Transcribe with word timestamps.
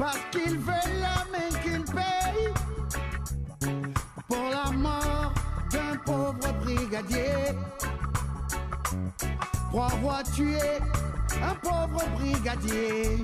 Parce 0.00 0.16
qu'ils 0.30 0.56
veulent 0.56 1.00
la 1.02 1.26
main 1.30 1.50
qu'ils 1.62 1.84
payent 1.84 2.54
pour 4.26 4.48
la 4.48 4.70
mort 4.70 5.34
d'un 5.70 5.94
pauvre 6.06 6.54
brigadier. 6.64 7.52
Pour 9.70 9.84
avoir 9.84 10.22
tué 10.22 10.56
un 11.42 11.54
pauvre 11.56 12.02
brigadier. 12.18 13.18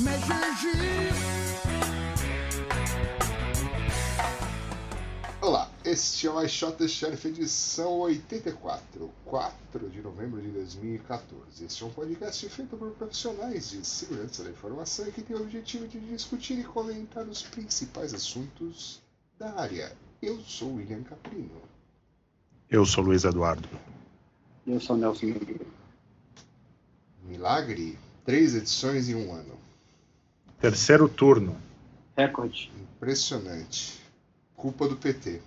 Mais 0.00 0.18
je 0.26 0.38
jure. 0.62 1.38
Olá, 5.42 5.68
este 5.84 6.26
é 6.26 6.30
o 6.30 6.42
iShot 6.42 6.88
Sheriff 6.88 7.26
edição 7.26 8.00
84, 8.00 8.77
4 9.24 9.88
de 9.90 10.00
novembro 10.02 10.40
de 10.40 10.48
2014. 10.48 11.64
Este 11.64 11.82
é 11.82 11.86
um 11.86 11.90
podcast 11.90 12.48
feito 12.48 12.76
por 12.76 12.90
profissionais 12.92 13.70
de 13.70 13.86
segurança 13.86 14.42
da 14.42 14.50
informação 14.50 15.06
e 15.06 15.12
que 15.12 15.22
tem 15.22 15.36
o 15.36 15.42
objetivo 15.42 15.86
de 15.86 16.00
discutir 16.00 16.58
e 16.58 16.64
comentar 16.64 17.26
os 17.26 17.42
principais 17.42 18.12
assuntos 18.12 19.00
da 19.38 19.60
área. 19.60 19.92
Eu 20.20 20.40
sou 20.40 20.74
William 20.74 21.02
Caprino. 21.02 21.62
Eu 22.68 22.84
sou 22.84 23.04
Luiz 23.04 23.24
Eduardo. 23.24 23.68
Eu 24.66 24.80
sou 24.80 24.96
Nelson. 24.96 25.34
Milagre, 27.22 27.98
três 28.24 28.54
edições 28.54 29.08
em 29.08 29.14
um 29.14 29.32
ano. 29.32 29.58
Terceiro 30.60 31.08
turno. 31.08 31.56
Recorde. 32.16 32.72
Impressionante. 32.96 34.00
Culpa 34.56 34.88
do 34.88 34.96
PT. 34.96 35.40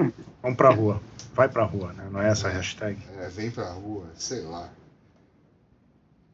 Vamos 0.42 0.56
pra 0.56 0.70
rua. 0.70 1.00
Vai 1.34 1.48
pra 1.48 1.64
rua, 1.64 1.92
né? 1.92 2.08
Não 2.10 2.20
é 2.20 2.28
essa 2.28 2.48
a 2.48 2.50
hashtag? 2.50 2.98
É, 3.18 3.28
vem 3.28 3.50
pra 3.50 3.70
rua, 3.70 4.06
sei 4.14 4.42
lá. 4.42 4.68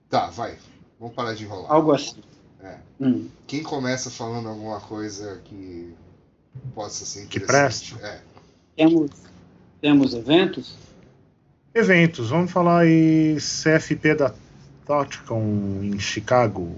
Tá, 0.08 0.30
vai. 0.30 0.56
Vamos 0.98 1.14
parar 1.14 1.34
de 1.34 1.44
enrolar. 1.44 1.70
Algo 1.70 1.92
assim. 1.92 2.22
É. 2.62 2.78
Hum. 3.00 3.28
Quem 3.46 3.62
começa 3.62 4.10
falando 4.10 4.48
alguma 4.48 4.80
coisa 4.80 5.40
que 5.44 5.94
possa 6.74 7.04
ser 7.04 7.26
Que 7.26 7.38
interessante? 7.38 7.96
É. 8.02 8.20
Temos, 8.76 9.10
temos 9.80 10.14
eventos? 10.14 10.76
Eventos. 11.74 12.30
Vamos 12.30 12.50
falar 12.50 12.80
aí 12.80 13.36
CFP 13.36 14.14
da 14.14 14.32
Totcon 14.86 15.80
em 15.82 15.98
Chicago. 15.98 16.74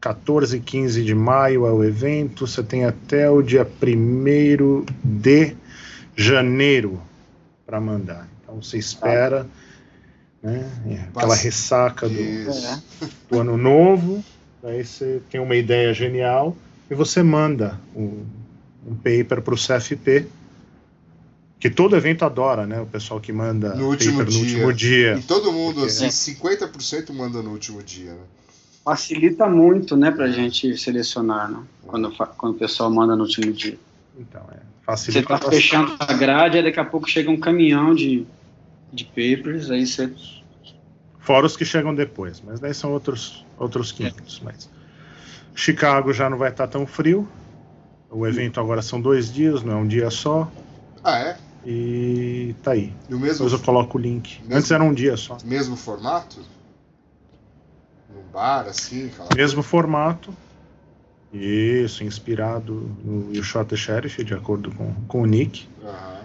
14 0.00 0.58
e 0.58 0.60
15 0.60 1.02
de 1.02 1.14
maio 1.14 1.66
é 1.66 1.72
o 1.72 1.82
evento. 1.82 2.46
Você 2.46 2.62
tem 2.62 2.84
até 2.84 3.30
o 3.30 3.40
dia 3.40 3.64
1 3.64 4.84
de 5.02 5.56
janeiro 6.16 7.00
para 7.66 7.80
mandar. 7.80 8.28
Então 8.42 8.62
você 8.62 8.78
espera 8.78 9.46
né, 10.42 10.70
aquela 11.08 11.28
Passa- 11.28 11.42
ressaca 11.42 12.08
do, 12.08 12.14
do 13.30 13.40
ano 13.40 13.56
novo. 13.56 14.22
Aí 14.62 14.84
você 14.84 15.20
tem 15.30 15.40
uma 15.40 15.56
ideia 15.56 15.92
genial 15.92 16.56
e 16.90 16.94
você 16.94 17.22
manda 17.22 17.78
um, 17.94 18.24
um 18.86 18.94
paper 18.94 19.42
para 19.42 19.54
o 19.54 19.56
CFP. 19.56 20.26
Que 21.58 21.70
todo 21.70 21.96
evento 21.96 22.26
adora, 22.26 22.66
né? 22.66 22.78
O 22.80 22.86
pessoal 22.86 23.18
que 23.18 23.32
manda 23.32 23.74
No 23.74 23.88
último 23.88 24.18
paper 24.18 24.26
dia. 24.30 24.38
no 24.38 24.44
último 24.46 24.72
dia. 24.74 25.14
E 25.16 25.22
todo 25.22 25.50
mundo, 25.50 25.80
Porque- 25.80 26.04
assim, 26.04 26.08
50% 26.34 27.10
manda 27.14 27.40
no 27.42 27.50
último 27.52 27.82
dia, 27.82 28.12
né? 28.12 28.20
Facilita 28.84 29.48
muito, 29.48 29.96
né, 29.96 30.10
pra 30.10 30.28
gente 30.28 30.76
selecionar, 30.76 31.50
né? 31.50 31.62
Quando, 31.86 32.10
quando 32.36 32.54
o 32.54 32.58
pessoal 32.58 32.90
manda 32.90 33.16
no 33.16 33.22
último 33.22 33.50
dia. 33.50 33.78
Então, 34.18 34.42
é. 34.52 34.58
Você 34.86 35.12
Facilita 35.12 35.28
tá 35.28 35.34
bastante. 35.36 35.54
fechando 35.56 35.96
a 35.98 36.12
grade, 36.12 36.58
aí 36.58 36.62
daqui 36.62 36.78
a 36.78 36.84
pouco 36.84 37.08
chega 37.08 37.30
um 37.30 37.40
caminhão 37.40 37.94
de, 37.94 38.26
de 38.92 39.04
papers, 39.04 39.70
aí 39.70 39.86
você. 39.86 40.12
Fora 41.18 41.46
os 41.46 41.56
que 41.56 41.64
chegam 41.64 41.94
depois, 41.94 42.42
mas 42.42 42.60
daí 42.60 42.74
são 42.74 42.92
outros, 42.92 43.44
outros 43.58 43.90
500. 43.92 44.40
Mas 44.40 44.68
Chicago 45.54 46.12
já 46.12 46.28
não 46.28 46.36
vai 46.36 46.50
estar 46.50 46.66
tão 46.68 46.86
frio. 46.86 47.26
O 48.10 48.26
evento 48.26 48.60
agora 48.60 48.82
são 48.82 49.00
dois 49.00 49.32
dias, 49.32 49.62
não 49.62 49.72
é 49.72 49.76
um 49.76 49.88
dia 49.88 50.10
só. 50.10 50.50
Ah, 51.02 51.18
é? 51.18 51.38
E 51.64 52.54
tá 52.62 52.72
aí. 52.72 52.92
No 53.08 53.18
mesmo, 53.18 53.46
Depois 53.46 53.52
eu 53.54 53.64
coloco 53.64 53.96
o 53.96 54.00
link. 54.00 54.38
Mesmo- 54.42 54.54
Antes 54.56 54.70
era 54.70 54.84
um 54.84 54.92
dia 54.92 55.16
só. 55.16 55.38
mesmo 55.42 55.76
formato? 55.76 56.40
Num 58.14 58.22
bar, 58.30 58.66
assim, 58.68 59.06
aquela 59.06 59.34
Mesmo 59.34 59.62
formato. 59.62 60.34
Isso, 61.34 62.04
inspirado 62.04 62.72
no 63.04 63.34
You 63.34 63.42
Shot 63.42 63.68
the 63.68 63.76
Sheriff, 63.76 64.22
de 64.22 64.34
acordo 64.34 64.70
com, 64.72 64.94
com 65.08 65.22
o 65.22 65.26
Nick. 65.26 65.66
Aham. 65.82 66.20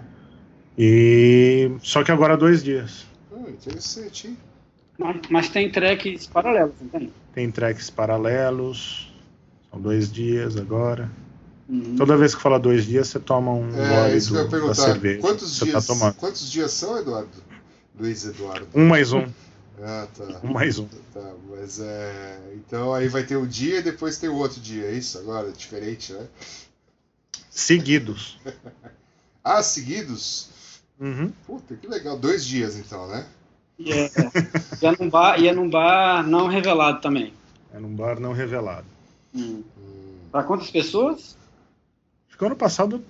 E 0.77 1.71
só 1.81 2.03
que 2.03 2.11
agora 2.11 2.37
dois 2.37 2.63
dias. 2.63 3.05
Ah, 3.33 3.49
interessante, 3.49 4.27
hein? 4.27 4.37
Mas, 4.97 5.17
mas 5.29 5.49
tem 5.49 5.71
tracks 5.71 6.27
paralelos, 6.27 6.75
não 6.81 6.87
tem? 6.89 7.13
Tem 7.33 7.51
tracks 7.51 7.89
paralelos. 7.89 9.11
São 9.71 9.81
dois 9.81 10.11
dias 10.11 10.57
agora. 10.57 11.09
Uhum. 11.67 11.95
Toda 11.97 12.17
vez 12.17 12.33
que 12.35 12.41
fala 12.41 12.59
dois 12.59 12.85
dias, 12.85 13.07
você 13.07 13.19
toma 13.19 13.51
um 13.51 13.69
É, 13.75 13.87
gole 14.03 14.17
isso 14.17 14.31
que 14.31 14.35
eu 14.35 14.39
ia 14.41 14.45
do, 14.45 14.49
da 14.51 14.57
perguntar. 14.57 14.75
cerveja. 14.75 15.21
Quantos 15.21 15.55
você 15.57 15.65
dias, 15.65 15.85
tá 15.87 15.93
tomando. 15.93 16.15
quantos 16.15 16.51
dias 16.51 16.71
são, 16.71 16.97
Eduardo? 16.97 17.29
Luiz 17.99 18.25
Eduardo. 18.25 18.67
Um 18.73 18.87
mais 18.87 19.11
um. 19.13 19.25
Ah, 19.81 20.07
tá. 20.15 20.39
Um 20.43 20.51
mais 20.51 20.77
um. 20.77 20.87
Tá, 21.13 21.33
mas 21.49 21.79
é. 21.79 22.39
Então 22.55 22.93
aí 22.93 23.07
vai 23.07 23.23
ter 23.23 23.37
o 23.37 23.47
dia 23.47 23.79
e 23.79 23.81
depois 23.83 24.17
tem 24.17 24.29
o 24.29 24.35
outro 24.35 24.59
dia, 24.59 24.85
é 24.85 24.93
isso 24.93 25.17
agora? 25.17 25.51
Diferente, 25.51 26.13
né? 26.13 26.27
Seguidos. 27.49 28.37
Ah, 29.41 29.63
seguidos? 29.63 30.49
Uhum. 30.99 31.31
Puta, 31.47 31.73
que 31.75 31.87
legal. 31.87 32.19
Dois 32.19 32.45
dias 32.45 32.75
então, 32.75 33.07
né? 33.07 33.25
E 33.79 33.91
é, 33.91 34.11
e 34.81 34.85
é 34.85 34.91
num 34.99 35.09
bar, 35.09 35.39
e 35.39 35.47
é 35.47 35.53
num 35.53 35.69
bar 35.69 36.27
não 36.27 36.47
revelado 36.47 36.99
também. 37.01 37.33
É 37.73 37.79
num 37.79 37.95
bar 37.95 38.19
não 38.19 38.33
revelado. 38.33 38.85
Hum. 39.33 39.63
Hum, 39.77 40.17
Pra 40.29 40.43
quantas 40.43 40.69
pessoas? 40.69 41.37
Acho 42.27 42.37
que 42.37 42.45
ano 42.45 42.55
passado 42.55 43.01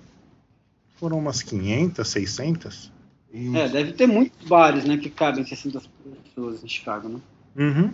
foram 0.98 1.18
umas 1.18 1.42
500, 1.42 2.08
600. 2.08 2.92
e 3.34 3.48
um- 3.50 3.56
É, 3.56 3.68
deve 3.68 3.92
ter 3.92 4.06
muitos 4.06 4.46
bares, 4.48 4.84
né, 4.84 4.96
que 4.96 5.10
cabem 5.10 5.44
600 5.44 5.90
pessoas 6.40 6.64
em 6.64 6.68
Chicago, 6.68 7.08
né? 7.08 7.20
Uhum. 7.56 7.92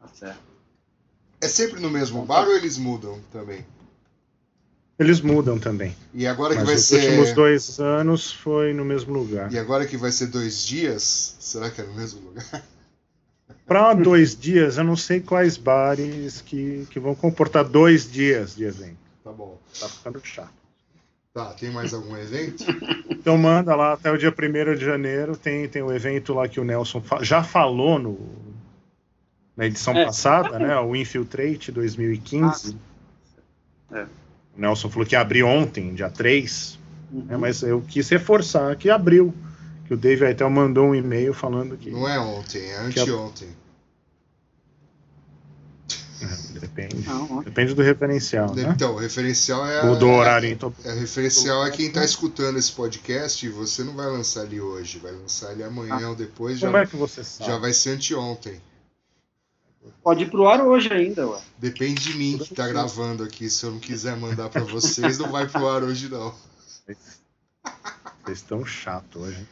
Tá 0.00 0.08
certo. 0.14 0.40
É 1.40 1.48
sempre 1.48 1.80
no 1.80 1.90
mesmo 1.90 2.24
bar 2.24 2.46
ou 2.46 2.54
eles 2.54 2.76
mudam 2.76 3.18
também? 3.32 3.64
Eles 4.98 5.22
mudam 5.22 5.58
também. 5.58 5.96
E 6.12 6.26
agora 6.26 6.52
que 6.52 6.60
Mas 6.60 6.66
vai 6.68 6.76
os 6.76 6.82
ser. 6.82 6.96
últimos 6.96 7.32
dois 7.32 7.80
anos 7.80 8.30
foi 8.30 8.74
no 8.74 8.84
mesmo 8.84 9.14
lugar. 9.14 9.50
E 9.50 9.58
agora 9.58 9.86
que 9.86 9.96
vai 9.96 10.12
ser 10.12 10.26
dois 10.26 10.66
dias, 10.66 11.36
será 11.40 11.70
que 11.70 11.80
é 11.80 11.84
no 11.84 11.94
mesmo 11.94 12.20
lugar? 12.20 12.62
Para 13.66 13.94
dois 13.94 14.38
dias, 14.38 14.76
eu 14.76 14.84
não 14.84 14.96
sei 14.96 15.20
quais 15.20 15.56
bares 15.56 16.42
que, 16.42 16.86
que 16.90 17.00
vão 17.00 17.14
comportar 17.14 17.64
dois 17.64 18.10
dias 18.10 18.54
de 18.54 18.64
evento. 18.64 18.98
Tá 19.24 19.32
bom. 19.32 19.58
Tá 19.78 19.88
ficando 19.88 20.20
chato. 20.22 20.59
Tá, 21.32 21.52
tem 21.54 21.70
mais 21.70 21.94
algum 21.94 22.16
evento? 22.16 22.64
Então 23.20 23.36
manda 23.36 23.76
lá 23.76 23.92
até 23.92 24.10
o 24.10 24.16
dia 24.16 24.30
1 24.32 24.74
de 24.78 24.82
janeiro. 24.84 25.36
Tem, 25.36 25.68
tem 25.68 25.82
o 25.82 25.92
evento 25.92 26.32
lá 26.32 26.48
que 26.48 26.58
o 26.58 26.64
Nelson 26.64 27.02
fa- 27.02 27.22
já 27.22 27.42
falou 27.44 27.98
no, 27.98 28.18
na 29.54 29.66
edição 29.66 29.94
É. 29.94 30.06
passada, 30.06 30.58
né? 30.58 30.74
O 30.80 30.96
Infiltrate 30.96 31.70
2015. 31.70 32.78
É. 33.92 34.04
O 34.56 34.60
Nelson 34.60 34.88
falou 34.88 35.06
que 35.06 35.14
abriu 35.14 35.46
ontem, 35.46 35.92
dia 35.94 36.08
3. 36.08 36.78
Uhum. 37.12 37.24
né, 37.26 37.36
mas 37.36 37.60
eu 37.62 37.82
quis 37.86 38.08
reforçar 38.08 38.74
que 38.76 38.88
abriu. 38.88 39.34
Que 39.86 39.92
o 39.92 39.98
Dave 39.98 40.24
até 40.24 40.48
mandou 40.48 40.86
um 40.88 40.94
e-mail 40.94 41.34
falando 41.34 41.76
que. 41.76 41.90
Não 41.90 42.08
é 42.08 42.18
ontem, 42.18 42.62
é 42.70 42.78
anteontem. 42.78 43.48
É, 46.22 46.59
depende. 46.74 47.06
Não, 47.06 47.42
Depende 47.42 47.74
do 47.74 47.82
referencial, 47.82 48.54
né? 48.54 48.72
Então, 48.74 48.94
o 48.94 48.98
referencial 48.98 49.66
é. 49.66 49.84
O 49.84 49.94
é- 49.96 50.04
horário 50.04 50.48
em 50.48 50.56
to- 50.56 50.72
É, 50.84 50.92
referencial 50.92 51.64
é 51.66 51.70
quem 51.70 51.86
está 51.86 52.04
escutando 52.04 52.58
esse 52.58 52.72
podcast 52.72 53.44
e 53.44 53.48
você 53.48 53.82
não 53.84 53.94
vai 53.94 54.06
lançar 54.06 54.44
ele 54.44 54.60
hoje, 54.60 54.98
vai 54.98 55.12
lançar 55.12 55.52
ele 55.52 55.62
amanhã 55.64 56.08
ou 56.08 56.14
depois, 56.14 56.58
já, 56.58 56.66
Como 56.68 56.78
é 56.78 56.86
que 56.86 56.96
você 56.96 57.22
sabe? 57.24 57.50
já 57.50 57.58
vai 57.58 57.72
ser 57.72 57.90
anteontem. 57.90 58.60
Pode 60.02 60.24
ir 60.24 60.30
pro 60.30 60.46
ar 60.46 60.60
hoje 60.60 60.92
ainda, 60.92 61.26
ué. 61.26 61.40
Depende 61.58 62.02
de 62.02 62.14
mim 62.16 62.38
que 62.38 62.54
tá 62.54 62.68
gravando 62.68 63.24
aqui. 63.24 63.48
Se 63.48 63.64
eu 63.64 63.70
não 63.70 63.78
quiser 63.78 64.14
mandar 64.16 64.48
pra 64.50 64.62
vocês, 64.62 65.18
não 65.18 65.30
vai 65.30 65.46
pro 65.48 65.66
ar 65.68 65.82
hoje, 65.82 66.08
não. 66.08 66.34
Vocês 66.86 68.38
estão 68.38 68.64
chato 68.64 69.20
hoje. 69.20 69.46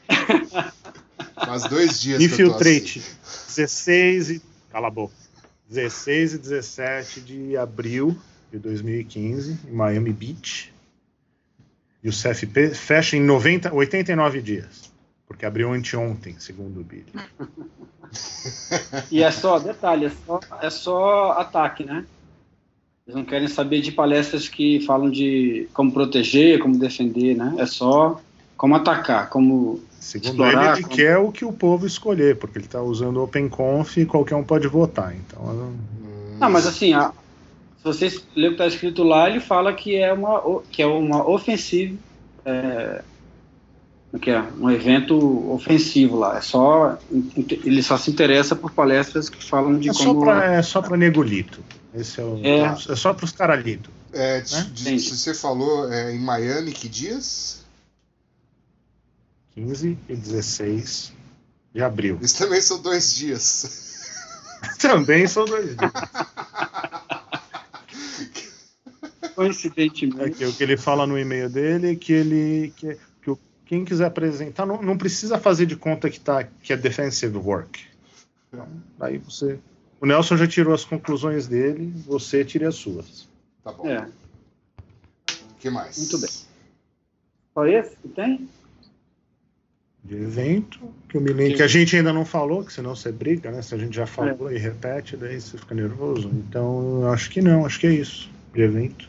Faz 1.34 1.62
dois 1.64 1.98
dias 2.00 2.18
que 2.18 2.24
eu 2.24 2.28
tô 2.50 2.56
Infiltrate. 2.60 2.98
assim. 3.00 3.46
16 3.56 4.30
e. 4.30 4.42
Cala 4.70 4.88
a 4.88 4.90
boca. 4.90 5.14
16 5.68 6.34
e 6.34 6.38
17 6.38 7.20
de 7.20 7.56
abril 7.56 8.16
de 8.50 8.58
2015, 8.58 9.58
em 9.68 9.72
Miami 9.72 10.12
Beach. 10.12 10.72
E 12.02 12.08
o 12.08 12.12
CFP 12.12 12.74
fecha 12.74 13.16
em 13.16 13.20
90, 13.20 13.74
89 13.74 14.40
dias. 14.40 14.90
Porque 15.26 15.44
abriu 15.44 15.72
anteontem, 15.72 16.36
segundo 16.38 16.80
o 16.80 16.84
Billy. 16.84 17.12
E 19.10 19.22
é 19.22 19.30
só, 19.30 19.58
detalhe, 19.58 20.06
é 20.06 20.10
só, 20.10 20.40
é 20.62 20.70
só 20.70 21.32
ataque, 21.32 21.84
né? 21.84 22.06
Eles 23.06 23.16
não 23.16 23.24
querem 23.24 23.48
saber 23.48 23.82
de 23.82 23.92
palestras 23.92 24.48
que 24.48 24.80
falam 24.86 25.10
de 25.10 25.68
como 25.74 25.92
proteger, 25.92 26.58
como 26.58 26.78
defender, 26.78 27.36
né? 27.36 27.54
É 27.58 27.66
só 27.66 28.18
como 28.58 28.74
atacar, 28.74 29.30
como 29.30 29.80
Segundo 30.00 30.28
Explorar 30.28 30.62
ele, 30.62 30.72
ele 30.78 30.82
como- 30.82 30.94
quer 30.96 31.16
o 31.18 31.32
que 31.32 31.44
o 31.44 31.52
povo 31.52 31.86
escolher, 31.86 32.36
porque 32.36 32.58
ele 32.58 32.66
está 32.66 32.80
usando 32.82 33.16
o 33.18 33.22
OpenConf 33.24 33.96
e 33.98 34.04
qualquer 34.06 34.34
um 34.36 34.44
pode 34.44 34.66
votar. 34.68 35.14
Então, 35.14 35.42
não- 35.46 35.66
Hum, 35.68 36.36
Não, 36.38 36.50
mas 36.50 36.66
assim, 36.66 36.92
a- 36.94 37.10
se 37.78 37.84
vocês 37.84 38.24
lerem 38.36 38.50
o 38.52 38.56
que 38.56 38.62
está 38.62 38.66
escrito 38.66 39.02
lá, 39.02 39.28
ele 39.30 39.40
fala 39.40 39.72
que 39.72 39.96
é 39.96 40.12
uma, 40.12 40.42
que 40.70 40.82
é 40.82 40.86
uma 40.86 41.28
ofensiva, 41.28 41.96
é, 42.44 43.02
o 44.12 44.18
que 44.18 44.30
é 44.30 44.40
um 44.58 44.70
evento 44.70 45.16
ofensivo 45.52 46.16
lá. 46.16 46.38
É 46.38 46.40
só 46.40 46.96
ele 47.64 47.82
só 47.82 47.96
se 47.98 48.10
interessa 48.10 48.54
por 48.56 48.70
palestras 48.70 49.28
que 49.28 49.44
falam 49.44 49.78
de 49.78 49.90
é, 49.90 49.92
só 49.92 50.04
como 50.04 50.22
pra, 50.22 50.54
é 50.54 50.62
só 50.62 50.80
para 50.80 50.96
negolito. 50.96 51.60
Esse 51.94 52.20
é, 52.20 52.24
o, 52.24 52.40
É. 52.42 52.76
é 52.88 52.96
só 52.96 53.12
para 53.12 53.24
os 53.24 53.32
caralitos. 53.32 53.92
É, 54.12 54.36
né? 54.38 54.40
de- 54.72 54.82
Entendi. 54.82 55.00
se 55.02 55.16
você 55.18 55.34
falou 55.34 55.92
é, 55.92 56.14
em 56.14 56.18
Miami, 56.18 56.72
que 56.72 56.88
dias? 56.88 57.58
15 59.58 59.98
e 60.08 60.16
16 60.16 61.12
de 61.74 61.82
abril. 61.82 62.18
Isso 62.22 62.38
também 62.38 62.60
são 62.60 62.80
dois 62.80 63.12
dias. 63.14 63.86
Também 64.80 65.24
são 65.28 65.44
dois 65.44 65.76
dias. 65.76 65.92
coincidentemente 69.36 70.24
É 70.24 70.30
que 70.30 70.44
o 70.44 70.52
que 70.52 70.64
ele 70.64 70.76
fala 70.76 71.06
no 71.06 71.16
e-mail 71.16 71.48
dele 71.48 71.92
é 71.92 71.94
que 71.94 72.12
ele 72.12 72.72
que, 72.76 72.98
que 73.22 73.36
quem 73.64 73.84
quiser 73.84 74.06
apresentar 74.06 74.66
não, 74.66 74.82
não 74.82 74.98
precisa 74.98 75.38
fazer 75.38 75.66
de 75.66 75.76
conta 75.76 76.10
que 76.10 76.18
tá 76.18 76.42
que 76.42 76.72
é 76.72 76.76
defensive 76.76 77.36
work. 77.36 77.86
Então, 78.48 78.66
aí 78.98 79.18
você 79.18 79.60
o 80.00 80.06
Nelson 80.06 80.36
já 80.36 80.48
tirou 80.48 80.74
as 80.74 80.84
conclusões 80.84 81.46
dele, 81.46 81.92
você 82.04 82.44
tire 82.44 82.64
as 82.64 82.74
suas. 82.74 83.28
Tá 83.62 83.70
bom. 83.70 83.86
é, 83.86 84.00
O 84.00 85.54
que 85.60 85.70
mais? 85.70 85.98
Muito 85.98 86.18
bem. 86.18 86.30
só 87.54 87.66
esse 87.66 87.94
que 87.96 88.08
tem? 88.08 88.48
De 90.02 90.14
evento, 90.14 90.78
que 91.08 91.16
eu 91.16 91.20
me 91.20 91.32
lembro 91.32 91.56
que 91.56 91.62
a 91.62 91.66
gente 91.66 91.94
ainda 91.96 92.12
não 92.12 92.24
falou, 92.24 92.64
que 92.64 92.72
senão 92.72 92.94
você 92.94 93.10
briga, 93.12 93.50
né? 93.50 93.60
Se 93.62 93.74
a 93.74 93.78
gente 93.78 93.94
já 93.94 94.06
falou 94.06 94.50
e 94.50 94.56
repete, 94.56 95.16
daí 95.16 95.40
você 95.40 95.58
fica 95.58 95.74
nervoso. 95.74 96.28
Então, 96.32 97.02
eu 97.02 97.12
acho 97.12 97.28
que 97.30 97.42
não, 97.42 97.66
acho 97.66 97.78
que 97.80 97.86
é 97.86 97.92
isso. 97.92 98.30
De 98.54 98.62
evento. 98.62 99.08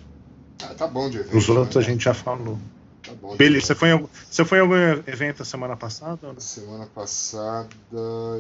Ah, 0.63 0.74
tá 0.74 0.88
bom 0.88 1.09
de 1.09 1.18
evento. 1.19 1.38
Os 1.38 1.47
outros 1.47 1.75
né? 1.75 1.81
a 1.81 1.86
gente 1.86 2.03
já 2.03 2.13
falou. 2.13 2.57
Tá 3.03 3.13
bom 3.13 3.33
evento. 3.36 3.62
você 3.65 3.75
foi, 3.75 3.89
em 3.89 3.91
algum- 3.94 4.07
você 4.30 4.44
foi 4.44 4.57
em 4.57 4.62
algum 4.62 4.75
evento 4.75 5.41
a 5.41 5.45
semana 5.45 5.77
passada? 5.77 6.19
ou 6.27 6.33
não? 6.33 6.39
Semana 6.41 6.86
passada, 6.88 7.69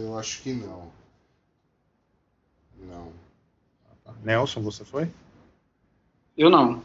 eu 0.01 0.17
acho 0.17 0.41
que 0.41 0.51
não. 0.51 0.91
Não. 2.87 3.11
Nelson, 4.23 4.61
você 4.61 4.83
foi? 4.83 5.07
Eu 6.37 6.49
não. 6.49 6.83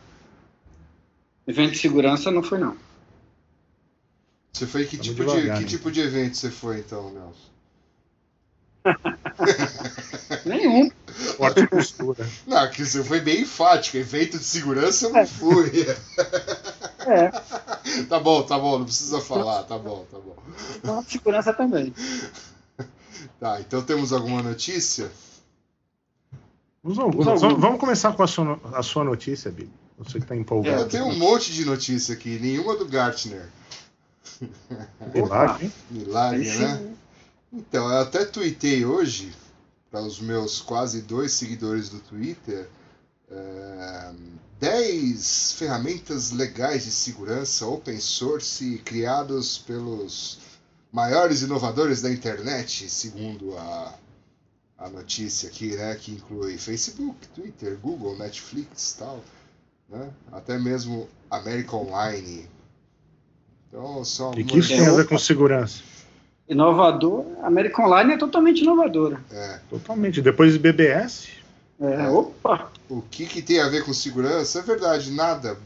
Evento 1.46 1.72
de 1.72 1.78
segurança 1.78 2.30
não 2.30 2.42
foi 2.42 2.58
não. 2.58 2.76
Você 4.54 4.66
foi 4.68 4.86
que 4.86 4.96
tipo, 4.96 5.16
devagar, 5.16 5.40
de, 5.42 5.50
que 5.58 5.60
né? 5.62 5.66
tipo 5.66 5.90
de 5.90 6.00
evento 6.00 6.36
você 6.36 6.48
foi 6.50 6.78
então, 6.78 7.10
Nelson? 7.12 7.54
Nenhum. 10.46 10.90
Forte 11.36 11.60
e 11.60 11.66
costura. 11.66 12.28
Não, 12.46 12.70
que 12.70 12.84
você 12.86 13.02
foi 13.02 13.20
bem 13.20 13.40
enfático. 13.42 13.96
Evento 13.96 14.38
de 14.38 14.44
segurança 14.44 15.06
eu 15.06 15.12
não 15.12 15.26
fui. 15.26 15.70
É, 17.06 17.30
tá 18.04 18.18
bom, 18.18 18.42
tá 18.44 18.58
bom, 18.58 18.78
não 18.78 18.86
precisa 18.86 19.20
falar, 19.20 19.64
tá 19.64 19.76
bom, 19.76 20.06
tá 20.10 20.16
bom. 20.18 21.02
de 21.02 21.12
segurança 21.12 21.52
também. 21.52 21.92
Tá, 23.38 23.60
então 23.60 23.82
temos 23.82 24.10
alguma 24.10 24.42
notícia? 24.42 25.12
Vamos. 26.82 27.22
Vamos- 27.22 27.42
vamos 27.60 27.78
começar 27.78 28.14
com 28.14 28.22
a 28.22 28.26
sua, 28.26 28.58
a 28.72 28.82
sua 28.82 29.04
notícia, 29.04 29.50
Billy. 29.50 29.70
Você 29.98 30.12
que 30.12 30.24
está 30.24 30.34
empolgado. 30.34 30.80
Eu 30.80 30.88
tenho 30.88 31.04
um 31.04 31.18
monte 31.18 31.52
de 31.52 31.66
notícia 31.66 32.14
aqui, 32.14 32.38
nenhuma 32.40 32.74
do 32.74 32.86
Gartner. 32.88 33.48
Milagre, 35.14 35.66
hein? 35.66 35.72
Milagre, 35.90 36.58
né? 36.58 36.94
Então, 37.52 37.88
eu 37.90 38.00
até 38.00 38.24
tuitei 38.24 38.84
hoje, 38.84 39.32
para 39.90 40.02
os 40.02 40.20
meus 40.20 40.60
quase 40.60 41.02
dois 41.02 41.32
seguidores 41.32 41.88
do 41.88 42.00
Twitter, 42.00 42.68
é, 43.30 44.12
10 44.58 45.52
ferramentas 45.52 46.30
legais 46.30 46.84
de 46.84 46.90
segurança 46.90 47.66
open 47.66 48.00
source 48.00 48.78
criados 48.84 49.58
pelos 49.58 50.38
maiores 50.92 51.42
inovadores 51.42 52.00
da 52.00 52.10
internet, 52.10 52.88
segundo 52.88 53.56
a, 53.58 53.94
a 54.78 54.88
notícia 54.88 55.48
aqui, 55.48 55.76
né? 55.76 55.94
Que 55.96 56.12
inclui 56.12 56.56
Facebook, 56.56 57.26
Twitter, 57.28 57.76
Google, 57.78 58.16
Netflix 58.16 58.94
tal, 58.98 59.22
né? 59.88 60.12
Até 60.32 60.58
mesmo 60.58 61.08
American 61.30 61.86
Online. 61.88 62.48
Então, 63.74 64.04
são 64.04 64.32
E 64.34 64.44
que 64.44 64.60
isso 64.60 64.68
tem 64.68 64.86
a 64.86 64.92
ver 64.92 65.08
com 65.08 65.18
segurança? 65.18 65.82
Inovador. 66.48 67.24
A 67.42 67.48
American 67.48 67.86
Online 67.86 68.12
é 68.12 68.16
totalmente 68.16 68.62
inovadora. 68.62 69.20
É. 69.32 69.58
Totalmente. 69.68 70.22
Depois 70.22 70.52
de 70.52 70.60
BBS, 70.60 71.28
É, 71.80 72.08
opa! 72.08 72.70
O 72.88 73.02
que, 73.02 73.26
que 73.26 73.42
tem 73.42 73.60
a 73.60 73.68
ver 73.68 73.84
com 73.84 73.92
segurança? 73.92 74.60
É 74.60 74.62
verdade, 74.62 75.10
nada. 75.10 75.58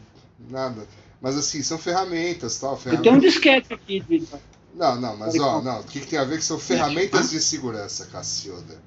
Nada. 0.49 0.87
Mas 1.21 1.37
assim, 1.37 1.63
são 1.63 1.77
ferramentas, 1.77 2.59
tal. 2.59 2.73
Eu 2.73 2.77
Ferramentas... 2.79 3.03
tenho 3.05 3.17
um 3.17 3.21
disquete 3.21 3.75
aqui. 3.75 4.27
Não, 4.75 4.99
não, 4.99 5.17
mas 5.17 5.39
ó, 5.39 5.61
não. 5.61 5.81
O 5.81 5.85
que, 5.85 6.01
que 6.01 6.07
tem 6.07 6.19
a 6.19 6.25
ver 6.25 6.39
que 6.39 6.45
são 6.45 6.59
ferramentas 6.59 7.29
de 7.31 7.41
segurança, 7.41 8.07
Cacilda? 8.07 8.81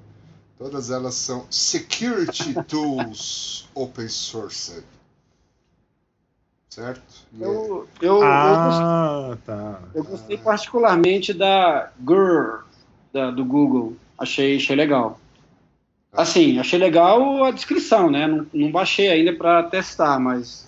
Todas 0.58 0.90
elas 0.90 1.14
são 1.14 1.46
security 1.48 2.54
tools 2.66 3.68
open 3.74 4.08
source. 4.08 4.82
Certo? 6.72 7.02
É- 7.38 7.44
Eu, 7.44 7.86
eu, 8.00 8.22
eu, 8.22 8.56
gostei, 8.62 8.86
ah, 8.86 9.36
tá. 9.44 9.80
eu 9.94 10.04
gostei 10.04 10.38
particularmente 10.38 11.34
da 11.34 11.90
GUR 12.00 12.64
da, 13.12 13.30
do 13.30 13.44
Google. 13.44 13.94
Achei, 14.18 14.56
achei 14.56 14.74
legal. 14.74 15.20
Assim, 16.10 16.58
achei 16.58 16.78
legal 16.78 17.44
a 17.44 17.50
descrição, 17.50 18.10
né? 18.10 18.26
Não, 18.26 18.46
não 18.54 18.70
baixei 18.70 19.10
ainda 19.10 19.34
para 19.34 19.64
testar, 19.64 20.18
mas 20.18 20.66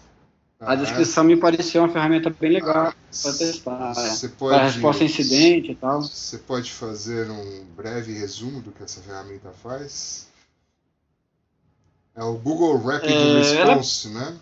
a 0.61 0.73
Ah, 0.73 0.75
descrição 0.75 1.25
me 1.25 1.39
pareceu 1.39 1.83
uma 1.83 1.89
ferramenta 1.93 2.29
bem 2.29 2.53
legal 2.53 2.89
ah, 2.89 2.95
para 3.23 3.33
testar. 3.33 3.93
É. 3.93 4.11
Você 4.11 4.29
Para 4.29 4.37
pode, 4.59 4.65
resposta 4.65 5.05
a 5.05 5.07
incidente 5.07 5.73
e 5.73 5.75
tal. 5.75 6.03
você 6.03 6.37
pode 6.37 6.71
fazer 6.71 7.31
um 7.31 7.65
breve 7.75 8.13
resumo 8.13 8.61
do 8.61 8.73
que 8.73 8.83
essa 8.83 9.01
ferramenta 9.01 9.51
faz? 9.63 10.29
É 12.15 12.23
o 12.23 12.35
Google 12.35 12.77
Rapid 12.77 13.09
É, 13.09 13.57
ela- 13.57 13.77
Response, 13.77 14.09
né? 14.09 14.37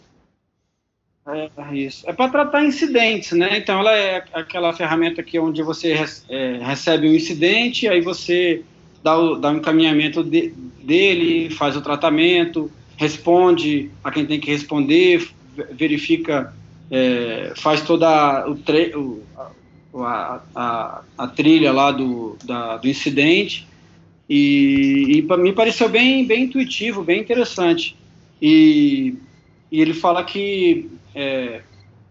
É 1.25 1.77
isso. 1.77 2.09
É 2.09 2.13
para 2.13 2.31
tratar 2.31 2.65
incidentes, 2.65 3.31
né? 3.33 3.59
Então 3.59 3.79
ela 3.79 3.93
é 3.97 4.25
aquela 4.33 4.73
ferramenta 4.73 5.23
que 5.23 5.39
onde 5.39 5.63
você 5.63 5.93
é, 6.29 6.59
recebe 6.65 7.09
um 7.09 7.15
incidente, 7.15 7.87
aí 7.87 8.01
você 8.01 8.67
dá 9.01 9.17
o, 9.17 9.37
dá 9.37 9.53
o 9.53 9.57
encaminhamento 9.57 10.25
de- 10.25 10.53
dele, 10.83 11.49
faz 11.51 11.77
o 11.77 11.83
tratamento, 11.83 12.73
responde 12.97 13.95
a 14.03 14.11
quem 14.11 14.27
tem 14.27 14.41
que 14.41 14.51
responder, 14.51 15.19
ve- 15.41 15.69
verifica, 15.73 16.53
é, 16.91 17.53
faz 17.57 17.83
toda 17.83 18.45
o 18.49 18.57
tre 18.57 18.93
o, 18.97 19.25
a, 20.05 20.43
a, 20.55 21.05
a 21.19 21.29
trilha 21.29 21.73
lá 21.73 21.91
do, 21.93 22.39
da, 22.43 22.77
do 22.79 22.89
incidente 22.89 23.69
e, 24.29 25.19
e 25.19 25.23
pa- 25.23 25.37
me 25.37 25.53
pareceu 25.53 25.89
bem, 25.89 26.27
bem 26.27 26.45
intuitivo, 26.45 27.05
bem 27.05 27.21
interessante. 27.21 27.97
E, 28.41 29.15
e 29.71 29.81
ele 29.81 29.95
fala 29.95 30.25
que 30.25 30.91
é, 31.15 31.63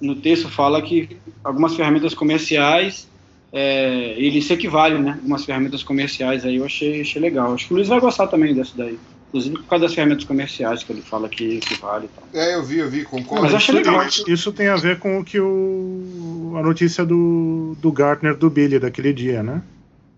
no 0.01 0.15
texto 0.15 0.50
fala 0.50 0.81
que 0.81 1.17
algumas 1.43 1.75
ferramentas 1.75 2.13
comerciais 2.13 3.08
é, 3.53 4.13
ele 4.17 4.41
se 4.41 4.53
equivale, 4.53 4.98
né? 4.98 5.12
Algumas 5.12 5.43
ferramentas 5.43 5.84
comerciais 5.84 6.46
aí 6.46 6.55
eu 6.55 6.65
achei, 6.65 7.01
achei 7.01 7.22
legal. 7.22 7.53
Acho 7.53 7.67
que 7.67 7.74
o 7.74 7.75
Luiz 7.75 7.88
vai 7.88 8.00
gostar 8.00 8.27
também 8.27 8.55
dessa 8.55 8.72
daí. 8.75 8.98
Inclusive 9.27 9.55
por 9.58 9.65
causa 9.65 9.86
das 9.86 9.93
ferramentas 9.93 10.25
comerciais 10.25 10.84
que 10.84 10.91
ele 10.91 11.01
fala 11.01 11.29
que 11.29 11.58
equivale 11.58 12.05
e 12.05 12.10
tal. 12.10 12.27
É, 12.34 12.55
eu 12.55 12.63
vi, 12.63 12.79
eu 12.79 12.89
vi, 12.89 13.03
concordo. 13.03 13.43
Mas 13.43 13.51
eu 13.51 13.58
achei 13.58 13.75
legal. 13.75 14.05
Isso, 14.05 14.29
isso 14.29 14.51
tem 14.51 14.67
a 14.67 14.75
ver 14.75 15.00
com 15.00 15.20
o 15.20 15.24
que 15.24 15.39
o, 15.39 16.53
a 16.58 16.62
notícia 16.62 17.05
do, 17.05 17.75
do 17.79 17.91
Gartner 17.91 18.36
do 18.36 18.50
Billy 18.50 18.79
daquele 18.79 19.13
dia, 19.13 19.43
né? 19.43 19.62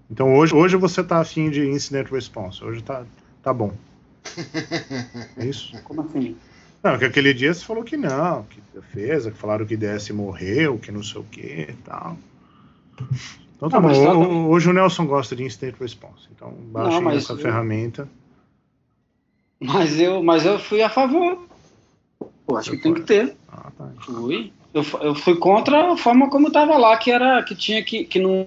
Então 0.09 0.35
hoje, 0.35 0.53
hoje 0.53 0.75
você 0.77 1.03
tá 1.03 1.19
afim 1.19 1.49
de 1.49 1.67
incident 1.67 2.09
response. 2.11 2.63
Hoje 2.63 2.81
tá, 2.83 3.03
tá 3.41 3.53
bom. 3.53 3.73
É 5.37 5.45
isso? 5.45 5.73
Como 5.83 6.01
assim? 6.01 6.35
Não, 6.83 6.97
que 6.99 7.05
aquele 7.05 7.33
dia 7.33 7.53
você 7.53 7.63
falou 7.63 7.83
que 7.83 7.95
não, 7.95 8.43
que 8.43 8.59
defesa, 8.73 9.31
que 9.31 9.37
falaram 9.37 9.65
que 9.65 9.77
DS 9.77 10.09
morreu, 10.11 10.77
que 10.77 10.91
não 10.91 11.01
sei 11.01 11.21
o 11.21 11.23
que 11.23 11.67
e 11.69 11.73
tal. 11.85 12.17
Então 13.55 13.69
tá 13.69 13.79
Não, 13.79 13.89
bom. 13.89 14.03
tá- 14.05 14.13
Ho- 14.17 14.49
Hoje 14.49 14.69
o 14.69 14.73
Nelson 14.73 15.05
gosta 15.05 15.35
de 15.35 15.43
Instant 15.43 15.75
Response. 15.79 16.27
Então 16.35 16.51
baixem 16.51 17.01
mas 17.01 17.23
essa 17.23 17.33
eu- 17.33 17.37
ferramenta. 17.37 18.07
Mas 19.59 19.97
eu, 19.99 20.21
mas 20.21 20.45
eu 20.45 20.59
fui 20.59 20.81
a 20.81 20.89
favor. 20.89 21.47
Pô, 22.45 22.57
acho 22.57 22.71
que 22.71 22.77
tem 22.77 22.93
que 22.93 23.01
ter. 23.01 23.33
Ah, 23.47 23.71
tá. 23.77 23.89
Fui. 24.01 24.51
Eu, 24.73 24.83
eu 25.01 25.15
fui 25.15 25.35
contra 25.37 25.93
a 25.93 25.97
forma 25.97 26.29
como 26.29 26.47
estava 26.47 26.77
lá, 26.77 26.97
que 26.97 27.11
era 27.11 27.41
que 27.43 27.55
tinha 27.55 27.81
que, 27.81 28.03
que 28.03 28.19
não. 28.19 28.45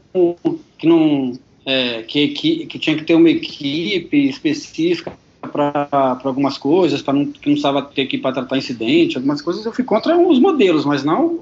Que, 0.77 0.87
não 0.87 1.33
é, 1.65 2.03
que, 2.03 2.21
equi- 2.25 2.67
que 2.67 2.79
tinha 2.79 2.97
que 2.97 3.05
ter 3.05 3.15
uma 3.15 3.31
equipe 3.31 4.29
específica 4.29 5.13
para 5.47 6.19
algumas 6.25 6.59
coisas, 6.59 7.03
para 7.03 7.15
não, 7.15 7.27
que 7.27 7.49
não 7.49 7.55
precisava 7.55 7.83
ter 7.83 8.03
equipe 8.03 8.23
para 8.23 8.35
tratar 8.35 8.59
incidente, 8.59 9.17
algumas 9.17 9.41
coisas. 9.43 9.65
Eu 9.65 9.73
fui 9.73 9.85
contra 9.85 10.17
os 10.17 10.39
modelos, 10.39 10.85
mas 10.85 11.05
não 11.05 11.41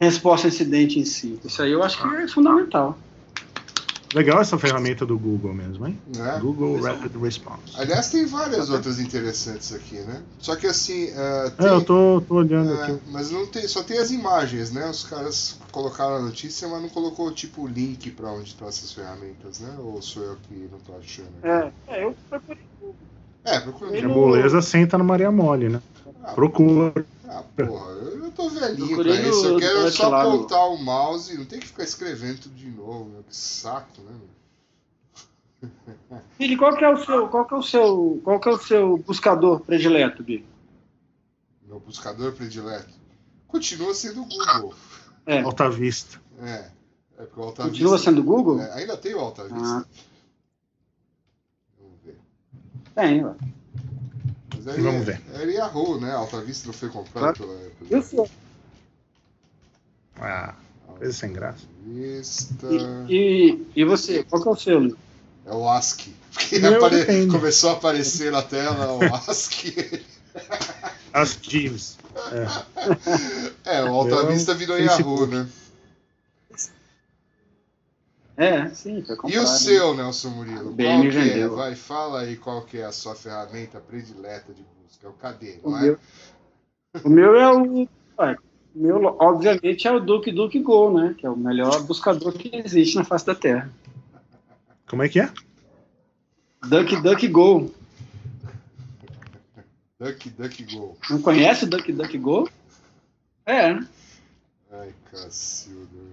resposta 0.00 0.46
a 0.46 0.48
incidente 0.48 0.98
em 0.98 1.04
si. 1.04 1.38
Isso 1.44 1.62
aí 1.62 1.72
eu 1.72 1.82
acho 1.82 2.00
que 2.00 2.06
é 2.16 2.28
fundamental. 2.28 2.96
Legal 4.14 4.40
essa 4.40 4.56
ferramenta 4.58 5.04
do 5.04 5.18
Google 5.18 5.52
mesmo, 5.52 5.86
hein? 5.86 5.98
Né? 6.16 6.38
Google 6.40 6.80
Rapid 6.80 7.14
Response. 7.20 7.74
Aliás, 7.74 8.10
tem 8.10 8.24
várias 8.24 8.70
outras 8.70 8.98
interessantes 8.98 9.72
aqui, 9.72 9.96
né? 9.96 10.22
Só 10.38 10.56
que 10.56 10.66
assim, 10.66 11.10
ah, 11.14 11.52
tem, 11.56 11.66
É, 11.66 11.70
eu 11.70 11.84
tô, 11.84 12.22
tô 12.26 12.36
olhando 12.36 12.72
é, 12.72 12.84
aqui. 12.84 12.98
mas 13.10 13.30
não 13.30 13.46
tem, 13.46 13.68
só 13.68 13.82
tem 13.82 13.98
as 13.98 14.10
imagens, 14.10 14.72
né? 14.72 14.88
Os 14.88 15.04
caras 15.04 15.58
colocaram 15.70 16.16
a 16.16 16.22
notícia, 16.22 16.66
mas 16.68 16.80
não 16.80 16.88
colocou 16.88 17.30
tipo 17.32 17.64
o 17.64 17.66
link 17.66 18.10
pra 18.12 18.30
onde 18.30 18.48
estão 18.48 18.66
essas 18.66 18.90
ferramentas, 18.92 19.60
né? 19.60 19.74
Ou 19.78 20.00
sou 20.00 20.22
eu 20.22 20.36
que 20.48 20.54
não 20.72 20.78
tô 20.78 20.94
achando? 20.96 21.28
É, 21.42 21.70
é 21.88 22.04
eu 22.04 22.16
procurei. 22.30 22.62
É, 23.48 23.60
procura 23.60 24.02
não- 24.02 24.14
moleza 24.14 24.60
senta 24.62 24.96
no 24.98 25.04
Maria 25.04 25.30
Mole, 25.30 25.68
né? 25.68 25.82
Ah, 26.22 26.32
Procura. 26.32 27.06
ah, 27.28 27.42
porra, 27.56 27.90
eu 27.92 28.30
tô 28.32 28.48
velhinho 28.50 28.86
Procurei 28.88 29.18
pra 29.20 29.28
isso. 29.28 29.46
Eu 29.46 29.52
no- 29.54 29.60
quero 29.60 29.90
só 29.90 30.08
lá 30.08 30.24
no- 30.24 30.30
apontar 30.34 30.68
o 30.68 30.76
mouse 30.76 31.34
e 31.34 31.38
não 31.38 31.44
tem 31.44 31.58
que 31.60 31.66
ficar 31.66 31.84
escrevendo 31.84 32.40
tudo 32.40 32.54
de 32.54 32.68
novo, 32.70 33.06
meu. 33.06 33.22
Que 33.22 33.34
saco, 33.36 34.00
né? 34.02 34.12
meu? 34.12 35.70
Billy, 36.38 36.56
qual 36.56 36.76
que 36.76 36.84
é 36.84 36.88
o 36.88 37.04
seu, 37.04 37.28
qual 37.28 37.44
que 37.46 37.54
é 37.54 37.56
o 37.56 37.62
seu, 37.62 38.20
qual 38.22 38.38
que 38.38 38.48
é 38.48 38.52
o 38.52 38.58
seu 38.58 38.96
buscador 38.98 39.60
predileto, 39.60 40.22
Billy? 40.22 40.46
Meu 41.66 41.80
buscador 41.80 42.32
predileto. 42.32 42.90
Continua 43.48 43.92
sendo 43.94 44.22
o 44.22 44.26
Google. 44.26 44.74
É, 45.26 45.40
Alta 45.40 45.68
Vista. 45.68 46.20
É. 46.42 46.70
É 47.18 47.22
porque 47.24 47.40
o 47.40 47.42
Alta 47.44 47.62
continua 47.64 47.92
Vista- 47.96 48.10
sendo 48.10 48.22
Google? 48.22 48.60
É, 48.60 48.72
ainda 48.74 48.96
tem 48.96 49.14
o 49.14 49.18
Alta 49.18 49.42
Vista. 49.44 49.58
Ah. 49.58 49.84
Vamos 52.98 53.10
ver. 53.12 53.14
Tem, 53.14 53.24
ó. 53.24 53.32
Mas 54.56 54.68
aí 54.68 54.80
Vamos 54.80 55.02
é- 55.02 55.04
ver. 55.12 55.22
Era 55.34 55.50
Yahoo, 55.52 56.00
né? 56.00 56.12
Alta 56.12 56.40
Vista 56.40 56.66
não 56.66 56.74
foi 56.74 56.88
comprado 56.88 57.36
pela, 57.38 57.54
pela 57.54 57.70
Eu 57.90 58.02
sei. 58.02 58.24
Ah, 60.20 60.54
coisa 60.98 61.12
sem 61.12 61.32
graça. 61.32 61.64
Vista. 61.86 62.66
E, 63.08 63.14
e, 63.14 63.66
e 63.76 63.84
você, 63.84 64.24
qual 64.24 64.42
que 64.42 64.48
é 64.48 64.50
o 64.50 64.56
seu? 64.56 64.96
É 65.46 65.52
o 65.54 65.68
ASCII. 65.68 66.14
Porque 66.32 66.56
apare- 66.56 67.26
começou 67.28 67.70
a 67.70 67.72
aparecer 67.74 68.30
na 68.32 68.42
tela 68.42 68.92
o 68.92 69.14
ASCII. 69.14 70.02
As 71.12 71.38
Jeeves. 71.40 71.96
É. 73.64 73.78
É, 73.78 73.84
o 73.84 73.88
Alta 73.94 74.26
Vista 74.26 74.54
virou. 74.54 74.78
Yahoo, 74.78 75.26
né? 75.26 75.48
É, 78.40 78.68
sim, 78.68 79.02
foi 79.02 79.16
E 79.16 79.18
comprado. 79.18 79.42
o 79.42 79.46
seu, 79.48 79.94
Nelson 79.96 80.30
Murilo? 80.30 80.74
Qual 80.76 80.76
que 81.10 81.18
é? 81.40 81.48
Vai, 81.48 81.74
fala 81.74 82.20
aí 82.20 82.36
qual 82.36 82.62
que 82.64 82.78
é 82.78 82.84
a 82.84 82.92
sua 82.92 83.16
ferramenta 83.16 83.80
predileta 83.80 84.54
de 84.54 84.62
busca. 84.62 85.06
É 85.06 85.10
o 85.10 85.12
KD, 85.12 85.58
O 85.64 85.70
não 85.70 85.78
é? 85.78 85.82
meu, 85.82 85.98
o 87.04 87.08
meu 87.08 87.34
é 87.36 87.52
o. 87.52 87.88
ué, 88.20 88.36
o 88.76 88.78
meu, 88.78 89.04
obviamente, 89.18 89.88
é 89.88 89.92
o 89.92 89.98
Duke 89.98 90.30
Duke 90.30 90.60
Go, 90.60 90.96
né? 91.00 91.16
Que 91.18 91.26
é 91.26 91.30
o 91.30 91.36
melhor 91.36 91.82
buscador 91.82 92.32
que 92.32 92.48
existe 92.54 92.94
na 92.94 93.02
face 93.02 93.26
da 93.26 93.34
Terra. 93.34 93.68
Como 94.88 95.02
é 95.02 95.08
que 95.08 95.18
é? 95.20 95.28
Duck 96.64 96.94
Duck 97.02 97.26
Go. 97.28 97.72
Duck, 100.00 100.30
Duck, 100.30 100.76
Go. 100.76 100.96
Não 101.10 101.20
conhece 101.20 101.64
o 101.64 101.68
Duck 101.68 101.92
Duck 101.92 102.16
Go? 102.18 102.48
É. 103.44 103.70
Ai, 104.70 104.94
cacildo. 105.10 106.12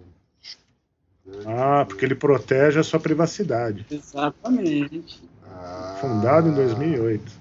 Ah, 1.45 1.85
porque 1.87 2.05
ele 2.05 2.15
protege 2.15 2.79
a 2.79 2.83
sua 2.83 2.99
privacidade. 2.99 3.85
Exatamente. 3.89 5.23
Ah. 5.43 5.97
Fundado 5.99 6.49
em 6.49 6.53
2008. 6.53 7.31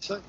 Isso 0.00 0.14
aí. 0.14 0.20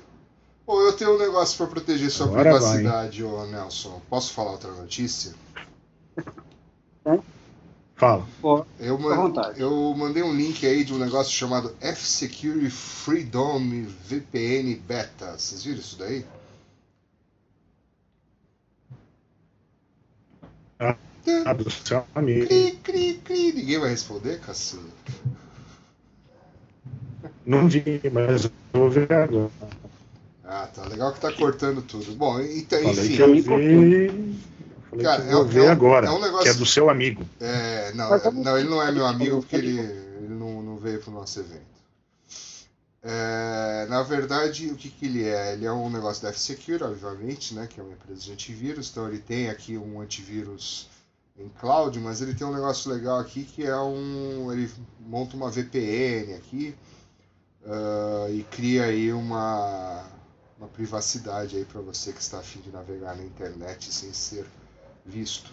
Pô, 0.66 0.80
eu 0.82 0.92
tenho 0.94 1.14
um 1.14 1.18
negócio 1.18 1.56
pra 1.58 1.66
proteger 1.66 2.10
sua 2.10 2.26
Agora 2.26 2.52
vai, 2.52 2.60
privacidade, 2.60 3.22
ô 3.24 3.46
Nelson. 3.46 4.00
Posso 4.08 4.32
falar 4.32 4.52
outra 4.52 4.72
notícia? 4.72 5.34
Fala. 7.96 8.26
Pô, 8.42 8.66
Eu, 8.80 8.98
man- 8.98 9.32
eu 9.56 9.94
mandei 9.96 10.22
um 10.22 10.34
link 10.34 10.66
aí 10.66 10.82
de 10.84 10.92
um 10.92 10.98
negócio 10.98 11.32
chamado 11.32 11.74
F-Security 11.80 12.68
Freedom 12.70 13.60
VPN 14.08 14.74
Beta. 14.76 15.38
Vocês 15.38 15.62
viram 15.62 15.78
isso 15.78 15.96
daí? 15.96 16.24
Ah, 20.80 20.96
do 21.24 21.70
seu 21.70 22.04
amigo. 22.14 22.46
Cri, 22.46 22.72
cri, 22.82 23.14
cri. 23.24 23.52
Ninguém 23.52 23.78
vai 23.78 23.90
responder, 23.90 24.40
cacilda? 24.40 24.88
Não 27.46 27.68
vi, 27.68 27.82
mas 28.12 28.44
eu 28.44 28.50
vou 28.72 28.90
ver 28.90 29.10
agora. 29.12 29.50
Ah, 30.44 30.66
tá. 30.66 30.86
Legal 30.86 31.12
que 31.12 31.20
tá 31.20 31.32
cortando 31.32 31.82
tudo. 31.82 32.14
Bom, 32.14 32.40
então, 32.40 32.78
Falei 32.82 33.04
enfim. 33.06 33.16
que 33.16 33.22
eu 33.22 33.28
me 33.28 33.40
vi. 33.40 34.38
Falei 34.90 35.04
Cara, 35.04 35.22
que 35.22 35.28
é 35.28 35.32
eu 35.32 35.38
vou 35.38 35.44
um- 35.44 35.48
ver 35.48 35.60
é 35.64 35.68
um- 35.68 35.72
agora. 35.72 36.06
é 36.06 36.10
um 36.10 36.20
negócio- 36.20 36.42
Que 36.44 36.48
é 36.50 36.54
do 36.54 36.66
seu 36.66 36.88
amigo. 36.90 37.24
É, 37.40 37.92
não, 37.94 38.14
é- 38.14 38.30
não, 38.30 38.58
ele 38.58 38.68
não 38.68 38.82
é 38.82 38.92
meu 38.92 39.06
amigo 39.06 39.40
porque 39.40 39.56
ele, 39.56 39.78
ele 39.80 40.34
não, 40.34 40.62
não 40.62 40.76
veio 40.76 41.00
pro 41.00 41.10
nosso 41.10 41.40
evento. 41.40 41.74
É, 43.02 43.86
na 43.90 44.02
verdade, 44.02 44.68
o 44.70 44.76
que, 44.76 44.88
que 44.88 45.04
ele 45.06 45.24
é? 45.24 45.52
Ele 45.54 45.66
é 45.66 45.72
um 45.72 45.90
negócio 45.90 46.22
da 46.22 46.30
F-Secure, 46.30 46.82
obviamente, 46.84 47.52
né, 47.54 47.66
que 47.68 47.78
é 47.78 47.82
uma 47.82 47.92
empresa 47.92 48.22
de 48.22 48.32
antivírus, 48.32 48.90
então 48.90 49.06
ele 49.08 49.18
tem 49.18 49.50
aqui 49.50 49.76
um 49.76 50.00
antivírus 50.00 50.86
em 51.38 51.48
cloud, 51.48 51.98
mas 52.00 52.20
ele 52.20 52.34
tem 52.34 52.46
um 52.46 52.54
negócio 52.54 52.90
legal 52.92 53.18
aqui 53.18 53.44
que 53.44 53.64
é 53.64 53.76
um. 53.76 54.52
ele 54.52 54.70
monta 55.00 55.36
uma 55.36 55.50
VPN 55.50 56.34
aqui 56.34 56.74
ah, 57.66 58.26
e 58.30 58.42
cria 58.50 58.84
aí 58.84 59.12
uma, 59.12 60.04
uma 60.58 60.68
privacidade 60.68 61.56
aí 61.56 61.64
para 61.64 61.80
você 61.80 62.12
que 62.12 62.20
está 62.20 62.38
afim 62.38 62.60
de 62.60 62.70
navegar 62.70 63.16
na 63.16 63.24
internet 63.24 63.92
sem 63.92 64.12
ser 64.12 64.46
visto. 65.04 65.50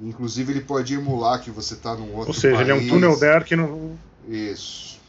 Inclusive 0.00 0.52
ele 0.52 0.62
pode 0.62 0.94
emular 0.94 1.40
que 1.42 1.50
você 1.50 1.74
está 1.74 1.94
num 1.94 2.14
outro 2.14 2.28
Ou 2.28 2.34
seja, 2.34 2.60
ele 2.60 2.70
é 2.70 2.74
um 2.74 2.78
país. 2.78 2.90
túnel 2.90 3.18
dark 3.18 3.50
no. 3.52 3.98
Isso. 4.26 5.00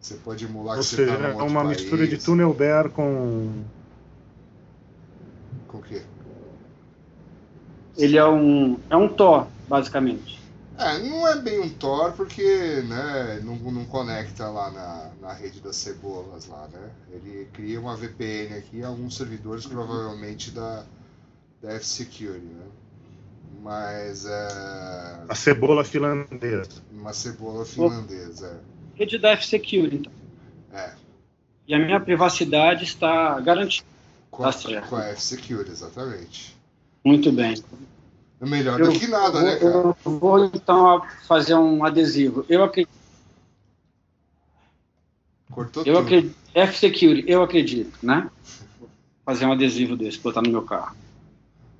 Você 0.00 0.14
pode 0.14 0.44
emular 0.44 0.76
Ou 0.76 0.82
que 0.82 0.88
você 0.88 0.96
seja, 0.96 1.14
está 1.14 1.22
num 1.22 1.28
é 1.28 1.32
outro 1.32 1.46
uma 1.48 1.64
país. 1.64 1.80
mistura 1.80 2.06
de 2.06 2.18
túnel 2.18 2.54
bear 2.54 2.90
com. 2.90 3.64
Com 5.66 5.78
o 5.78 5.82
quê? 5.82 6.02
Ele 7.96 8.16
é 8.16 8.26
um, 8.26 8.78
é 8.90 8.96
um 8.96 9.08
Thor, 9.08 9.46
basicamente. 9.68 10.36
É, 10.78 10.98
não 10.98 11.26
é 11.26 11.40
bem 11.40 11.58
um 11.60 11.70
Tor 11.70 12.12
porque 12.12 12.82
né, 12.86 13.40
não, 13.42 13.56
não 13.56 13.84
conecta 13.86 14.46
lá 14.50 14.70
na, 14.70 15.10
na 15.22 15.32
rede 15.32 15.60
das 15.60 15.76
cebolas 15.76 16.46
lá, 16.48 16.68
né? 16.70 16.90
Ele 17.10 17.48
cria 17.52 17.80
uma 17.80 17.96
VPN 17.96 18.54
aqui, 18.58 18.82
alguns 18.82 19.16
servidores 19.16 19.64
provavelmente 19.66 20.50
da, 20.50 20.84
da 21.62 21.72
F-Security, 21.72 22.44
né? 22.44 22.66
Mas 23.62 24.26
é 24.26 25.24
A 25.28 25.34
cebola 25.34 25.82
finlandesa. 25.82 26.82
uma 26.92 27.12
cebola 27.14 27.64
finlandesa. 27.64 28.60
Rede 28.94 29.18
da 29.18 29.30
F-Security, 29.30 29.96
então. 29.96 30.12
É, 30.74 30.92
E 31.66 31.74
a 31.74 31.78
minha 31.78 31.98
privacidade 31.98 32.84
está 32.84 33.40
garantida. 33.40 33.86
com 34.30 34.44
a, 34.44 34.52
com 34.88 34.96
a 34.96 35.04
F-Security, 35.06 35.70
exatamente. 35.70 36.55
Muito 37.06 37.30
bem. 37.30 37.54
É 38.40 38.44
melhor 38.46 38.80
Eu- 38.80 38.92
do 38.92 38.98
que 38.98 39.06
nada, 39.06 39.40
né, 39.40 39.54
cara? 39.60 39.70
eu 39.72 39.96
vou 40.18 40.44
então 40.46 41.06
fazer 41.28 41.54
um 41.54 41.84
adesivo. 41.84 42.44
Eu 42.48 42.64
acredito, 42.64 42.90
Cortou 45.52 45.84
eu 45.86 45.94
tudo. 45.94 46.04
acredito 46.04 46.36
F-Security, 46.52 47.30
eu 47.30 47.44
acredito, 47.44 47.96
né? 48.04 48.28
Vou 48.80 48.90
fazer 49.24 49.46
um 49.46 49.52
adesivo 49.52 49.96
desse, 49.96 50.18
botar 50.18 50.42
no 50.42 50.50
meu 50.50 50.62
carro. 50.62 50.96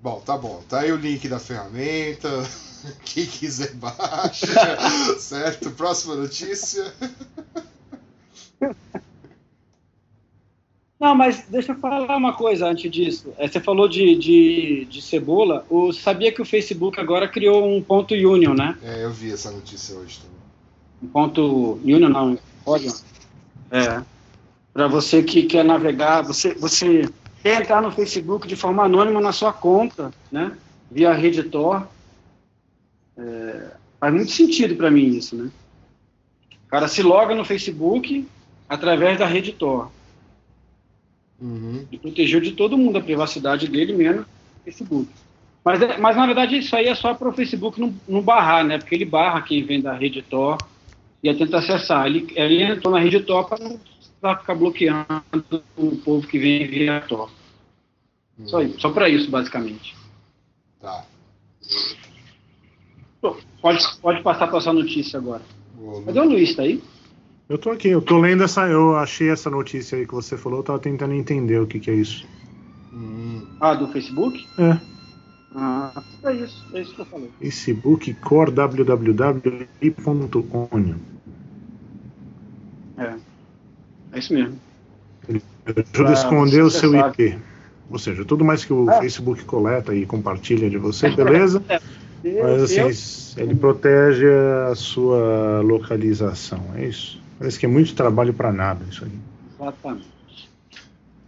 Bom, 0.01 0.21
tá 0.21 0.39
bom. 0.39 0.63
Tá 0.69 0.81
aí 0.83 0.93
o 0.93 0.97
link 0.97 1.27
da 1.27 1.41
ferramenta. 1.41 2.29
Quem 3.05 3.27
quiser 3.27 3.75
baixa. 3.75 4.47
certo? 5.19 5.73
Próxima 5.73 6.15
notícia. 6.15 6.95
Não, 10.99 11.15
mas 11.15 11.45
deixa 11.49 11.73
eu 11.73 11.77
falar 11.77 12.17
uma 12.17 12.33
coisa 12.33 12.67
antes 12.67 12.91
disso. 12.91 13.33
É, 13.37 13.47
você 13.47 13.61
falou 13.61 13.87
de, 13.87 14.17
de, 14.17 14.87
de 14.87 15.03
cebola. 15.03 15.67
O, 15.69 15.93
sabia 15.93 16.33
que 16.33 16.41
o 16.41 16.45
Facebook 16.45 16.99
agora 16.99 17.29
criou 17.29 17.69
um 17.71 17.83
ponto 17.83 18.15
union, 18.15 18.55
né? 18.55 18.77
É, 18.83 19.05
eu 19.05 19.11
vi 19.11 19.31
essa 19.31 19.51
notícia 19.51 19.95
hoje 19.95 20.19
também. 20.21 20.37
Um 21.03 21.07
ponto 21.09 21.79
union, 21.85 22.09
não, 22.09 22.39
olha. 22.65 22.91
É. 23.71 24.03
Para 24.73 24.89
você 24.89 25.23
que 25.23 25.43
quer 25.43 25.65
navegar, 25.65 26.23
você, 26.23 26.55
você 26.55 27.09
quer 27.43 27.61
entrar 27.61 27.83
no 27.83 27.93
Facebook 27.93 28.49
de 28.49 28.57
forma 28.57 28.83
anônima 28.83 29.21
na 29.21 29.33
sua 29.33 29.53
conta, 29.53 30.11
né? 30.33 30.57
Via 30.91 31.13
rede 31.13 31.43
Tor. 31.43 31.87
É, 33.19 33.71
faz 34.01 34.15
muito 34.15 34.33
sentido 34.33 34.75
para 34.77 34.91
mim 34.91 35.09
isso, 35.09 35.37
né? 35.37 35.51
O 36.67 36.69
cara 36.69 36.89
se 36.89 37.03
loga 37.03 37.35
no 37.35 37.45
Facebook 37.45 38.27
através 38.67 39.19
da 39.19 39.27
rede 39.27 39.53
Tor. 39.53 39.91
Uhum. 41.41 41.87
E 41.91 41.99
protegeu 41.99 42.41
de 42.41 42.53
todo 42.53 42.79
mundo 42.79 42.99
a 42.99 43.03
privacidade 43.03 43.69
dele, 43.69 43.93
menos 43.93 44.25
o 44.25 44.65
Facebook. 44.65 45.09
Mas, 45.65 45.83
é- 45.83 45.99
mas 45.99 46.17
na 46.17 46.27
verdade 46.27 46.57
isso 46.57 46.75
aí 46.75 46.87
é 46.87 46.95
só 46.95 47.13
para 47.13 47.29
o 47.29 47.33
Facebook 47.33 47.81
não, 47.81 47.95
não 48.09 48.23
barrar, 48.23 48.65
né? 48.65 48.79
Porque 48.79 48.95
ele 48.95 49.05
barra 49.05 49.43
quem 49.43 49.65
vem 49.65 49.81
da 49.81 49.93
rede 49.93 50.23
Tor 50.23 50.59
e 51.23 51.35
tenta 51.35 51.59
acessar. 51.59 52.07
Ele, 52.07 52.27
ele 52.37 52.63
entrou 52.63 52.93
na 52.95 53.01
rede 53.01 53.21
Tor 53.21 53.49
para 53.49 53.63
não 53.63 53.79
pra 54.21 54.37
ficar 54.39 54.55
bloqueando 54.55 55.63
o 55.77 55.97
povo 55.97 56.27
que 56.27 56.39
vem 56.39 56.67
via 56.67 57.01
Tor. 57.03 57.31
Só, 58.45 58.63
isso, 58.63 58.81
só 58.81 58.91
para 58.91 59.09
isso, 59.09 59.31
basicamente. 59.31 59.95
Tá. 60.81 61.05
Pode, 63.61 63.99
pode 64.01 64.23
passar 64.23 64.47
para 64.47 64.59
essa 64.59 64.73
notícia 64.73 65.19
agora. 65.19 65.43
Cadê 66.05 66.21
o 66.21 66.25
Luiz? 66.25 66.55
Tá 66.55 66.63
aí? 66.63 66.83
Eu 67.49 67.57
tô 67.59 67.71
aqui, 67.71 67.89
eu 67.89 68.03
tô 68.03 68.19
lendo 68.19 68.43
essa. 68.43 68.67
Eu 68.67 68.97
achei 68.97 69.31
essa 69.31 69.49
notícia 69.49 69.97
aí 69.97 70.05
que 70.07 70.15
você 70.15 70.37
falou, 70.37 70.59
eu 70.61 70.65
tava 70.65 70.79
tentando 70.81 71.15
entender 71.15 71.61
o 71.61 71.67
que, 71.67 71.79
que 71.79 71.91
é 71.91 71.95
isso. 71.95 72.27
Hum, 72.93 73.43
Ah, 73.61 73.75
do 73.75 73.87
Facebook? 73.89 74.47
É. 74.59 74.79
Ah, 75.55 76.03
é 76.25 76.33
isso. 76.35 76.67
É 76.75 76.81
isso 76.83 76.95
que 76.95 77.01
eu 77.01 77.07
falei. 77.07 77.31
Facebook 77.41 78.13
core 78.15 78.51
www.onion. 78.51 79.37
É. 82.99 83.15
É 84.13 84.19
isso 84.19 84.35
mesmo. 84.35 84.59
Ajuda 85.95 86.11
a 86.11 86.13
esconder 86.13 86.63
o 86.63 86.71
seu. 86.71 86.95
IP. 86.95 87.39
Ou 87.89 87.99
seja, 87.99 88.25
tudo 88.25 88.45
mais 88.45 88.65
que 88.65 88.73
o 88.73 88.91
Ah. 88.91 88.99
Facebook 89.01 89.45
coleta 89.45 89.95
e 89.95 90.05
compartilha 90.05 90.69
de 90.69 90.79
você, 90.79 91.09
beleza? 91.11 91.63
Eu- 92.25 92.43
Mas 92.43 92.63
assim, 92.77 93.41
ele 93.41 93.55
protege 93.55 94.27
a 94.69 94.75
sua 94.75 95.61
localização, 95.61 96.61
é 96.75 96.87
isso? 96.87 97.25
Parece 97.39 97.59
que 97.59 97.67
é 97.67 97.69
muito 97.69 97.95
trabalho 97.95 98.33
para 98.35 98.53
nada 98.53 98.85
isso 98.91 99.05
aí. 99.05 99.19
Exatamente. 99.61 100.07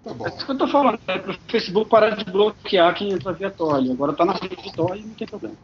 tá 0.04 0.14
bom. 0.14 0.26
É 0.26 0.28
isso 0.34 0.44
que 0.46 0.52
eu 0.52 0.58
tô 0.58 0.68
falando, 0.68 0.98
é 1.06 1.18
pro 1.18 1.38
Facebook 1.48 1.90
parar 1.90 2.10
de 2.16 2.24
bloquear 2.30 2.94
quem 2.94 3.12
entra 3.12 3.32
via 3.32 3.50
Tor. 3.50 3.76
Agora 3.76 4.12
tá 4.12 4.24
na 4.24 4.32
rede 4.32 4.56
de 4.56 4.72
Tor 4.72 4.96
e 4.96 5.02
não 5.02 5.14
tem 5.14 5.26
problema. 5.26 5.54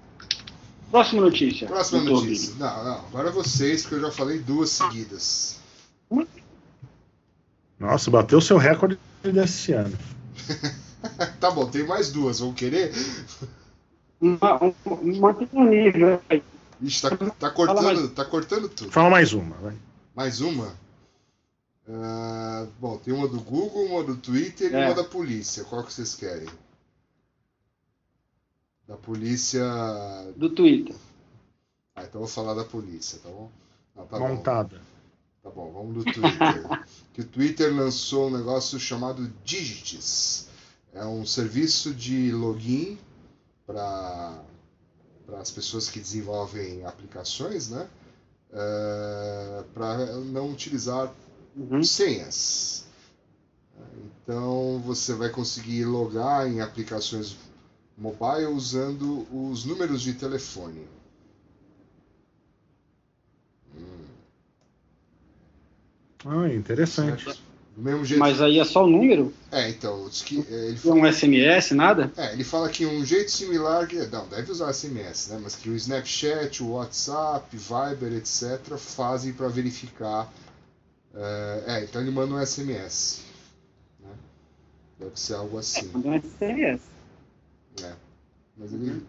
Próxima 0.91 1.23
notícia. 1.23 1.67
Próxima 1.67 2.03
notícia. 2.03 2.55
Não, 2.59 2.85
não. 2.85 2.99
Agora 3.07 3.31
vocês, 3.33 3.83
porque 3.83 3.97
eu 3.97 4.01
já 4.03 4.11
falei 4.13 4.39
duas 4.39 4.71
seguidas. 4.71 5.59
Nossa, 7.79 8.11
bateu 8.11 8.41
seu 8.41 8.57
recorde 8.57 8.99
desse 9.23 9.73
ano. 9.73 9.97
tá 11.41 11.51
bom, 11.51 11.67
tem 11.67 11.85
mais 11.87 12.13
duas. 12.13 12.39
Vão 12.41 12.53
querer? 12.53 12.93
Uma- 14.21 14.63
um- 14.63 14.75
Mantém 15.21 15.49
o 15.53 15.65
nível 15.65 16.21
aí. 16.31 16.43
Ixi, 16.81 17.03
tá, 17.03 17.17
tá 17.39 17.51
cortando, 17.51 17.83
mais. 17.83 18.11
tá 18.13 18.25
cortando 18.25 18.69
tudo. 18.69 18.91
Fala 18.91 19.11
mais 19.11 19.33
uma, 19.33 19.57
vai. 19.57 19.75
Mais 20.14 20.40
uma? 20.40 20.75
Ah, 21.88 22.66
bom, 22.78 22.97
tem 22.99 23.12
uma 23.12 23.28
do 23.28 23.40
Google, 23.40 23.85
uma 23.87 24.02
do 24.04 24.16
Twitter 24.16 24.73
e 24.73 24.75
É. 24.75 24.87
uma 24.87 24.94
da 24.94 25.04
polícia. 25.04 25.64
Qual 25.64 25.83
que 25.85 25.92
vocês 25.92 26.14
querem? 26.14 26.49
Da 28.86 28.97
polícia. 28.97 29.65
do 30.36 30.50
Twitter. 30.50 30.95
Ah, 31.97 32.02
então 32.04 32.21
eu 32.21 32.26
vou 32.26 32.28
falar 32.28 32.54
da 32.54 32.65
polícia, 32.65 33.19
tá 33.21 33.28
bom? 33.28 33.50
Não, 33.95 34.06
tá 34.06 34.19
bom. 34.19 34.28
Montada. 34.28 34.80
Tá 35.43 35.50
bom, 35.50 35.73
vamos 35.73 36.04
do 36.04 36.04
Twitter. 36.04 36.84
que 37.12 37.21
o 37.21 37.26
Twitter 37.26 37.75
lançou 37.75 38.28
um 38.28 38.36
negócio 38.36 38.78
chamado 38.80 39.28
Digits. 39.45 40.49
É 40.93 41.04
um 41.04 41.26
serviço 41.26 41.93
de 41.93 42.30
login 42.32 42.99
para 43.67 44.43
as 45.39 45.50
pessoas 45.50 45.89
que 45.91 45.99
desenvolvem 46.00 46.84
aplicações, 46.84 47.69
né? 47.69 47.89
Para 49.73 50.06
não 50.32 50.52
utilizar 50.52 51.10
Uhum. 51.56 51.82
senhas. 51.84 52.84
Então 54.23 54.80
você 54.84 55.14
vai 55.14 55.30
conseguir 55.30 55.84
logar 55.84 56.49
em 56.49 56.60
aplicações 56.60 57.36
mobile 57.97 58.47
usando 58.47 59.26
os 59.32 59.64
números 59.64 60.02
de 60.02 60.14
telefone. 60.14 60.86
Ah, 66.25 66.49
interessante. 66.49 67.25
Do 67.76 67.82
mesmo 67.82 68.04
jeito. 68.04 68.21
Mas 68.21 68.41
aí 68.41 68.60
é 68.60 68.65
só 68.65 68.84
o 68.84 68.87
número? 68.87 69.34
É, 69.50 69.69
então, 69.69 70.08
que, 70.10 70.47
é, 70.49 70.69
ele, 70.69 70.78
é 70.84 70.89
um 70.89 71.13
SMS, 71.13 71.73
nada? 71.73 72.13
é, 72.17 72.32
ele 72.32 72.45
fala 72.45 72.69
que 72.69 72.87
um 72.87 73.04
jeito 73.04 73.32
similar, 73.32 73.89
que, 73.89 73.97
não, 74.06 74.28
deve 74.28 74.52
usar 74.52 74.73
SMS, 74.73 75.28
né? 75.28 75.41
Mas 75.43 75.56
que 75.56 75.69
o 75.69 75.75
Snapchat, 75.75 76.63
o 76.63 76.73
WhatsApp, 76.73 77.45
Viber, 77.56 78.13
etc., 78.13 78.76
fazem 78.76 79.32
para 79.32 79.49
verificar. 79.49 80.32
É, 81.15 81.65
é, 81.67 81.84
então 81.84 82.00
ele 82.00 82.13
manda 82.13 82.34
um 82.34 82.47
SMS. 82.47 83.23
Né? 84.00 84.10
Deve 85.00 85.19
ser 85.19 85.34
algo 85.34 85.58
assim. 85.58 85.91
Manda 85.93 86.08
um 86.08 86.21
SMS. 86.21 86.80
Mas 88.56 88.73
ele. 88.73 89.04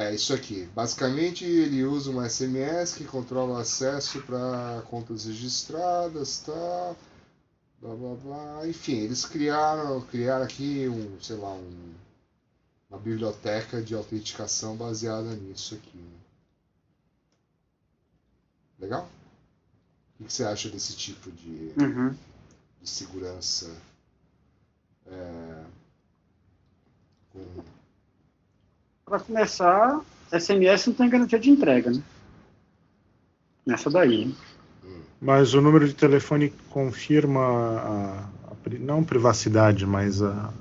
É 0.00 0.14
isso 0.14 0.32
aqui. 0.32 0.64
Basicamente, 0.74 1.44
ele 1.44 1.84
usa 1.84 2.10
um 2.10 2.24
SMS 2.26 2.94
que 2.94 3.04
controla 3.04 3.52
o 3.52 3.56
acesso 3.58 4.22
para 4.22 4.82
contas 4.88 5.26
registradas, 5.26 6.38
tá? 6.38 6.96
Blá 7.82 7.94
blá 7.94 8.14
blá. 8.14 8.66
Enfim, 8.66 8.96
eles 8.96 9.26
criaram, 9.26 10.00
criaram 10.00 10.44
aqui 10.46 10.88
um, 10.88 11.20
sei 11.20 11.36
lá, 11.36 11.52
um, 11.52 11.94
uma 12.88 12.98
biblioteca 12.98 13.82
de 13.82 13.94
autenticação 13.94 14.74
baseada 14.74 15.34
nisso 15.34 15.74
aqui. 15.74 16.02
Legal? 18.78 19.06
O 20.18 20.24
que 20.24 20.32
você 20.32 20.44
acha 20.44 20.70
desse 20.70 20.96
tipo 20.96 21.30
de, 21.30 21.74
Uhum. 21.78 22.16
de 22.80 22.88
segurança? 22.88 23.70
É, 25.06 25.64
com 27.32 27.44
Para 29.10 29.18
começar, 29.18 30.00
SMS 30.30 30.86
não 30.86 30.94
tem 30.94 31.08
garantia 31.10 31.36
de 31.40 31.50
entrega, 31.50 31.90
né? 31.90 32.00
Nessa 33.66 33.90
daí. 33.90 34.26
né? 34.26 34.34
Mas 35.20 35.52
o 35.52 35.60
número 35.60 35.88
de 35.88 35.94
telefone 35.94 36.52
confirma 36.70 37.40
a, 37.40 38.18
a 38.52 38.54
não 38.78 39.02
privacidade, 39.02 39.84
mas 39.84 40.22
a 40.22 40.52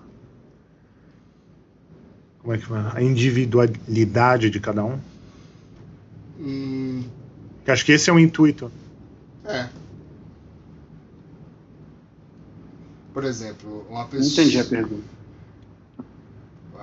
como 2.40 2.54
é 2.56 2.58
que 2.58 2.66
vai? 2.68 2.92
A 2.98 3.04
individualidade 3.04 4.50
de 4.50 4.60
cada 4.60 4.84
um. 4.84 5.00
Hum, 6.40 7.04
Que 7.64 7.70
acho 7.70 7.86
que 7.86 7.92
esse 7.92 8.10
é 8.10 8.14
o 8.14 8.18
intuito. 8.18 8.72
É. 9.46 9.70
Por 13.14 13.24
exemplo, 13.26 13.86
uma 13.88 14.02
Não 14.02 14.08
pessoa. 14.10 14.44
entendi 14.44 14.60
a 14.60 14.66
pergunta. 14.66 15.19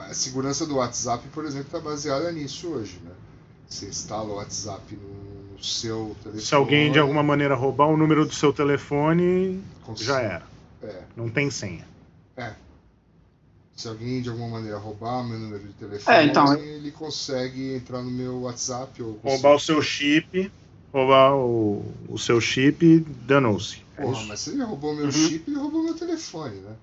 A 0.09 0.15
segurança 0.15 0.65
do 0.67 0.77
WhatsApp, 0.77 1.27
por 1.29 1.45
exemplo, 1.45 1.67
está 1.67 1.81
baseada 1.81 2.31
nisso 2.33 2.69
hoje, 2.69 2.99
né? 3.05 3.11
Você 3.69 3.87
instala 3.87 4.29
o 4.33 4.37
WhatsApp 4.37 4.95
no 4.97 5.63
seu 5.63 6.17
telefone. 6.23 6.43
Se 6.43 6.55
alguém 6.55 6.93
de 6.93 6.99
alguma 6.99 7.23
maneira 7.23 7.55
roubar 7.55 7.89
o 7.89 7.97
número 7.97 8.25
do 8.25 8.33
seu 8.33 8.53
telefone, 8.53 9.61
cons- 9.85 10.01
já 10.01 10.21
era. 10.21 10.47
É. 10.83 11.03
Não 11.17 11.29
tem 11.29 11.51
senha. 11.51 11.85
Se 13.75 13.89
alguém 13.89 14.23
de 14.23 14.31
alguma 14.31 14.49
maneira 14.49 14.79
roubar 14.79 15.23
meu 15.23 15.39
número 15.39 15.63
de 15.65 15.73
telefone, 15.75 16.17
É, 16.17 16.23
então, 16.25 16.55
ele 16.55 16.91
consegue 16.91 17.75
entrar 17.75 18.01
no 18.03 18.11
meu 18.11 18.43
WhatsApp 18.43 19.03
ou 19.03 19.21
Roubar 19.23 19.55
o 19.57 19.61
seu 19.61 19.83
chip, 19.83 20.51
roubar 20.93 21.35
o, 21.37 21.85
o 22.09 22.19
seu 22.19 22.41
chip, 22.41 23.01
danou-se. 23.27 23.83
É 23.99 24.03
Porra, 24.03 24.19
isso. 24.19 24.29
mas 24.29 24.41
se 24.41 24.51
ele 24.51 24.63
roubou 24.63 24.95
meu 24.95 25.05
Uhum. 25.07 25.13
chip, 25.13 25.45
ele 25.51 25.59
roubou 25.59 25.83
meu 25.83 25.95
telefone, 25.95 26.57
né? 26.61 26.75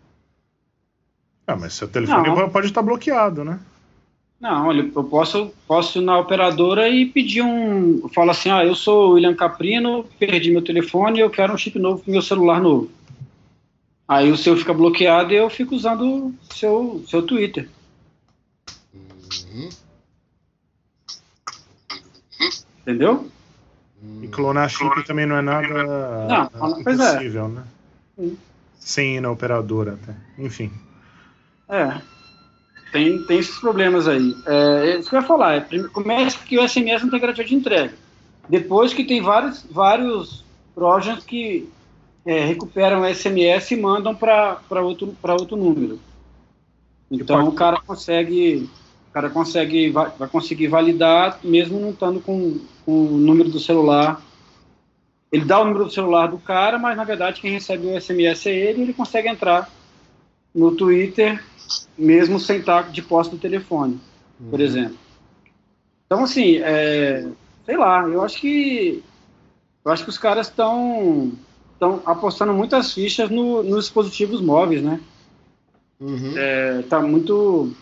Ah, 1.45 1.55
mas 1.55 1.73
seu 1.73 1.87
telefone 1.87 2.27
Não. 2.27 2.49
pode 2.49 2.67
estar 2.67 2.81
bloqueado, 2.81 3.43
né? 3.43 3.59
Não, 4.39 4.67
olha, 4.67 4.91
eu 4.93 5.03
posso, 5.05 5.53
posso 5.65 5.99
ir 5.99 6.01
na 6.01 6.19
operadora 6.19 6.89
e 6.89 7.05
pedir 7.05 7.41
um. 7.41 8.09
Fala 8.09 8.31
assim, 8.31 8.49
ah, 8.49 8.65
eu 8.65 8.75
sou 8.75 9.09
o 9.09 9.13
William 9.13 9.33
Caprino, 9.33 10.05
perdi 10.19 10.51
meu 10.51 10.61
telefone 10.61 11.21
eu 11.21 11.29
quero 11.29 11.53
um 11.53 11.57
chip 11.57 11.79
novo 11.79 12.03
pro 12.03 12.11
meu 12.11 12.21
celular 12.21 12.61
novo. 12.61 12.91
Aí 14.05 14.29
o 14.29 14.37
seu 14.37 14.57
fica 14.57 14.73
bloqueado 14.73 15.31
e 15.31 15.37
eu 15.37 15.49
fico 15.49 15.73
usando 15.73 16.03
o 16.03 16.35
seu, 16.53 17.03
seu 17.07 17.23
Twitter. 17.23 17.69
Uhum. 18.93 19.69
Entendeu? 22.81 23.29
E 24.21 24.27
clonar 24.27 24.69
chip 24.69 25.05
também 25.05 25.25
não 25.25 25.37
é 25.37 25.41
nada 25.41 26.27
Não, 26.27 26.83
pois 26.83 26.99
é. 26.99 27.11
impossível, 27.11 27.47
né? 27.47 27.63
Sim. 28.17 28.37
Sem 28.77 29.15
ir 29.15 29.21
na 29.21 29.31
operadora 29.31 29.93
até. 29.93 30.13
Enfim. 30.37 30.69
É. 31.73 31.99
Tem, 32.91 33.23
tem 33.23 33.39
esses 33.39 33.57
problemas 33.57 34.07
aí. 34.07 34.35
É, 34.45 34.91
é 34.91 34.99
isso 34.99 35.09
que 35.09 35.15
eu 35.15 35.21
ia 35.21 35.27
falar. 35.27 35.55
É, 35.55 35.87
começa 35.91 36.37
que 36.45 36.59
o 36.59 36.67
SMS 36.67 37.01
não 37.01 37.09
tem 37.09 37.19
garantia 37.19 37.43
de 37.43 37.55
entrega. 37.55 37.95
Depois 38.47 38.93
que 38.93 39.03
tem 39.03 39.19
vários, 39.19 39.65
vários 39.71 40.43
trojans 40.75 41.23
que 41.25 41.67
é, 42.23 42.45
recuperam 42.45 43.01
o 43.01 43.13
SMS 43.13 43.71
e 43.71 43.77
mandam 43.77 44.13
para 44.13 44.61
outro, 44.81 45.15
outro 45.23 45.57
número. 45.57 45.99
Então 47.09 47.47
o 47.47 47.51
cara 47.51 47.81
consegue, 47.81 48.69
o 49.09 49.13
cara 49.13 49.29
consegue, 49.31 49.89
vai, 49.89 50.11
vai 50.17 50.27
conseguir 50.27 50.67
validar 50.67 51.39
mesmo 51.43 51.79
não 51.79 51.89
estando 51.89 52.19
com, 52.19 52.59
com 52.85 53.05
o 53.05 53.17
número 53.17 53.49
do 53.49 53.59
celular. 53.59 54.21
Ele 55.31 55.45
dá 55.45 55.59
o 55.59 55.65
número 55.65 55.85
do 55.85 55.91
celular 55.91 56.27
do 56.27 56.37
cara, 56.37 56.77
mas 56.77 56.95
na 56.95 57.03
verdade 57.03 57.41
quem 57.41 57.51
recebe 57.51 57.87
o 57.87 57.99
SMS 57.99 58.45
é 58.45 58.51
ele 58.51 58.79
e 58.79 58.83
ele 58.83 58.93
consegue 58.93 59.27
entrar 59.27 59.67
no 60.53 60.75
Twitter 60.75 61.43
mesmo 61.97 62.39
sem 62.39 62.59
estar 62.59 62.91
de 62.91 63.01
posse 63.01 63.29
do 63.29 63.37
telefone, 63.37 63.99
uhum. 64.39 64.49
por 64.49 64.59
exemplo. 64.59 64.97
Então, 66.05 66.23
assim, 66.23 66.57
é, 66.57 67.27
sei 67.65 67.77
lá, 67.77 68.07
eu 68.07 68.21
acho 68.21 68.39
que 68.39 69.03
eu 69.83 69.91
acho 69.91 70.03
que 70.03 70.09
os 70.09 70.17
caras 70.17 70.47
estão 70.47 71.33
estão 71.73 72.01
apostando 72.05 72.53
muitas 72.53 72.93
fichas 72.93 73.29
no, 73.29 73.63
nos 73.63 73.85
dispositivos 73.85 74.41
móveis, 74.41 74.81
né? 74.81 74.99
Uhum. 75.99 76.33
É, 76.37 76.81
tá 76.83 77.01
muito 77.01 77.73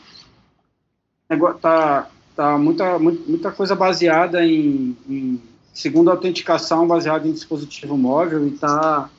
tá, 1.62 2.10
tá 2.36 2.58
muita, 2.58 3.00
muita 3.00 3.52
coisa 3.52 3.76
baseada 3.76 4.46
em, 4.46 4.96
em 5.08 5.42
segunda 5.74 6.12
autenticação 6.12 6.88
baseada 6.88 7.28
em 7.28 7.34
dispositivo 7.34 7.98
móvel 7.98 8.48
e 8.48 8.52
tá 8.52 9.10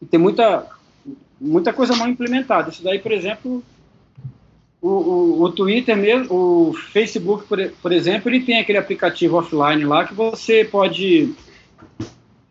e 0.00 0.06
tem 0.06 0.20
muita 0.20 0.66
muita 1.40 1.72
coisa 1.72 1.94
mal 1.96 2.08
implementada. 2.08 2.70
Isso 2.70 2.82
daí, 2.82 2.98
por 2.98 3.12
exemplo, 3.12 3.62
o, 4.80 4.88
o, 4.88 5.42
o, 5.42 5.52
Twitter 5.52 5.96
mesmo, 5.96 6.32
o 6.32 6.74
Facebook, 6.92 7.46
por, 7.46 7.58
por, 7.82 7.92
exemplo, 7.92 8.30
ele 8.30 8.44
tem 8.44 8.58
aquele 8.58 8.78
aplicativo 8.78 9.36
offline 9.36 9.84
lá 9.84 10.04
que 10.04 10.14
você 10.14 10.64
pode 10.64 11.34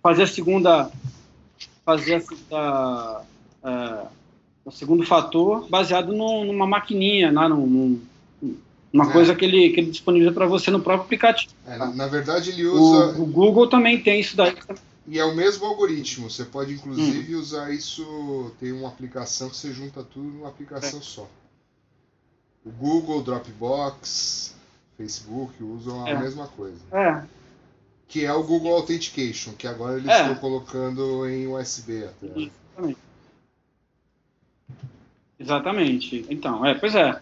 fazer 0.02 0.24
a 0.24 0.28
segunda, 0.28 0.92
fazer 1.86 2.24
a, 2.52 3.22
a, 3.64 4.06
o 4.64 4.72
segundo 4.72 5.06
fator 5.06 5.68
baseado 5.70 6.14
no, 6.14 6.44
numa 6.44 6.68
maquininha, 6.68 7.32
lá, 7.32 7.48
num, 7.48 7.66
num, 7.66 8.02
uma 8.96 9.10
é. 9.10 9.12
coisa 9.12 9.36
que 9.36 9.44
ele, 9.44 9.70
que 9.72 9.82
ele 9.82 9.92
disponibiliza 9.92 10.34
para 10.34 10.46
você 10.46 10.72
no 10.72 10.80
próprio 10.80 11.06
aplicativo. 11.06 11.54
É, 11.68 11.78
na, 11.78 11.88
na, 11.88 12.08
verdade, 12.08 12.52
ele 12.52 12.66
usa. 12.66 13.18
O, 13.18 13.24
o, 13.24 13.26
Google 13.26 13.68
também 13.68 14.00
tem 14.00 14.22
isso 14.22 14.38
daí. 14.38 14.56
E 15.08 15.20
é 15.20 15.26
o 15.26 15.36
mesmo 15.36 15.66
algoritmo. 15.66 16.30
Você 16.30 16.46
pode, 16.46 16.74
inclusive, 16.74 17.36
hum. 17.36 17.40
usar 17.40 17.72
isso. 17.72 18.52
Tem 18.60 18.72
uma 18.72 18.90
aplicação 18.90 19.50
que 19.50 19.58
você 19.58 19.72
junta 19.72 20.04
tudo 20.04 20.28
numa 20.28 20.50
aplicação 20.50 21.00
é. 21.00 21.04
só. 21.04 21.30
O 22.66 22.72
Google, 22.72 23.22
Dropbox, 23.22 24.56
Facebook 24.98 25.64
usam 25.64 26.06
a 26.06 26.10
é. 26.10 26.18
mesma 26.18 26.48
coisa. 26.48 26.80
É. 26.92 27.24
Que 28.08 28.26
é 28.26 28.34
o 28.34 28.44
Google 28.44 28.76
Authentication, 28.76 29.54
que 29.54 29.68
agora 29.68 29.98
eles 29.98 30.10
é. 30.10 30.22
estão 30.22 30.36
colocando 30.36 31.28
em 31.30 31.48
USB 31.48 32.06
até. 32.06 32.28
Exatamente. 32.28 32.98
Exatamente. 35.40 36.26
Então, 36.30 36.66
é, 36.66 36.74
pois 36.74 36.96
é. 36.96 37.20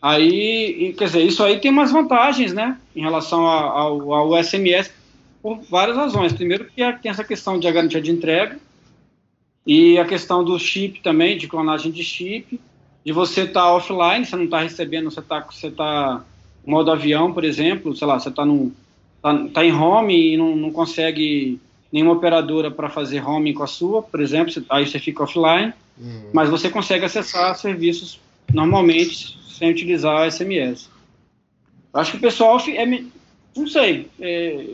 Aí, 0.00 0.94
quer 0.96 1.06
dizer, 1.06 1.22
isso 1.22 1.42
aí 1.42 1.58
tem 1.58 1.72
umas 1.72 1.90
vantagens, 1.90 2.52
né, 2.52 2.78
em 2.94 3.02
relação 3.02 3.44
ao, 3.44 4.12
ao 4.12 4.44
SMS, 4.44 4.92
por 5.42 5.60
várias 5.62 5.96
razões. 5.96 6.32
Primeiro, 6.32 6.66
que 6.66 6.92
tem 7.00 7.10
essa 7.10 7.24
questão 7.24 7.58
de 7.58 7.70
garantia 7.70 8.00
de 8.00 8.10
entrega, 8.10 8.58
e 9.66 9.98
a 9.98 10.04
questão 10.06 10.42
do 10.42 10.58
chip 10.58 11.00
também, 11.02 11.36
de 11.36 11.46
clonagem 11.46 11.92
de 11.92 12.02
chip, 12.02 12.58
de 13.04 13.12
você 13.12 13.42
estar 13.42 13.60
tá 13.60 13.74
offline, 13.74 14.24
você 14.24 14.34
não 14.34 14.44
está 14.44 14.60
recebendo, 14.60 15.10
você 15.10 15.20
está 15.20 15.40
você 15.40 15.70
tá 15.70 16.24
modo 16.66 16.90
avião, 16.90 17.32
por 17.32 17.44
exemplo, 17.44 17.94
sei 17.94 18.06
lá, 18.06 18.18
você 18.18 18.30
está 18.30 18.44
tá, 19.22 19.48
tá 19.52 19.64
em 19.64 19.72
home 19.72 20.34
e 20.34 20.36
não, 20.36 20.56
não 20.56 20.70
consegue 20.70 21.60
nenhuma 21.92 22.12
operadora 22.12 22.70
para 22.70 22.90
fazer 22.90 23.26
home 23.26 23.54
com 23.54 23.62
a 23.62 23.66
sua, 23.66 24.02
por 24.02 24.20
exemplo, 24.20 24.52
você, 24.52 24.62
aí 24.68 24.86
você 24.86 24.98
fica 24.98 25.22
offline, 25.22 25.72
uhum. 25.98 26.30
mas 26.32 26.50
você 26.50 26.68
consegue 26.68 27.04
acessar 27.04 27.54
serviços 27.56 28.20
normalmente 28.52 29.38
sem 29.50 29.70
utilizar 29.70 30.30
SMS. 30.30 30.88
Acho 31.92 32.12
que 32.12 32.18
o 32.18 32.20
pessoal 32.20 32.58
é, 32.68 32.86
não 33.56 33.66
sei, 33.66 34.08
é, 34.20 34.66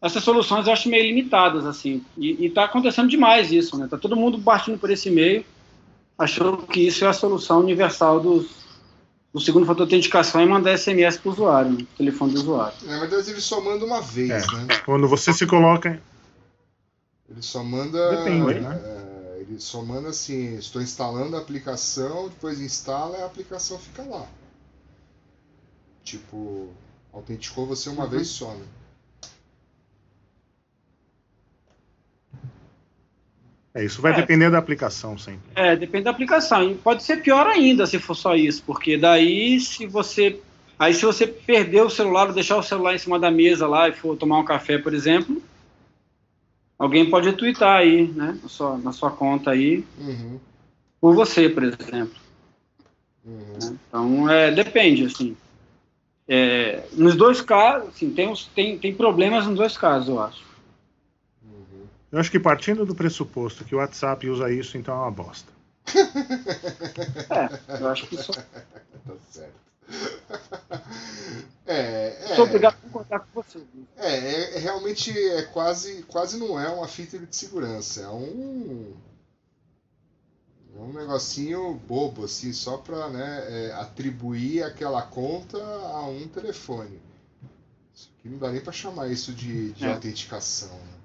essas 0.00 0.22
soluções 0.22 0.66
eu 0.66 0.72
acho 0.72 0.88
meio 0.88 1.04
limitadas 1.04 1.66
assim, 1.66 2.04
e 2.16 2.46
está 2.46 2.64
acontecendo 2.64 3.08
demais 3.08 3.50
isso, 3.50 3.76
né? 3.76 3.88
Tá 3.88 3.96
todo 3.96 4.16
mundo 4.16 4.38
partindo 4.40 4.78
por 4.78 4.90
esse 4.90 5.10
meio 5.10 5.44
achou 6.18 6.58
que 6.58 6.80
isso 6.80 7.04
é 7.04 7.08
a 7.08 7.12
solução 7.12 7.60
universal 7.60 8.18
dos, 8.18 8.50
do 9.32 9.40
segundo 9.40 9.64
fator 9.64 9.86
de 9.86 9.94
autenticação 9.94 10.42
e 10.42 10.46
mandar 10.46 10.76
SMS 10.76 11.16
para 11.16 11.28
o 11.28 11.32
usuário, 11.32 11.70
no 11.70 11.84
telefone 11.84 12.34
do 12.34 12.40
usuário. 12.40 12.76
Na 12.82 12.98
verdade, 12.98 13.30
ele 13.30 13.40
só 13.40 13.60
manda 13.60 13.84
uma 13.84 14.02
vez, 14.02 14.30
é. 14.30 14.56
né? 14.56 14.66
Quando 14.84 15.06
você 15.06 15.32
se 15.32 15.46
coloca. 15.46 16.02
Ele 17.30 17.42
só 17.42 17.62
manda. 17.62 18.16
Depende, 18.16 18.60
né? 18.60 18.80
É, 18.84 19.40
ele 19.42 19.60
só 19.60 19.82
manda 19.82 20.08
assim: 20.08 20.56
estou 20.56 20.82
instalando 20.82 21.36
a 21.36 21.38
aplicação, 21.38 22.28
depois 22.28 22.60
instala 22.60 23.18
e 23.18 23.22
a 23.22 23.26
aplicação 23.26 23.78
fica 23.78 24.02
lá. 24.02 24.26
Tipo, 26.02 26.68
autenticou 27.12 27.66
você 27.66 27.90
uma 27.90 28.04
uhum. 28.04 28.10
vez 28.10 28.28
só, 28.28 28.52
né? 28.54 28.64
É, 33.74 33.84
isso 33.84 34.00
vai 34.00 34.12
é, 34.12 34.16
depender 34.16 34.50
da 34.50 34.58
aplicação 34.58 35.16
sempre. 35.18 35.40
É, 35.54 35.76
depende 35.76 36.04
da 36.04 36.10
aplicação. 36.10 36.70
E 36.70 36.74
pode 36.74 37.02
ser 37.02 37.22
pior 37.22 37.46
ainda 37.46 37.86
se 37.86 37.98
for 37.98 38.14
só 38.14 38.34
isso, 38.34 38.62
porque 38.66 38.96
daí 38.96 39.60
se 39.60 39.86
você. 39.86 40.40
Aí 40.78 40.94
se 40.94 41.04
você 41.04 41.26
perder 41.26 41.82
o 41.82 41.90
celular, 41.90 42.28
ou 42.28 42.32
deixar 42.32 42.56
o 42.56 42.62
celular 42.62 42.94
em 42.94 42.98
cima 42.98 43.18
da 43.18 43.30
mesa 43.30 43.66
lá 43.66 43.88
e 43.88 43.92
for 43.92 44.16
tomar 44.16 44.38
um 44.38 44.44
café, 44.44 44.78
por 44.78 44.94
exemplo, 44.94 45.42
alguém 46.78 47.10
pode 47.10 47.32
twittar 47.32 47.78
aí, 47.78 48.06
né? 48.08 48.38
Na 48.42 48.48
sua, 48.48 48.78
na 48.78 48.92
sua 48.92 49.10
conta 49.10 49.50
aí. 49.50 49.84
Uhum. 49.98 50.38
Por 51.00 51.14
você, 51.14 51.48
por 51.48 51.64
exemplo. 51.64 52.14
Uhum. 53.24 53.58
Né? 53.60 53.78
Então, 53.88 54.30
é, 54.30 54.50
depende, 54.50 55.04
assim. 55.04 55.36
É, 56.28 56.84
nos 56.92 57.16
dois 57.16 57.40
casos, 57.40 57.88
assim, 57.88 58.10
tem, 58.10 58.32
tem, 58.54 58.78
tem 58.78 58.94
problemas 58.94 59.46
nos 59.46 59.56
dois 59.56 59.76
casos, 59.76 60.08
eu 60.08 60.20
acho. 60.20 60.47
Eu 62.10 62.18
acho 62.18 62.30
que 62.30 62.40
partindo 62.40 62.86
do 62.86 62.94
pressuposto 62.94 63.64
que 63.64 63.74
o 63.74 63.78
WhatsApp 63.78 64.28
usa 64.28 64.50
isso, 64.50 64.78
então 64.78 64.94
é 64.94 64.98
uma 64.98 65.10
bosta. 65.10 65.52
é, 67.30 67.80
eu 67.80 67.88
acho 67.88 68.06
que 68.06 68.14
isso. 68.14 68.32
tá 68.32 69.14
certo. 69.30 69.68
É, 71.66 72.32
é, 72.32 72.34
Sou 72.34 72.44
obrigado 72.44 72.74
a 72.74 72.88
concordar 72.88 73.20
com 73.20 73.42
você. 73.42 73.60
É, 73.96 74.16
é, 74.16 74.56
é, 74.56 74.58
realmente 74.58 75.10
é 75.10 75.42
quase, 75.42 76.02
quase 76.04 76.38
não 76.38 76.58
é 76.58 76.68
uma 76.68 76.88
fita 76.88 77.18
de 77.18 77.34
segurança, 77.34 78.02
é 78.02 78.08
um 78.08 78.94
é 80.76 80.80
um 80.80 80.92
negocinho 80.92 81.74
bobo 81.74 82.24
assim, 82.24 82.52
só 82.52 82.76
para 82.76 83.08
né, 83.08 83.44
é, 83.48 83.72
atribuir 83.72 84.62
aquela 84.62 85.02
conta 85.02 85.58
a 85.58 86.06
um 86.06 86.28
telefone. 86.28 87.00
Isso 87.94 88.10
aqui 88.18 88.28
não 88.28 88.38
dá 88.38 88.50
nem 88.50 88.60
para 88.60 88.72
chamar 88.72 89.08
isso 89.08 89.32
de, 89.32 89.72
de 89.72 89.84
é. 89.84 89.92
autenticação. 89.92 90.68
Né? 90.68 90.97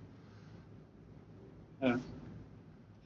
É. 1.84 1.96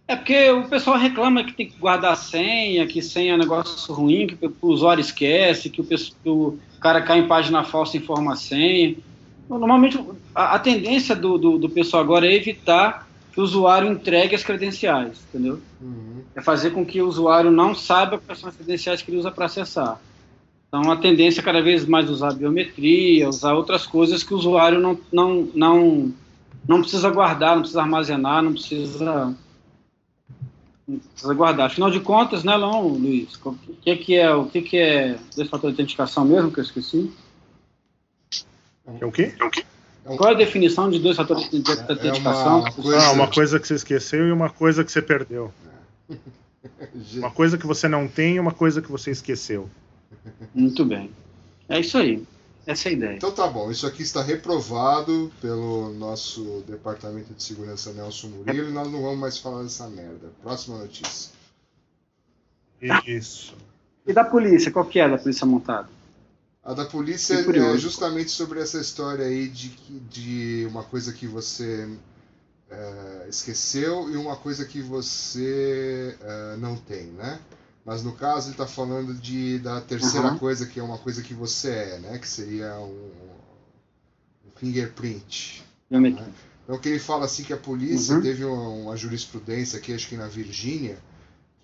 é 0.09 0.15
porque 0.15 0.51
o 0.51 0.67
pessoal 0.67 0.97
reclama 0.97 1.43
que 1.43 1.53
tem 1.53 1.67
que 1.67 1.77
guardar 1.77 2.15
senha, 2.15 2.85
que 2.85 3.01
senha 3.01 3.33
é 3.33 3.35
um 3.35 3.39
negócio 3.39 3.91
ruim, 3.93 4.27
que 4.27 4.37
o 4.45 4.67
usuário 4.67 5.01
esquece, 5.01 5.69
que 5.69 5.81
o, 5.81 5.83
que 5.83 6.29
o 6.29 6.57
cara 6.79 7.01
cai 7.01 7.19
em 7.19 7.27
página 7.27 7.63
falsa 7.63 7.97
e 7.97 7.99
informa 7.99 8.33
a 8.33 8.35
senha. 8.35 8.95
Normalmente, 9.49 9.99
a, 10.35 10.55
a 10.55 10.59
tendência 10.59 11.15
do, 11.15 11.37
do, 11.37 11.57
do, 11.57 11.69
pessoal 11.69 12.03
agora 12.03 12.27
é 12.27 12.35
evitar 12.35 13.07
que 13.31 13.39
o 13.39 13.43
usuário 13.43 13.91
entregue 13.91 14.35
as 14.35 14.43
credenciais, 14.43 15.25
entendeu? 15.29 15.59
Uhum. 15.81 16.21
É 16.35 16.41
fazer 16.41 16.71
com 16.71 16.85
que 16.85 17.01
o 17.01 17.07
usuário 17.07 17.49
não 17.49 17.73
saiba 17.73 18.19
quais 18.19 18.39
são 18.39 18.49
as 18.49 18.55
credenciais 18.55 19.01
que 19.01 19.09
ele 19.09 19.17
usa 19.17 19.31
para 19.31 19.45
acessar. 19.45 19.99
Então, 20.67 20.91
a 20.91 20.97
tendência 20.97 21.39
é 21.39 21.43
cada 21.43 21.61
vez 21.61 21.85
mais 21.85 22.09
usar 22.09 22.33
biometria, 22.33 23.29
usar 23.29 23.53
outras 23.53 23.85
coisas 23.85 24.21
que 24.21 24.33
o 24.33 24.37
usuário 24.37 24.79
não, 24.79 24.99
não, 25.11 25.49
não 25.55 26.13
não 26.67 26.81
precisa 26.81 27.09
guardar, 27.09 27.55
não 27.55 27.61
precisa 27.61 27.81
armazenar, 27.81 28.43
não 28.43 28.53
precisa, 28.53 29.35
não 30.87 30.99
precisa 30.99 31.33
guardar. 31.33 31.67
Afinal 31.67 31.89
de 31.89 31.99
contas, 31.99 32.43
né, 32.43 32.57
não, 32.57 32.87
Luiz? 32.87 33.35
O 33.43 33.53
que, 33.81 33.95
que 33.97 34.15
é 34.15 34.33
o 34.33 34.45
que, 34.45 34.61
que 34.61 34.77
é 34.77 35.17
dois 35.35 35.49
fatores 35.49 35.75
de 35.75 35.81
autenticação 35.81 36.25
mesmo 36.25 36.51
que 36.51 36.59
eu 36.59 36.63
esqueci? 36.63 37.11
É 38.99 39.05
o 39.05 39.11
quê? 39.11 39.33
É 39.39 39.43
o 39.43 39.49
quê? 39.49 39.65
Qual 40.15 40.29
é 40.29 40.33
a 40.33 40.37
definição 40.37 40.89
de 40.89 40.99
dois 40.99 41.17
fatores 41.17 41.49
de 41.49 41.57
autenticação? 41.57 42.59
É 42.59 42.61
uma 42.61 42.71
coisa... 42.71 43.01
Ah, 43.01 43.11
uma 43.11 43.27
coisa 43.27 43.59
que 43.59 43.67
você 43.67 43.75
esqueceu 43.75 44.27
e 44.27 44.31
uma 44.31 44.49
coisa 44.49 44.83
que 44.83 44.91
você 44.91 45.01
perdeu. 45.01 45.53
uma 47.15 47.31
coisa 47.31 47.57
que 47.57 47.67
você 47.67 47.89
não 47.89 48.07
tem 48.07 48.35
e 48.35 48.39
uma 48.39 48.53
coisa 48.53 48.81
que 48.81 48.89
você 48.89 49.11
esqueceu. 49.11 49.69
Muito 50.55 50.85
bem. 50.85 51.11
É 51.67 51.79
isso 51.81 51.97
aí. 51.97 52.23
Essa 52.67 52.89
é 52.89 52.91
a 52.91 52.93
ideia. 52.93 53.15
Então 53.15 53.31
tá 53.31 53.47
bom, 53.47 53.71
isso 53.71 53.87
aqui 53.87 54.03
está 54.03 54.21
reprovado 54.21 55.31
pelo 55.41 55.93
nosso 55.93 56.65
Departamento 56.67 57.33
de 57.33 57.41
Segurança 57.41 57.93
Nelson 57.93 58.27
Murilo 58.27 58.67
e 58.67 58.73
nós 58.73 58.91
não 58.91 59.01
vamos 59.01 59.17
mais 59.17 59.37
falar 59.37 59.63
dessa 59.63 59.87
merda. 59.87 60.29
Próxima 60.43 60.77
notícia. 60.77 61.31
Isso. 63.07 63.55
E 64.05 64.11
da 64.11 64.25
polícia, 64.25 64.69
qual 64.69 64.83
que 64.83 64.99
é 64.99 65.09
da 65.09 65.17
polícia 65.17 65.45
montada? 65.45 65.87
A 66.61 66.73
da 66.73 66.83
polícia 66.83 67.35
é 67.35 67.77
justamente 67.77 68.31
sobre 68.31 68.59
essa 68.59 68.77
história 68.81 69.25
aí 69.25 69.47
de, 69.47 69.69
de 70.09 70.67
uma 70.69 70.83
coisa 70.83 71.13
que 71.13 71.25
você 71.25 71.89
é, 72.69 73.27
esqueceu 73.29 74.11
e 74.11 74.17
uma 74.17 74.35
coisa 74.35 74.65
que 74.65 74.81
você 74.81 76.17
uh, 76.19 76.57
não 76.57 76.75
tem, 76.75 77.05
né? 77.05 77.39
Mas 77.87 78.03
no 78.03 78.11
caso 78.11 78.47
ele 78.47 78.51
está 78.55 78.67
falando 78.67 79.13
de, 79.13 79.59
da 79.59 79.79
terceira 79.79 80.31
Uhum. 80.31 80.37
coisa, 80.37 80.65
que 80.65 80.77
é 80.77 80.83
uma 80.83 80.97
coisa 80.97 81.21
que 81.23 81.33
você 81.33 81.69
é, 81.69 81.99
né? 81.99 82.19
Que 82.19 82.27
seria 82.27 82.75
um, 82.79 83.11
um 84.45 84.51
fingerprint. 84.57 85.63
Biometria. 85.89 86.27
Então 86.65 86.77
que 86.77 86.89
ele 86.89 86.99
fala 86.99 87.23
assim 87.23 87.43
que 87.43 87.53
a 87.53 87.57
polícia 87.57 88.15
Uhum. 88.15 88.21
teve 88.21 88.43
uma, 88.43 88.67
uma 88.67 88.97
jurisprudência 88.97 89.79
aqui, 89.79 89.93
acho 89.93 90.09
que 90.09 90.17
na 90.17 90.27
Virgínia, 90.27 90.97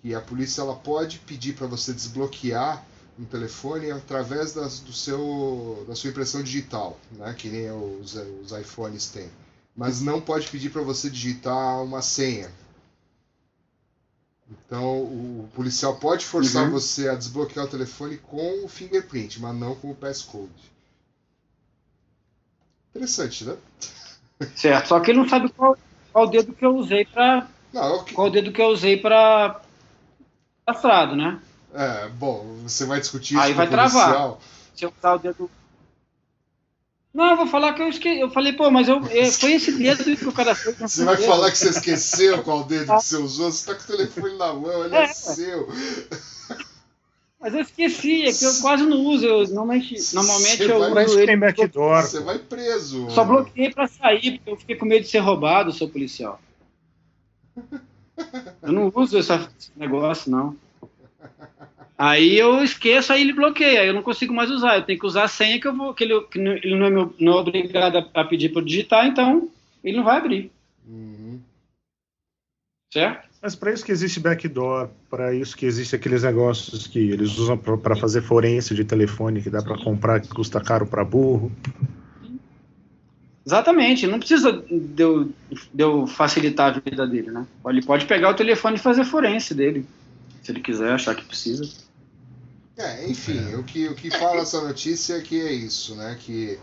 que 0.00 0.14
a 0.14 0.20
polícia 0.22 0.62
ela 0.62 0.74
pode 0.74 1.18
pedir 1.18 1.52
para 1.54 1.66
você 1.66 1.92
desbloquear 1.92 2.82
um 3.18 3.26
telefone 3.26 3.90
através 3.90 4.54
das, 4.54 4.80
do 4.80 4.94
seu, 4.94 5.84
da 5.86 5.94
sua 5.94 6.08
impressão 6.08 6.42
digital, 6.42 6.98
né? 7.12 7.34
Que 7.36 7.50
nem 7.50 7.70
os, 7.70 8.14
os 8.42 8.50
iPhones 8.58 9.08
têm. 9.08 9.28
Mas 9.76 10.00
não 10.00 10.22
pode 10.22 10.48
pedir 10.48 10.70
para 10.70 10.80
você 10.82 11.10
digitar 11.10 11.82
uma 11.82 12.00
senha. 12.00 12.50
Então 14.50 15.02
o 15.02 15.48
policial 15.54 15.96
pode 15.96 16.24
forçar 16.26 16.64
Uhum. 16.64 16.70
você 16.72 17.08
a 17.08 17.14
desbloquear 17.14 17.64
o 17.66 17.68
telefone 17.70 18.18
com 18.18 18.64
o 18.64 18.68
fingerprint, 18.68 19.40
mas 19.40 19.54
não 19.56 19.74
com 19.74 19.90
o 19.90 19.94
passcode. 19.94 20.72
Interessante, 22.90 23.44
né? 23.44 23.56
Certo. 24.54 24.88
Só 24.88 25.00
que 25.00 25.10
ele 25.10 25.18
não 25.20 25.28
sabe 25.28 25.48
qual, 25.50 25.76
qual 26.12 26.28
dedo 26.28 26.52
que 26.52 26.64
eu 26.64 26.76
usei 26.76 27.04
para 27.04 27.48
é 27.72 27.80
o 27.80 28.04
que- 28.04 28.14
qual 28.14 28.30
dedo 28.30 28.52
que 28.52 28.60
eu 28.62 28.66
usei 28.68 28.96
para 28.96 29.60
castrado, 30.66 31.16
né? 31.16 31.40
É, 31.72 32.08
bom, 32.10 32.58
você 32.62 32.84
vai 32.84 33.00
discutir 33.00 33.36
Aí 33.36 33.48
isso 33.50 33.56
vai 33.56 33.66
com 33.66 33.72
o 33.72 33.76
travar. 33.76 34.04
policial. 34.06 34.40
Se 34.76 34.84
eu 34.84 34.92
usar 34.96 35.14
o 35.14 35.18
dedo. 35.18 35.50
Não, 37.14 37.30
eu 37.30 37.36
vou 37.36 37.46
falar 37.46 37.72
que 37.74 37.80
eu 37.82 37.88
esqueci. 37.88 38.18
Eu 38.20 38.28
falei, 38.30 38.52
pô, 38.54 38.68
mas 38.72 38.88
eu, 38.88 39.00
eu- 39.06 39.30
foi 39.32 39.52
esse 39.52 39.70
dedo 39.72 40.02
que 40.16 40.26
o 40.28 40.32
cara 40.32 40.52
fez. 40.54 40.76
Você 40.76 41.04
vai 41.04 41.16
dedo. 41.16 41.26
falar 41.26 41.50
que 41.52 41.58
você 41.58 41.68
esqueceu 41.70 42.42
qual 42.42 42.64
dedo 42.64 42.86
que 42.96 43.04
você 43.04 43.16
usou, 43.16 43.52
você 43.52 43.66
tá 43.72 43.74
com 43.78 43.84
o 43.84 43.96
telefone 43.96 44.36
na 44.36 44.52
mão, 44.52 44.84
ele 44.84 44.96
é, 44.96 45.04
É. 45.04 45.06
seu. 45.12 45.68
Mas 47.40 47.54
eu 47.54 47.60
esqueci, 47.60 48.22
é 48.24 48.32
que 48.32 48.44
eu 48.44 48.54
quase 48.62 48.82
não 48.84 48.96
uso. 49.04 49.26
Eu, 49.26 49.46
normalmente 49.48 49.94
normalmente 50.14 50.56
Você 50.56 50.72
eu 50.72 50.92
vai- 50.92 51.04
uso 51.04 51.20
ele. 51.20 51.36
backdoor. 51.36 52.02
Você 52.02 52.20
vai 52.20 52.38
preso. 52.38 53.08
Só 53.10 53.22
bloqueei 53.24 53.70
pra 53.72 53.86
sair, 53.86 54.38
porque 54.38 54.50
eu 54.50 54.56
fiquei 54.56 54.76
com 54.76 54.86
medo 54.86 55.02
de 55.02 55.08
ser 55.10 55.18
roubado, 55.18 55.70
seu 55.72 55.88
policial. 55.88 56.40
Eu 58.62 58.72
não 58.72 58.90
uso 58.94 59.18
esse 59.18 59.30
negócio, 59.76 60.30
não. 60.30 60.56
Aí 61.96 62.36
eu 62.36 62.62
esqueço, 62.64 63.12
aí 63.12 63.20
ele 63.20 63.32
bloqueia, 63.32 63.80
aí 63.82 63.86
eu 63.86 63.94
não 63.94 64.02
consigo 64.02 64.34
mais 64.34 64.50
usar. 64.50 64.76
Eu 64.76 64.82
tenho 64.82 64.98
que 64.98 65.06
usar 65.06 65.24
a 65.24 65.28
senha 65.28 65.60
que, 65.60 65.68
eu 65.68 65.76
vou, 65.76 65.94
que 65.94 66.02
ele, 66.04 66.20
que 66.22 66.38
não- 66.38 66.52
ele 66.52 66.74
não 66.76 66.86
é, 66.86 66.90
meu- 66.90 67.14
não 67.20 67.32
é 67.34 67.36
obrigado 67.36 67.96
a, 67.98 68.20
a 68.20 68.24
pedir 68.24 68.52
para 68.52 68.62
digitar, 68.62 69.06
então 69.06 69.48
ele 69.82 69.96
não 69.96 70.04
vai 70.04 70.16
abrir, 70.18 70.50
Uhum. 70.88 71.38
certo? 72.92 73.28
Mas 73.40 73.54
para 73.54 73.72
isso 73.72 73.84
que 73.84 73.92
existe 73.92 74.18
backdoor, 74.18 74.88
para 75.10 75.34
isso 75.34 75.54
que 75.56 75.66
existe 75.66 75.94
aqueles 75.94 76.22
negócios 76.22 76.86
que 76.86 76.98
eles 76.98 77.36
usam 77.36 77.58
para 77.58 77.94
fazer 77.94 78.22
forense 78.22 78.74
de 78.74 78.84
telefone 78.84 79.42
que 79.42 79.50
dá 79.50 79.62
para 79.62 79.76
comprar 79.76 80.20
que 80.20 80.28
custa 80.28 80.60
caro 80.62 80.86
para 80.86 81.04
burro. 81.04 81.52
Exatamente, 83.46 84.06
não 84.06 84.18
precisa 84.18 84.50
de 84.52 85.02
eu, 85.02 85.24
de 85.26 85.82
eu 85.82 86.06
facilitar 86.06 86.74
a 86.74 86.80
vida 86.80 87.06
dele, 87.06 87.30
né? 87.30 87.46
Ele 87.66 87.84
pode 87.84 88.06
pegar 88.06 88.30
o 88.30 88.34
telefone 88.34 88.76
e 88.76 88.80
fazer 88.80 89.04
forense 89.04 89.54
dele, 89.54 89.84
se 90.42 90.50
ele 90.50 90.60
quiser 90.60 90.92
achar 90.94 91.14
que 91.14 91.24
precisa. 91.24 91.83
É, 92.76 93.08
enfim, 93.08 93.54
o 93.54 93.62
que, 93.62 93.86
o 93.88 93.94
que 93.94 94.10
fala 94.10 94.40
essa 94.40 94.60
notícia 94.60 95.14
é 95.14 95.20
que 95.20 95.40
é 95.40 95.52
isso, 95.52 95.94
né? 95.94 96.16
Que, 96.20 96.58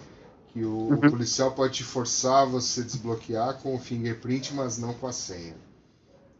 que 0.51 0.63
o, 0.63 0.69
o 0.89 0.91
Uhum. 0.91 0.99
policial 0.99 1.51
pode 1.51 1.75
te 1.75 1.83
forçar 1.83 2.43
a 2.43 2.45
você 2.45 2.83
desbloquear 2.83 3.53
com 3.55 3.75
o 3.75 3.79
fingerprint, 3.79 4.53
mas 4.53 4.77
não 4.77 4.93
com 4.93 5.07
a 5.07 5.13
senha. 5.13 5.55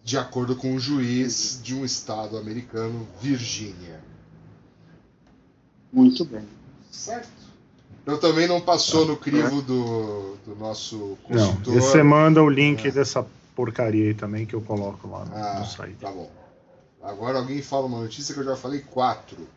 De 0.03 0.17
acordo 0.17 0.55
com 0.55 0.75
o 0.75 0.79
juiz 0.79 1.59
de 1.63 1.73
um 1.75 1.85
estado 1.85 2.37
americano, 2.37 3.07
Virgínia. 3.21 4.01
Muito 5.91 6.25
bem. 6.25 6.45
Certo. 6.91 7.29
Então 8.03 8.19
também 8.19 8.47
não 8.47 8.59
passou 8.59 9.05
no 9.05 9.15
crivo 9.15 9.61
do, 9.61 10.35
do 10.45 10.55
nosso 10.55 11.17
Não, 11.29 11.37
consultor. 11.53 11.73
e 11.73 11.79
você 11.81 12.01
manda 12.03 12.41
o 12.43 12.49
link 12.49 12.87
É. 12.87 12.91
dessa 12.91 13.25
porcaria 13.55 14.05
aí 14.07 14.13
também 14.13 14.45
que 14.45 14.53
eu 14.55 14.61
coloco 14.61 15.07
lá 15.07 15.23
no, 15.23 15.35
Ah, 15.35 15.59
no 15.59 15.65
site. 15.65 15.95
tá 15.99 16.11
bom. 16.11 16.29
Agora 17.01 17.37
alguém 17.39 17.61
fala 17.61 17.85
uma 17.85 18.01
notícia 18.01 18.33
que 18.33 18.39
eu 18.39 18.45
já 18.45 18.55
falei 18.55 18.79
quatro. 18.79 19.47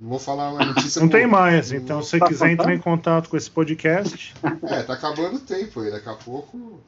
Não 0.00 0.08
vou 0.08 0.18
falar 0.18 0.50
uma 0.52 0.64
notícia. 0.72 1.00
Não 1.00 1.08
tem 1.08 1.26
mais, 1.26 1.70
então 1.72 2.02
se 2.02 2.10
você 2.10 2.18
Tá 2.18 2.26
quiser 2.28 2.50
entrar 2.50 2.64
contando? 2.64 2.78
em 2.78 2.80
contato 2.82 3.28
com 3.28 3.36
esse 3.36 3.50
podcast, 3.50 4.34
É, 4.62 4.82
tá 4.82 4.94
acabando 4.94 5.36
o 5.36 5.40
tempo 5.40 5.80
aí. 5.80 5.90
Daqui 5.90 6.08
a 6.08 6.14
pouco. 6.14 6.80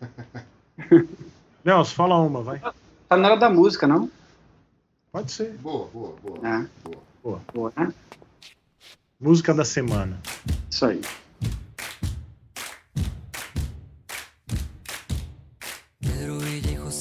Nelson, 1.64 1.94
fala 1.94 2.18
uma, 2.20 2.42
vai. 2.42 2.60
Tá 3.08 3.16
na 3.16 3.28
hora 3.28 3.36
da 3.36 3.50
música, 3.50 3.86
não? 3.86 4.10
Pode 5.10 5.32
ser. 5.32 5.52
Boa, 5.58 5.88
boa, 5.88 6.14
boa. 6.22 6.38
É. 6.46 6.66
boa. 7.22 7.40
Boa, 7.52 7.72
né? 7.76 7.92
Música 9.20 9.52
da 9.52 9.64
semana. 9.64 10.20
Isso 10.70 10.86
aí. 10.86 11.00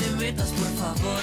te 0.00 0.10
metas 0.16 0.48
por 0.50 0.70
favor. 0.82 1.22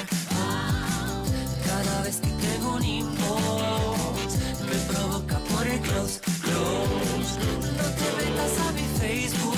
Cada 1.66 2.02
vez 2.04 2.18
que 2.18 2.30
tengo 2.46 2.76
un 2.76 2.84
inbox, 2.84 4.30
me 4.70 4.78
provoca 4.94 5.40
por 5.50 5.66
el 5.68 5.80
close, 5.80 6.20
close. 6.46 7.34
No 7.80 7.88
te 8.00 8.08
metas 8.20 8.54
a 8.66 8.72
mi 8.78 8.86
Facebook, 9.02 9.58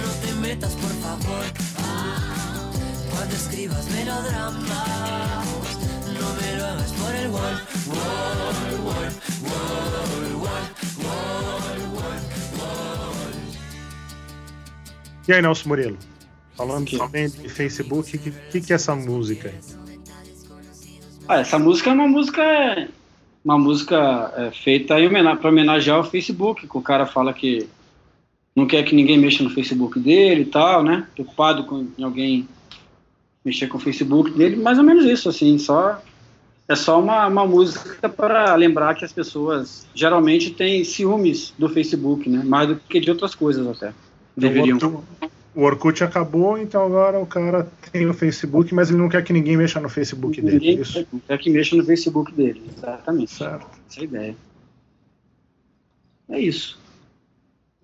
no 0.00 0.08
te 0.22 0.34
metas 0.46 0.72
por 0.72 0.94
favor. 1.04 1.44
Cuando 3.12 3.34
escribas 3.36 3.88
melodramas, 3.90 5.66
no 6.18 6.26
me 6.40 6.56
lo 6.58 6.66
hagas 6.66 6.92
por 6.92 7.14
el 7.14 7.28
wall, 7.30 7.56
wall, 7.92 8.78
wall, 8.86 8.86
wall, 8.86 9.12
wall, 9.46 10.02
wall, 11.04 11.78
wall, 11.94 12.22
wall. 12.58 13.34
E 15.28 15.32
aí, 15.32 15.42
Murilo? 15.64 16.13
Falando 16.56 16.84
Aqui. 16.84 16.98
também 16.98 17.28
de 17.28 17.48
Facebook, 17.48 18.16
o 18.16 18.18
que, 18.18 18.30
que, 18.30 18.60
que 18.60 18.72
é 18.72 18.76
essa 18.76 18.94
música? 18.94 19.52
Ah, 21.28 21.40
essa 21.40 21.58
música 21.58 21.90
é 21.90 21.92
uma 21.92 22.06
música 22.06 22.88
uma 23.44 23.58
música 23.58 24.32
é, 24.36 24.50
feita 24.52 24.94
pra 25.40 25.50
homenagear 25.50 26.00
o 26.00 26.04
Facebook, 26.04 26.66
que 26.66 26.78
o 26.78 26.80
cara 26.80 27.04
fala 27.04 27.32
que 27.32 27.68
não 28.56 28.66
quer 28.66 28.82
que 28.84 28.94
ninguém 28.94 29.18
mexa 29.18 29.42
no 29.42 29.50
Facebook 29.50 29.98
dele 29.98 30.42
e 30.42 30.46
tal, 30.46 30.82
né? 30.82 31.06
Preocupado 31.14 31.64
com 31.64 31.86
em 31.98 32.02
alguém 32.02 32.48
mexer 33.44 33.66
com 33.66 33.76
o 33.76 33.80
Facebook 33.80 34.30
dele, 34.30 34.56
mais 34.56 34.78
ou 34.78 34.84
menos 34.84 35.04
isso, 35.04 35.28
assim, 35.28 35.58
só 35.58 36.00
é 36.66 36.74
só 36.74 36.98
uma, 36.98 37.26
uma 37.26 37.46
música 37.46 38.08
para 38.08 38.54
lembrar 38.54 38.94
que 38.94 39.04
as 39.04 39.12
pessoas 39.12 39.86
geralmente 39.94 40.50
têm 40.50 40.82
ciúmes 40.82 41.52
do 41.58 41.68
Facebook, 41.68 42.28
né? 42.30 42.42
Mais 42.42 42.68
do 42.68 42.76
que 42.76 43.00
de 43.00 43.10
outras 43.10 43.34
coisas 43.34 43.66
até. 43.66 43.92
Deveriam. 44.34 44.78
O 45.54 45.62
Orkut 45.62 46.02
acabou, 46.02 46.58
então 46.58 46.84
agora 46.84 47.18
o 47.18 47.26
cara 47.26 47.70
tem 47.92 48.06
o 48.06 48.14
Facebook, 48.14 48.74
mas 48.74 48.90
ele 48.90 48.98
não 48.98 49.08
quer 49.08 49.22
que 49.22 49.32
ninguém 49.32 49.56
mexa 49.56 49.80
no 49.80 49.88
Facebook 49.88 50.40
dele. 50.40 50.58
Ninguém 50.58 50.80
Isso. 50.80 51.06
quer 51.26 51.38
que 51.38 51.50
mexa 51.50 51.76
no 51.76 51.84
Facebook 51.84 52.32
dele, 52.32 52.62
exatamente. 52.76 53.30
Certo. 53.30 53.66
Essa 53.88 54.00
é 54.00 54.02
a 54.02 54.04
ideia. 54.04 54.36
É 56.28 56.40
isso. 56.40 56.78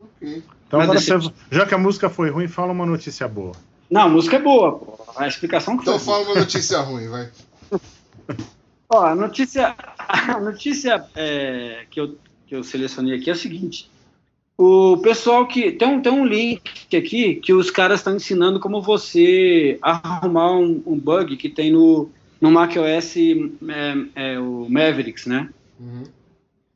Ok. 0.00 0.42
Então 0.66 0.86
você, 0.86 1.12
já 1.50 1.66
que 1.66 1.74
a 1.74 1.78
música 1.78 2.08
foi 2.08 2.30
ruim, 2.30 2.48
fala 2.48 2.72
uma 2.72 2.86
notícia 2.86 3.28
boa. 3.28 3.52
Não, 3.90 4.02
a 4.02 4.08
música 4.08 4.36
é 4.36 4.40
boa, 4.40 4.78
pô. 4.78 4.98
A 5.16 5.26
explicação 5.26 5.76
que 5.76 5.82
Então 5.82 5.98
foi. 5.98 6.14
fala 6.14 6.28
uma 6.28 6.40
notícia 6.40 6.80
ruim, 6.80 7.08
vai. 7.08 7.30
Ó, 8.88 9.04
a 9.04 9.14
notícia, 9.14 9.74
a 9.98 10.40
notícia 10.40 11.04
é, 11.14 11.86
que, 11.90 12.00
eu, 12.00 12.16
que 12.46 12.54
eu 12.56 12.64
selecionei 12.64 13.16
aqui 13.16 13.30
é 13.30 13.32
a 13.32 13.36
seguinte. 13.36 13.90
O 14.62 14.98
pessoal 14.98 15.46
que. 15.46 15.72
Tem 15.72 15.88
um, 15.88 16.02
tem 16.02 16.12
um 16.12 16.26
link 16.26 16.94
aqui 16.94 17.36
que 17.36 17.50
os 17.50 17.70
caras 17.70 18.00
estão 18.00 18.14
ensinando 18.14 18.60
como 18.60 18.82
você 18.82 19.78
arrumar 19.80 20.52
um, 20.52 20.82
um 20.84 20.98
bug 20.98 21.34
que 21.38 21.48
tem 21.48 21.72
no, 21.72 22.10
no 22.38 22.50
macOS 22.50 23.16
é, 23.16 23.94
é, 24.14 24.38
o 24.38 24.66
Mavericks, 24.68 25.24
né? 25.24 25.48
Uhum. 25.80 26.02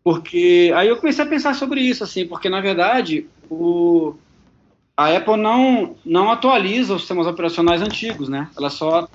Porque 0.02 0.72
aí 0.74 0.88
eu 0.88 0.96
comecei 0.96 1.22
a 1.22 1.28
pensar 1.28 1.54
sobre 1.54 1.82
isso, 1.82 2.02
assim, 2.02 2.26
porque 2.26 2.48
na 2.48 2.62
verdade 2.62 3.26
o, 3.50 4.14
a 4.96 5.14
Apple 5.14 5.36
não, 5.36 5.94
não 6.06 6.32
atualiza 6.32 6.94
os 6.94 7.02
sistemas 7.02 7.26
operacionais 7.26 7.82
antigos, 7.82 8.30
né? 8.30 8.48
Ela 8.56 8.70
só, 8.70 9.06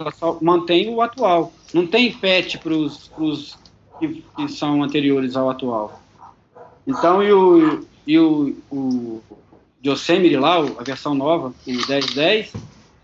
ela 0.00 0.10
só 0.10 0.36
mantém 0.42 0.92
o 0.92 1.00
atual. 1.00 1.52
Não 1.72 1.86
tem 1.86 2.12
patch 2.12 2.56
para 2.56 2.74
os 2.74 3.56
que, 4.00 4.24
que, 4.34 4.48
são 4.48 4.82
anteriores 4.82 5.36
ao 5.36 5.48
atual. 5.48 6.02
Então, 6.84 7.22
e 7.22 7.32
o, 7.32 7.86
e 8.06 8.18
o, 8.18 8.56
o 8.70 9.20
Yosemite 9.84 10.36
lá, 10.36 10.58
a 10.58 10.82
versão 10.82 11.14
nova, 11.14 11.48
o 11.48 11.70
1010, 11.70 12.52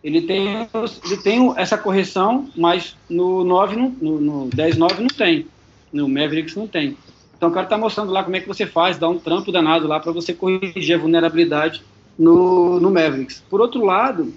ele 0.03 0.23
tem, 0.23 0.69
ele 1.05 1.17
tem 1.23 1.53
essa 1.57 1.79
correção, 1.79 2.49
mas 2.57 2.97
no, 3.09 3.45
9 3.45 3.77
não, 3.77 3.91
no, 3.91 4.21
no 4.21 4.51
10.9 4.51 4.99
não 4.99 5.09
tem. 5.09 5.47
No 5.93 6.09
Mavericks 6.09 6.57
não 6.57 6.67
tem. 6.67 6.97
Então 7.37 7.51
o 7.51 7.53
cara 7.53 7.67
está 7.67 7.79
mostrando 7.79 8.13
lá 8.13 8.25
como 8.25 8.37
é 8.37 8.41
que 8.41 8.49
você 8.49 8.67
faz, 8.67 8.99
dá 8.99 9.09
um 9.09 9.19
trampo 9.19 9.53
danado 9.53 9.87
lá 9.87 10.01
para 10.01 10.13
você 10.13 10.33
corrigir 10.33 10.97
a 10.97 10.99
vulnerabilidade 10.99 11.83
no, 12.19 12.81
no 12.81 12.91
Mavericks. 12.91 13.43
Por 13.49 13.61
outro 13.61 13.85
lado, 13.85 14.33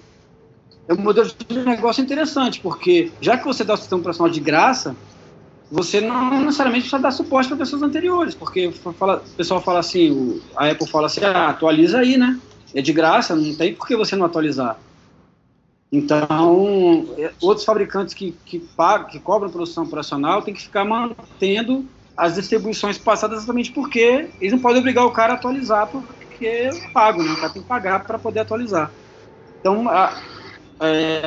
é 0.88 0.94
um 0.94 0.98
modelo 0.98 1.28
de 1.48 1.58
negócio 1.58 2.02
interessante, 2.02 2.60
porque 2.60 3.10
já 3.20 3.36
que 3.36 3.44
você 3.44 3.64
dá 3.64 3.74
o 3.74 3.76
sistema 3.76 4.00
operacional 4.00 4.32
de 4.32 4.40
graça, 4.40 4.94
você 5.70 6.00
não 6.00 6.42
necessariamente 6.42 6.82
precisa 6.82 7.02
dar 7.02 7.10
suporte 7.10 7.48
para 7.48 7.56
pessoas 7.56 7.82
anteriores, 7.82 8.34
porque 8.34 8.70
fala, 8.98 9.16
o 9.16 9.36
pessoal 9.36 9.60
fala 9.60 9.80
assim, 9.80 10.40
a 10.56 10.70
Apple 10.70 10.88
fala 10.88 11.06
assim, 11.06 11.24
ah, 11.24 11.48
atualiza 11.48 11.98
aí, 11.98 12.16
né? 12.16 12.38
É 12.74 12.80
de 12.80 12.92
graça, 12.92 13.34
não 13.34 13.54
tem 13.54 13.74
por 13.74 13.86
que 13.86 13.96
você 13.96 14.14
não 14.14 14.26
atualizar. 14.26 14.78
Então, 15.90 17.06
é, 17.16 17.32
outros 17.40 17.64
fabricantes 17.64 18.14
que, 18.14 18.32
que, 18.44 18.58
pagam, 18.58 19.08
que 19.08 19.18
cobram 19.18 19.50
produção 19.50 19.84
operacional 19.84 20.42
têm 20.42 20.54
que 20.54 20.62
ficar 20.62 20.84
mantendo 20.84 21.84
as 22.16 22.34
distribuições 22.34 22.96
passadas 22.98 23.38
exatamente 23.38 23.72
porque 23.72 24.28
eles 24.40 24.52
não 24.52 24.58
podem 24.58 24.80
obrigar 24.80 25.04
o 25.04 25.10
cara 25.10 25.34
a 25.34 25.36
atualizar 25.36 25.86
porque 25.86 26.46
é 26.46 26.70
pago, 26.92 27.22
né? 27.22 27.32
O 27.32 27.36
cara 27.36 27.52
tem 27.52 27.62
que 27.62 27.68
pagar 27.68 28.04
para 28.04 28.18
poder 28.18 28.40
atualizar. 28.40 28.90
Então, 29.60 29.88
a, 29.88 30.16
é, 30.80 31.22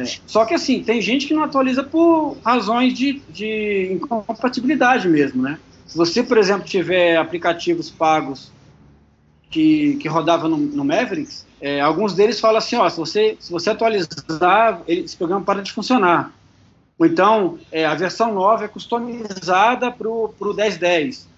é, 0.00 0.04
só 0.26 0.44
que 0.44 0.54
assim, 0.54 0.82
tem 0.82 1.00
gente 1.00 1.26
que 1.26 1.34
não 1.34 1.44
atualiza 1.44 1.82
por 1.82 2.36
razões 2.44 2.92
de, 2.92 3.22
de 3.30 3.92
incompatibilidade 3.92 5.08
mesmo, 5.08 5.42
né? 5.42 5.58
Se 5.86 5.96
você, 5.96 6.22
por 6.22 6.36
exemplo, 6.36 6.66
tiver 6.66 7.16
aplicativos 7.16 7.90
pagos 7.90 8.52
que, 9.50 9.96
que 9.96 10.08
rodavam 10.08 10.50
no, 10.50 10.56
no 10.56 10.84
Mavericks, 10.84 11.46
é, 11.60 11.80
alguns 11.80 12.14
deles 12.14 12.38
falam 12.38 12.58
assim, 12.58 12.76
ó, 12.76 12.88
se 12.88 12.98
você, 12.98 13.36
se 13.40 13.50
você 13.50 13.70
atualizar, 13.70 14.82
ele, 14.86 15.02
esse 15.02 15.16
programa 15.16 15.44
para 15.44 15.62
de 15.62 15.72
funcionar. 15.72 16.32
Ou 16.98 17.06
então, 17.06 17.58
é, 17.70 17.86
a 17.86 17.94
versão 17.94 18.34
nova 18.34 18.64
é 18.64 18.68
customizada 18.68 19.90
para 19.90 20.08
o 20.08 20.34
1010. 20.40 21.28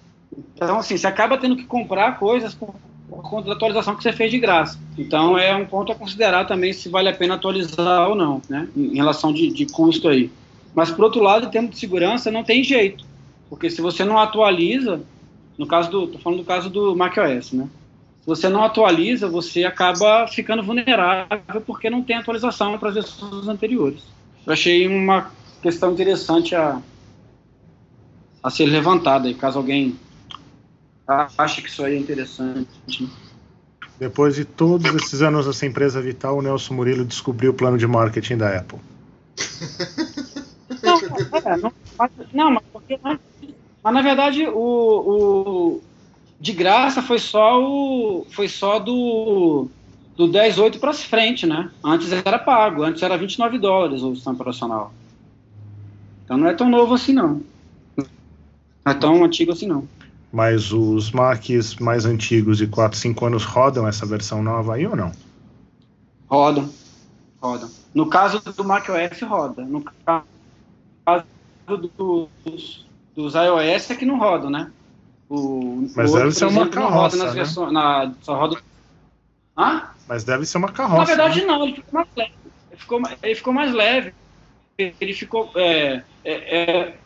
Então, 0.54 0.78
assim, 0.78 0.96
você 0.96 1.06
acaba 1.06 1.38
tendo 1.38 1.56
que 1.56 1.64
comprar 1.64 2.18
coisas 2.18 2.54
por, 2.54 2.74
por 3.08 3.22
conta 3.22 3.48
da 3.48 3.54
atualização 3.54 3.96
que 3.96 4.02
você 4.02 4.12
fez 4.12 4.30
de 4.30 4.38
graça. 4.38 4.78
Então, 4.96 5.38
é 5.38 5.54
um 5.56 5.64
ponto 5.64 5.90
a 5.90 5.94
considerar 5.94 6.44
também 6.44 6.72
se 6.72 6.88
vale 6.88 7.08
a 7.08 7.14
pena 7.14 7.34
atualizar 7.34 8.08
ou 8.08 8.14
não, 8.14 8.42
né? 8.48 8.68
Em 8.76 8.96
relação 8.96 9.32
de, 9.32 9.48
de 9.48 9.66
custo 9.66 10.08
aí. 10.08 10.30
Mas, 10.74 10.90
por 10.90 11.04
outro 11.04 11.22
lado, 11.22 11.46
em 11.46 11.50
termos 11.50 11.70
de 11.70 11.78
segurança, 11.78 12.30
não 12.30 12.44
tem 12.44 12.62
jeito. 12.62 13.04
Porque 13.48 13.70
se 13.70 13.80
você 13.80 14.04
não 14.04 14.18
atualiza, 14.18 15.00
no 15.56 15.66
caso 15.66 15.90
do, 15.90 16.06
tô 16.06 16.18
falando 16.18 16.40
do 16.40 16.44
caso 16.44 16.68
do 16.68 16.94
macOS, 16.94 17.52
né? 17.52 17.68
Se 18.20 18.26
você 18.26 18.48
não 18.48 18.62
atualiza, 18.62 19.26
você 19.26 19.64
acaba 19.64 20.26
ficando 20.28 20.62
vulnerável 20.62 21.62
porque 21.66 21.88
não 21.88 22.02
tem 22.02 22.16
atualização 22.16 22.78
para 22.78 22.90
as 22.90 22.94
versões 22.94 23.48
anteriores. 23.48 24.02
Eu 24.46 24.52
achei 24.52 24.86
uma 24.86 25.30
questão 25.62 25.92
interessante 25.92 26.54
a, 26.54 26.80
a 28.42 28.50
ser 28.50 28.66
levantada, 28.66 29.32
caso 29.34 29.58
alguém 29.58 29.96
ache 31.08 31.62
que 31.62 31.68
isso 31.68 31.82
aí 31.84 31.94
é 31.94 31.98
interessante. 31.98 32.68
Depois 33.98 34.34
de 34.34 34.44
todos 34.44 34.94
esses 34.94 35.22
anos 35.22 35.46
nessa 35.46 35.66
empresa 35.66 36.00
vital, 36.00 36.38
o 36.38 36.42
Nelson 36.42 36.74
Murilo 36.74 37.04
descobriu 37.04 37.50
o 37.50 37.54
plano 37.54 37.78
de 37.78 37.86
marketing 37.86 38.36
da 38.36 38.56
Apple. 38.58 38.78
Não, 40.82 40.98
é, 41.44 41.56
não, 41.56 41.72
mas, 41.98 42.10
não, 42.32 42.50
mas, 42.52 42.62
porque, 42.72 42.98
mas, 43.02 43.18
mas 43.82 43.94
na 43.94 44.02
verdade 44.02 44.46
o, 44.46 44.52
o, 44.54 45.82
de 46.38 46.52
graça 46.52 47.02
foi 47.02 47.18
só 47.18 47.60
o 47.60 48.26
foi 48.30 48.48
só 48.48 48.78
do 48.78 49.68
do 50.16 50.28
10.8 50.28 50.78
para 50.78 50.92
frente, 50.92 51.46
né? 51.46 51.70
Antes 51.82 52.12
era 52.12 52.38
pago, 52.38 52.82
antes 52.82 53.02
era 53.02 53.16
29 53.16 53.58
dólares 53.58 54.02
o 54.02 54.14
sistema 54.14 54.34
operacional. 54.34 54.92
Então 56.24 56.36
não 56.36 56.48
é 56.48 56.54
tão 56.54 56.68
novo 56.68 56.94
assim 56.94 57.12
não. 57.12 57.40
Não 57.96 58.06
é 58.92 58.94
tão 58.94 59.24
antigo 59.24 59.52
assim 59.52 59.66
não. 59.66 59.88
Mas 60.32 60.72
os 60.72 61.10
Macs 61.10 61.76
mais 61.76 62.04
antigos 62.04 62.58
de 62.58 62.66
4, 62.66 62.98
5 62.98 63.26
anos 63.26 63.44
rodam 63.44 63.88
essa 63.88 64.04
versão 64.04 64.42
nova 64.42 64.74
aí 64.74 64.86
ou 64.86 64.94
não? 64.94 65.10
Rodam. 66.28 66.68
Rodam. 67.40 67.70
No 67.94 68.10
caso 68.10 68.40
do 68.40 68.64
macOS 68.64 69.20
roda. 69.22 69.64
No 69.64 69.82
caso 70.04 70.24
dos, 71.96 72.86
dos 73.14 73.34
iOS 73.34 73.90
é 73.90 73.94
que 73.94 74.04
não 74.04 74.18
rodam, 74.18 74.50
né? 74.50 74.70
O, 75.28 75.88
Mas 75.96 76.12
o 76.12 76.18
deve 76.18 76.32
ser 76.32 76.46
uma 76.46 76.68
carroça, 76.68 77.16
roda 77.16 77.28
né? 77.28 77.32
versões, 77.32 77.72
na, 77.72 78.12
só 78.22 78.38
roda... 78.38 78.60
Hã? 79.56 79.88
Mas 80.06 80.24
deve 80.24 80.46
ser 80.46 80.58
uma 80.58 80.70
carroça. 80.70 80.98
Na 80.98 81.04
verdade 81.04 81.40
né? 81.40 81.46
não, 81.46 81.64
ele 81.64 81.74
ficou 81.74 81.94
mais 81.94 82.08
leve. 82.16 82.32
Ele 82.70 82.80
ficou, 82.80 83.02
ele 83.22 83.34
ficou 83.34 83.52
mais 83.52 83.72
leve. 83.72 84.14
Ele 84.78 85.14
ficou... 85.14 85.50
É, 85.54 86.02
é, 86.24 86.60
é, 86.60 86.98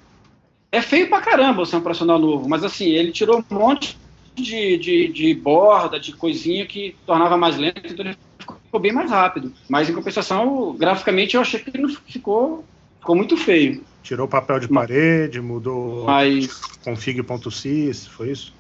é 0.73 0.81
feio 0.81 1.09
pra 1.09 1.21
caramba 1.21 1.61
o 1.61 1.65
sistema 1.67 1.83
operacional 1.83 2.19
novo, 2.19 2.49
mas 2.49 2.65
assim, 2.65 2.87
ele 2.87 3.13
tirou 3.13 3.45
um 3.51 3.55
monte 3.55 3.99
de, 4.35 4.79
de, 4.79 5.09
de 5.09 5.35
borda, 5.35 6.01
de 6.01 6.13
coisinha 6.13 6.65
que 6.65 6.97
tornava 7.07 7.37
mais 7.37 7.59
lento, 7.59 7.93
então 7.93 8.07
ele 8.07 8.17
ficou 8.39 8.81
bem 8.81 8.93
mais 8.93 9.11
rápido. 9.11 9.53
Mas 9.69 9.91
em 9.91 9.95
compensação, 9.95 10.75
graficamente 10.75 11.37
eu 11.37 11.43
achei 11.43 11.61
que 11.61 11.71
ele 11.77 11.95
ficou, 12.07 12.65
ficou 12.99 13.15
muito 13.15 13.37
feio. 13.37 13.85
Tirou 14.03 14.27
o 14.27 14.31
papel 14.31 14.59
de 14.59 14.67
parede, 14.67 15.41
mudou 15.41 16.05
Mas, 16.05 16.61
config.sys, 16.83 18.07
foi 18.07 18.31
isso? 18.31 18.55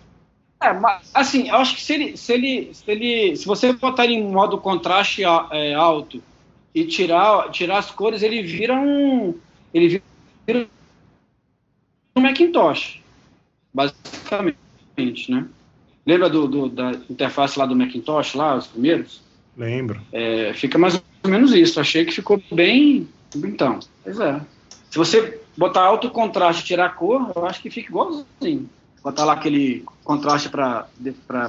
é, 0.62 0.72
mas, 0.72 1.10
assim, 1.14 1.48
eu 1.48 1.56
acho 1.56 1.74
que 1.74 1.82
se 1.82 1.94
ele, 1.94 2.16
se 2.16 2.32
ele, 2.32 2.70
se 2.74 2.90
ele, 2.90 3.36
se 3.36 3.46
você 3.46 3.72
botar 3.72 4.04
ele 4.04 4.14
em 4.14 4.30
modo 4.30 4.58
contraste 4.58 5.22
é, 5.24 5.74
alto 5.74 6.22
e 6.74 6.84
tirar, 6.84 7.50
tirar 7.50 7.78
as 7.78 7.90
cores, 7.90 8.22
ele 8.22 8.42
vira 8.42 8.74
um, 8.74 9.34
ele 9.74 10.00
vira 10.46 10.68
um 12.16 12.20
Macintosh, 12.20 13.00
basicamente, 13.74 15.30
né? 15.30 15.46
Lembra 16.06 16.28
do, 16.28 16.48
do- 16.48 16.68
da 16.68 16.92
interface 17.08 17.58
lá 17.58 17.64
do 17.66 17.76
Macintosh, 17.76 18.34
lá, 18.34 18.56
os 18.56 18.66
primeiros? 18.66 19.22
Lembro. 19.56 20.00
É, 20.12 20.52
fica 20.54 20.78
mais 20.78 20.94
ou 21.22 21.30
menos 21.30 21.52
isso. 21.52 21.78
Achei 21.80 22.04
que 22.04 22.12
ficou 22.12 22.42
bem. 22.50 23.08
Então, 23.36 23.78
pois 24.02 24.18
é. 24.18 24.40
Se 24.90 24.98
você 24.98 25.40
botar 25.56 25.82
alto 25.82 26.10
contraste 26.10 26.62
e 26.62 26.66
tirar 26.66 26.86
a 26.86 26.90
cor, 26.90 27.32
eu 27.34 27.46
acho 27.46 27.60
que 27.62 27.70
fica 27.70 27.88
igualzinho. 27.88 28.68
Botar 29.02 29.24
lá 29.24 29.32
aquele 29.32 29.84
contraste 30.04 30.48
para 30.48 30.86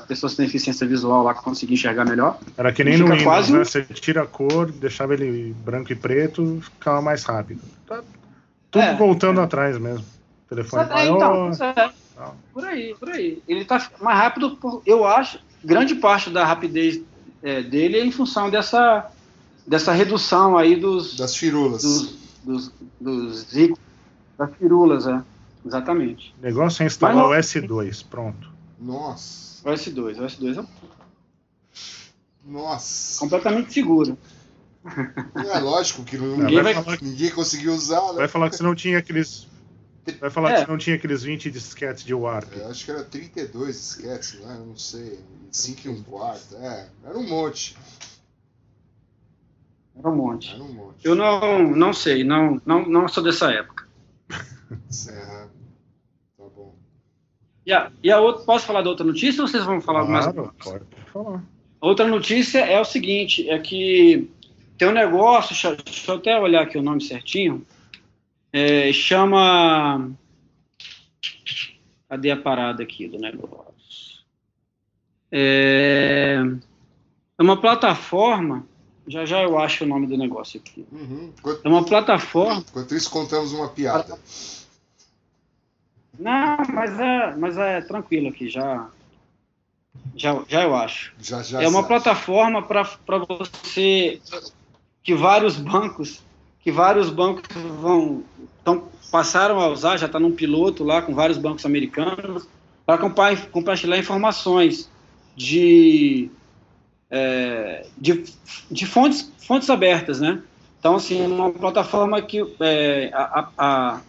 pessoas 0.08 0.34
que 0.34 0.38
têm 0.38 0.46
deficiência 0.48 0.88
visual 0.88 1.24
lá 1.24 1.34
conseguir 1.34 1.74
enxergar 1.76 2.04
melhor. 2.06 2.40
Era 2.58 2.72
que 2.72 2.84
nem 2.84 2.98
no 2.98 3.06
Windows, 3.06 3.24
quase 3.24 3.54
né? 3.54 3.64
Você 3.64 3.84
tira 3.84 4.24
a 4.24 4.28
cor, 4.28 4.72
deixava 4.72 5.14
ele 5.14 5.54
branco 5.64 5.92
e 5.92 5.96
preto, 5.96 6.60
ficava 6.62 7.02
mais 7.02 7.24
rápido. 7.24 7.62
Tá 7.88 8.02
tudo 8.72 8.82
É, 8.82 8.96
voltando 8.96 9.40
atrás 9.40 9.78
mesmo. 9.78 10.04
Telefone 10.50 10.84
É, 10.92 11.06
então, 11.08 11.50
é. 11.52 11.92
tal. 12.16 12.36
por 12.54 12.66
aí, 12.66 12.96
por 13.00 13.10
aí. 13.10 13.42
Ele 13.48 13.66
tá 13.66 13.90
mais 14.02 14.18
rápido, 14.18 14.56
por, 14.58 14.82
eu 14.86 15.06
acho, 15.06 15.40
grande 15.64 15.96
parte 15.96 16.30
da 16.30 16.46
rapidez 16.46 17.02
é, 17.42 17.62
dele 17.64 17.98
é 18.00 18.06
em 18.06 18.12
função 18.12 18.50
dessa, 18.50 19.10
dessa 19.66 19.92
redução 19.92 20.58
aí 20.58 20.76
dos, 20.76 21.16
Das 21.16 21.36
firulas. 21.36 21.82
dos, 21.82 22.16
dos, 22.44 22.72
dos 23.00 23.52
ricos, 23.54 23.80
das 24.38 24.50
firulas, 24.58 25.08
é. 25.08 25.22
Exatamente. 25.66 26.36
O 26.40 26.44
negócio 26.46 26.84
é 26.84 26.86
instalar 26.86 27.16
Mas 27.16 27.56
o 27.56 27.62
não- 27.62 27.68
S2, 27.68 28.06
pronto. 28.10 28.50
Nossa. 28.80 29.68
O 29.68 29.72
S2, 29.72 30.20
o 30.20 30.24
S2 30.26 30.60
é 30.62 30.66
Nossa. 32.46 33.20
completamente 33.20 33.74
seguro. 33.74 34.18
É 35.54 35.60
lógico 35.60 36.04
que 36.04 36.18
não- 36.18 36.36
Ninguém 36.36 36.62
vai 36.62 36.74
vai- 36.74 36.98
ninguém 37.02 37.32
conseguiu 37.32 37.74
usar, 37.74 38.02
né? 38.12 38.14
Vai 38.18 38.28
falar 38.28 38.50
que 38.50 38.58
você 38.58 38.64
não 38.64 38.76
tinha 38.76 38.98
aqueles. 38.98 39.48
Vai 40.20 40.30
falar 40.30 40.52
É. 40.52 40.54
que 40.56 40.66
você 40.66 40.72
não 40.72 40.78
tinha 40.78 40.96
aqueles 40.96 41.24
20 41.24 41.50
disquetes 41.50 42.04
de 42.04 42.14
Warp. 42.14 42.52
Eu 42.56 42.68
acho 42.70 42.84
que 42.86 42.92
era 42.92 43.04
32 43.04 43.76
disquetes, 43.76 44.40
né? 44.42 44.56
Eu 44.60 44.66
não 44.66 44.76
sei. 44.78 45.20
5 45.52 45.88
e 45.88 45.90
um 45.90 46.04
quarto. 46.04 46.56
É, 46.58 46.90
era 47.06 47.18
um 47.18 47.28
monte. 47.28 47.78
Era 49.98 50.10
um 50.10 50.16
monte. 50.16 50.54
Era 50.54 50.64
um 50.64 50.74
monte. 50.74 51.06
Eu 51.06 51.16
não, 51.16 51.70
não 51.70 51.94
sei, 51.94 52.24
não, 52.24 52.62
não, 52.66 52.86
não 52.88 53.08
sou 53.08 53.24
dessa 53.24 53.52
época. 53.52 53.88
É, 54.72 55.48
tá 56.38 56.44
bom. 56.56 56.76
E 57.66 57.72
a, 57.72 57.92
e 58.02 58.12
a 58.12 58.20
outra, 58.20 58.44
posso 58.44 58.66
falar 58.66 58.82
da 58.82 58.90
outra 58.90 59.06
notícia 59.06 59.42
ou 59.42 59.48
vocês 59.48 59.64
vão 59.64 59.80
falar 59.80 60.06
mais? 60.06 60.26
Claro, 60.26 60.54
pode 60.64 60.86
falar. 61.12 61.44
Outra 61.80 62.08
notícia 62.08 62.60
é 62.60 62.80
o 62.80 62.86
seguinte, 62.86 63.48
é 63.50 63.60
que 63.60 64.30
tem 64.78 64.88
um 64.88 64.92
negócio, 64.92 65.50
deixa, 65.50 65.76
deixa 65.76 66.12
eu 66.12 66.16
até 66.16 66.40
olhar 66.40 66.64
aqui 66.64 66.78
o 66.78 66.82
nome 66.82 67.02
certinho, 67.02 67.66
é, 68.54 68.94
chama... 68.94 70.12
Cadê 72.08 72.30
a 72.30 72.38
parada 72.38 72.84
aqui 72.84 73.08
do 73.08 73.18
negócio? 73.18 73.74
É, 75.32 76.38
é 77.40 77.42
uma 77.42 77.60
plataforma. 77.60 78.68
Já 79.08 79.26
já 79.26 79.42
eu 79.42 79.58
acho 79.58 79.84
o 79.84 79.88
nome 79.88 80.06
do 80.06 80.16
negócio 80.16 80.60
aqui. 80.60 80.86
Uhum. 80.92 81.34
É 81.64 81.68
uma 81.68 81.84
plataforma. 81.84 82.64
enquanto 82.70 82.94
isso, 82.94 83.10
contamos 83.10 83.52
uma 83.52 83.68
piada. 83.70 84.18
Não, 86.20 86.58
mas 86.72 87.00
é, 87.00 87.36
mas 87.36 87.58
é 87.58 87.82
tranquilo 87.82 88.30
aqui, 88.30 88.48
já, 88.48 88.88
já, 90.16 90.44
já 90.48 90.64
eu 90.64 90.76
acho. 90.76 91.14
Já, 91.20 91.42
já 91.42 91.64
é 91.64 91.68
uma 91.68 91.84
plataforma 91.84 92.62
para 92.62 93.18
você 93.18 94.22
que 95.02 95.16
vários 95.16 95.58
bancos 95.58 96.22
que 96.64 96.72
vários 96.72 97.10
bancos 97.10 97.44
vão 97.80 98.24
passaram 99.12 99.60
a 99.60 99.68
usar, 99.68 99.98
já 99.98 100.08
está 100.08 100.20
num 100.20 100.32
piloto 100.32 100.84
lá 100.84 101.02
com 101.02 101.14
vários 101.14 101.38
bancos 101.38 101.66
americanos 101.68 102.48
para 102.84 102.98
compartilhar 102.98 103.98
informações 103.98 104.90
de, 105.36 106.32
é, 107.12 107.86
de, 107.96 108.24
de 108.72 108.86
fontes, 108.88 109.32
fontes 109.46 109.70
abertas, 109.70 110.20
né? 110.20 110.42
Então, 110.80 110.96
assim, 110.96 111.24
é 111.24 111.28
uma 111.28 111.52
plataforma 111.52 112.22
que 112.22 112.44
é, 112.60 113.12
a, 113.14 113.50
a, 113.56 114.02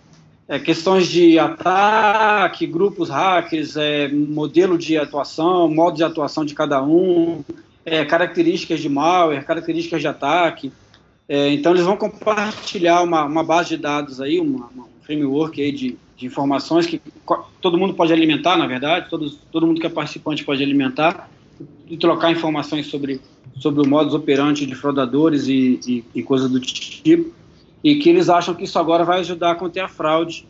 é, 0.49 0.59
questões 0.59 1.07
de 1.07 1.39
ataque, 1.39 2.67
grupos 2.67 3.11
hackers, 3.11 3.77
é, 3.77 4.09
modelo 4.09 4.79
de 4.79 4.97
atuação, 4.97 5.69
modo 5.69 5.97
de 5.97 6.03
atuação 6.03 6.45
de 6.45 6.55
cada 6.55 6.83
um, 6.83 7.45
é, 7.85 8.05
características 8.05 8.81
de 8.81 8.89
malware, 8.89 9.45
características 9.45 10.01
de 10.01 10.09
ataque. 10.09 10.73
É, 11.29 11.53
então, 11.53 11.73
eles 11.73 11.85
vão 11.85 11.97
compartilhar 11.97 13.03
uma, 13.03 13.25
uma 13.25 13.43
base 13.43 13.71
de 13.71 13.77
dados 13.79 14.21
aí, 14.21 14.39
uma, 14.39 14.67
uma 14.75 14.87
framework 15.03 15.61
aí 15.61 15.73
de, 15.73 15.97
de 16.17 16.27
informações 16.27 16.87
que 16.87 17.01
todo 17.61 17.79
mundo 17.79 17.95
pode 17.95 18.13
alimentar, 18.13 18.57
na 18.57 18.67
verdade, 18.67 19.09
todos, 19.09 19.39
todo 19.51 19.67
mundo 19.67 19.81
que 19.81 19.87
é 19.87 19.91
participante 19.91 20.45
pode 20.45 20.63
alimentar 20.63 21.31
e 21.89 21.97
trocar 21.97 22.31
informações 22.31 22.87
sobre, 22.87 23.21
sobre 23.57 23.83
o 23.83 23.89
modus 23.89 24.15
operandi 24.15 24.67
de 24.67 24.75
fraudadores 24.75 25.47
e, 25.49 25.81
e, 25.87 26.05
e 26.15 26.23
coisas 26.23 26.51
do 26.51 26.61
tipo, 26.61 27.33
e 27.83 27.97
que 27.97 28.09
eles 28.09 28.29
acham 28.29 28.55
que 28.55 28.65
isso 28.65 28.79
agora 28.79 29.05
vai 29.05 29.21
ajudar 29.21 29.53
a 29.53 29.55
conter 29.55 29.81
a 29.81 29.89
fraude, 29.89 30.47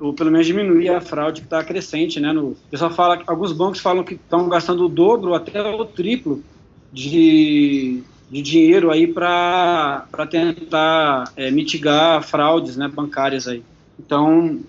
ou 0.00 0.12
pelo 0.12 0.30
menos 0.30 0.46
diminuir 0.46 0.90
a 0.90 1.00
fraude 1.00 1.40
que 1.40 1.46
está 1.46 1.62
crescente, 1.64 2.20
né? 2.20 2.32
No, 2.32 2.48
o 2.48 2.56
pessoal 2.70 2.90
fala, 2.90 3.22
alguns 3.26 3.52
bancos 3.52 3.80
falam 3.80 4.04
que 4.04 4.14
estão 4.14 4.48
gastando 4.48 4.84
o 4.84 4.88
dobro, 4.88 5.34
até 5.34 5.62
o 5.62 5.84
triplo 5.84 6.42
de, 6.92 8.02
de 8.30 8.42
dinheiro 8.42 8.90
aí 8.90 9.06
para 9.06 10.06
tentar 10.30 11.32
é, 11.36 11.50
mitigar 11.50 12.22
fraudes 12.22 12.76
né, 12.76 12.88
bancárias 12.88 13.46
aí. 13.46 13.62
Então, 13.98 14.60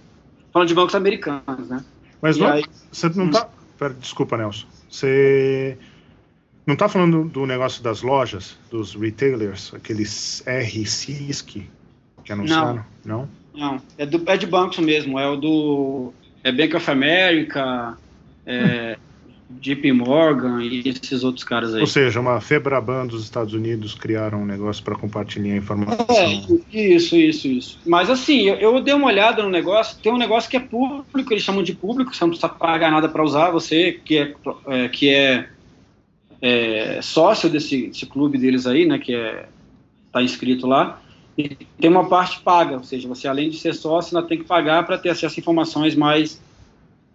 falando 0.54 0.68
de 0.68 0.74
bancos 0.74 0.96
americanos, 0.96 1.68
né? 1.68 1.84
Mas 2.22 2.38
não, 2.38 2.48
aí- 2.48 2.64
você 2.92 3.10
não 3.10 3.30
tá. 3.30 3.50
Pera, 3.78 3.94
desculpa, 3.94 4.38
Nelson. 4.38 4.66
Você 4.90 5.78
não 6.66 6.76
tá 6.76 6.90
falando 6.90 7.26
do 7.26 7.46
negócio 7.46 7.84
das 7.84 8.02
lojas, 8.02 8.58
dos 8.72 8.96
retailers, 8.96 9.74
aqueles 9.74 10.44
RCISC 10.46 11.70
que 12.24 12.32
anunciaram? 12.34 12.84
Não. 13.06 13.30
Não, 13.56 13.82
é, 13.98 14.06
do, 14.06 14.22
é 14.30 14.38
de 14.38 14.46
bancos 14.46 14.78
mesmo, 14.78 15.18
é 15.18 15.28
o 15.28 15.36
do 15.36 16.14
é 16.44 16.52
Bank 16.52 16.76
of 16.76 16.92
America, 16.92 17.98
é, 18.46 18.98
JP 19.50 19.94
Morgan 19.94 20.62
e 20.62 20.90
esses 20.90 21.24
outros 21.24 21.44
caras 21.44 21.74
aí. 21.74 21.80
Ou 21.80 21.88
seja, 21.88 22.20
uma 22.20 22.42
Febraban 22.42 23.08
dos 23.08 23.24
Estados 23.24 23.54
Unidos 23.54 23.96
criaram 23.96 24.42
um 24.42 24.46
negócio 24.46 24.84
para 24.84 24.96
compartilhar 24.96 25.56
informação. 25.56 26.06
É, 26.10 26.34
isso, 26.74 27.16
isso, 27.16 27.48
isso. 27.48 27.80
Mas 27.86 28.10
assim, 28.10 28.42
eu, 28.42 28.56
eu 28.56 28.82
dei 28.82 28.94
uma 28.94 29.08
olhada 29.08 29.42
no 29.42 29.50
negócio, 29.50 29.98
tem 30.02 30.12
um 30.12 30.18
negócio 30.18 30.50
que 30.50 30.58
é 30.58 30.60
público, 30.60 31.32
eles 31.32 31.44
chamam 31.44 31.64
de 31.64 31.74
público, 31.74 32.14
você 32.14 32.24
não 32.24 32.30
precisa 32.30 32.50
pagar 32.50 32.92
nada 32.92 33.08
para 33.08 33.24
usar, 33.24 33.50
você 33.52 33.94
que 33.94 34.18
é, 34.18 34.36
é, 34.68 34.90
que 34.90 35.10
é, 35.10 35.48
é 36.42 37.02
sócio 37.02 37.50
desse, 37.50 37.88
desse 37.88 38.06
clube 38.06 38.38
deles 38.38 38.68
aí, 38.68 38.86
né, 38.86 39.00
que 39.00 39.16
é 39.16 39.48
tá 40.12 40.22
inscrito 40.22 40.68
lá, 40.68 41.02
e 41.38 41.50
tem 41.80 41.90
uma 41.90 42.10
parte 42.10 42.40
paga, 42.42 42.76
ou 42.76 42.84
seja, 42.84 43.08
você 43.08 43.28
além 43.28 43.50
de 43.50 43.58
ser 43.58 43.74
sócio, 43.74 44.18
ainda 44.18 44.28
tem 44.28 44.40
que 44.40 44.46
pagar 44.46 44.86
para 44.86 44.98
ter 44.98 45.10
acesso 45.10 45.40
a 45.40 45.42
informações 45.42 45.96
mais 45.96 46.42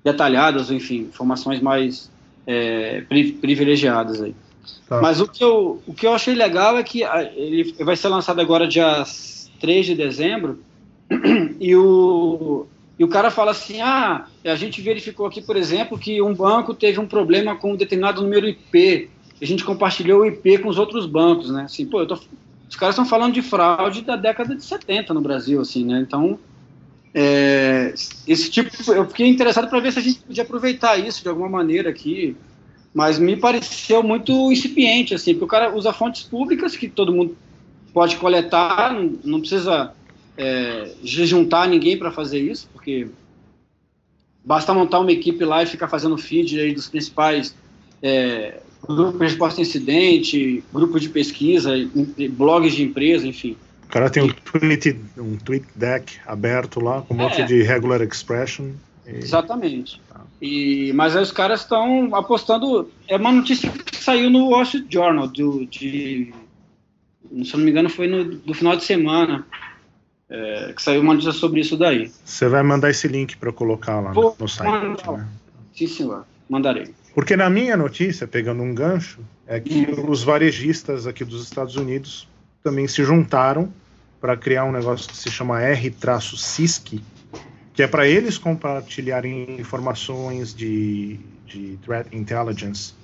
detalhadas, 0.05 0.71
enfim, 0.71 1.01
informações 1.01 1.61
mais 1.61 2.12
é, 2.47 3.03
pri- 3.03 3.33
privilegiadas 3.33 4.21
aí. 4.21 4.35
Tá. 4.89 5.01
Mas 5.01 5.21
o 5.21 5.27
que, 5.27 5.43
eu, 5.43 5.83
o 5.87 5.95
que 5.95 6.07
eu 6.07 6.15
achei 6.15 6.35
legal 6.35 6.77
é 6.77 6.83
que 6.83 7.03
ele 7.35 7.75
vai 7.81 7.97
ser 7.97 8.09
lançado 8.09 8.41
agora 8.41 8.67
dia 8.67 9.05
3 9.61 9.87
de 9.87 9.95
dezembro 9.95 10.61
e 11.61 11.75
o, 11.75 12.67
e 12.99 13.05
o 13.05 13.09
cara 13.09 13.31
fala 13.31 13.53
assim, 13.53 13.81
ah, 13.81 14.27
a 14.45 14.55
gente 14.55 14.81
verificou 14.81 15.27
aqui, 15.27 15.41
por 15.41 15.57
exemplo, 15.57 15.99
que 15.99 16.21
um 16.21 16.35
banco 16.35 16.75
teve 16.75 17.01
um 17.01 17.07
problema 17.07 17.57
com 17.57 17.73
um 17.73 17.77
determinado 17.77 18.23
número 18.23 18.49
IP, 18.49 19.11
a 19.41 19.45
gente 19.45 19.65
compartilhou 19.65 20.21
o 20.21 20.27
IP 20.27 20.59
com 20.59 20.69
os 20.69 20.79
outros 20.79 21.07
bancos, 21.07 21.51
né? 21.51 21.63
Assim, 21.65 21.85
pô, 21.87 22.01
eu 22.01 22.07
tô, 22.07 22.15
os 22.69 22.77
caras 22.77 22.95
estão 22.95 23.05
falando 23.05 23.35
de 23.35 23.43
fraude 23.43 24.03
da 24.03 24.15
década 24.15 24.55
de 24.55 24.65
70 24.65 25.13
no 25.13 25.21
Brasil, 25.21 25.61
assim, 25.61 25.85
né? 25.85 26.01
Então, 26.01 26.39
é, 27.15 27.93
esse 28.27 28.51
tipo, 28.51 28.71
eu 28.93 29.07
fiquei 29.07 29.29
interessado 29.29 29.69
para 29.69 29.81
ver 29.81 29.93
se 29.93 29.99
a 29.99 30.03
gente 30.03 30.21
podia 30.21 30.43
aproveitar 30.43 30.97
isso 30.97 31.23
de 31.23 31.29
alguma 31.29 31.49
maneira 31.49 31.91
aqui, 31.91 32.37
mas 32.95 33.19
me 33.19 33.37
pareceu 33.37 34.03
muito 34.03 34.51
incipiente, 34.51 35.15
assim, 35.15 35.33
porque 35.33 35.45
o 35.45 35.49
cara 35.49 35.75
usa 35.75 35.93
fontes 35.93 36.23
públicas 36.23 36.77
que 36.77 36.89
todo 36.89 37.13
mundo 37.13 37.37
pode 37.93 38.17
coletar, 38.17 38.95
não, 39.25 39.41
precisa 39.41 39.93
é, 40.37 40.91
juntar 41.05 41.69
ninguém 41.69 41.99
para 41.99 42.11
fazer 42.11 42.41
isso, 42.41 42.69
porque 42.73 43.09
basta 44.45 44.73
montar 44.73 45.01
uma 45.01 45.13
equipe 45.13 45.45
lá 45.45 45.63
e 45.63 45.67
ficar 45.67 45.89
fazendo 45.89 46.17
feed 46.17 46.59
aí 46.59 46.75
dos 46.75 46.89
principais 46.89 47.55
é, 48.03 48.61
grupos 48.87 49.19
de 49.19 49.25
resposta 49.27 49.61
a 49.61 49.63
incidente, 49.63 50.65
grupos 50.73 51.03
de 51.03 51.11
pesquisa, 51.11 51.73
blogs 52.31 52.75
de 52.75 52.83
empresa, 52.83 53.27
enfim. 53.27 53.57
O 53.93 53.99
cara 54.01 54.09
tem 54.09 54.23
um 54.23 54.29
tweet, 54.33 54.99
um 55.19 55.37
tweet 55.37 55.67
deck 55.77 56.17
aberto 56.27 56.81
lá 56.81 57.03
com 57.03 57.13
um 57.13 57.17
monte 57.19 57.43
É. 57.43 57.45
de 57.45 57.63
regular 57.63 58.01
expression. 58.01 58.71
e- 59.07 59.17
Exatamente. 59.19 60.01
E, 60.41 60.93
mas 60.95 61.15
aí 61.15 61.23
os 61.23 61.31
caras 61.31 61.61
estão 61.61 62.15
apostando. 62.15 62.91
É 63.07 63.17
uma 63.19 63.31
notícia 63.31 63.71
que 63.71 63.97
saiu 64.03 64.31
no 64.31 64.49
Wall 64.49 64.63
Street 64.63 64.87
Journal, 64.91 65.29
do, 65.29 65.67
de, 65.67 66.33
se 67.45 67.53
eu 67.53 67.59
não 67.59 67.65
me 67.67 67.71
engano, 67.71 67.91
foi 67.91 68.07
no, 68.09 68.25
do 68.25 68.55
final 68.55 68.75
de 68.77 68.83
semana. 68.85 69.47
é, 70.31 70.73
que 70.75 70.83
saiu 70.83 71.03
uma 71.03 71.13
notícia 71.13 71.33
sobre 71.33 71.61
isso 71.61 71.77
daí. 71.77 72.11
Você 72.25 72.49
vai 72.49 72.63
mandar 72.63 72.89
esse 72.89 73.07
link 73.07 73.37
para 73.37 73.51
eu 73.51 73.53
colocar 73.53 74.01
lá 74.01 74.13
Vou 74.13 74.35
no 74.41 74.49
site. 74.49 74.71
mandar. 74.71 75.13
né? 75.19 75.29
Sim, 75.75 75.87
senhor. 75.87 76.25
Mandarei. 76.49 76.95
Porque 77.15 77.37
na 77.37 77.51
minha 77.51 77.77
notícia, 77.77 78.27
pegando 78.27 78.63
um 78.63 78.75
gancho, 78.75 79.21
é 79.47 79.61
que 79.61 79.81
Hum. 79.87 80.09
os 80.09 80.23
varejistas 80.23 81.07
aqui 81.07 81.23
dos 81.27 81.43
Estados 81.43 81.77
Unidos 81.77 82.27
também 82.65 82.89
se 82.89 83.05
juntaram 83.05 83.71
para 84.23 84.37
criar 84.37 84.65
um 84.65 84.71
negócio 84.71 85.11
que 85.11 85.17
se 85.17 85.29
chama 85.29 85.61
R-CISC, 85.61 87.03
que 87.75 87.83
é 87.83 87.89
para 87.89 88.07
eles 88.07 88.39
compartilharem 88.39 89.61
informações 89.61 90.55
de, 90.55 91.19
de 91.45 91.77
threat 91.85 92.17
intelligence 92.17 92.95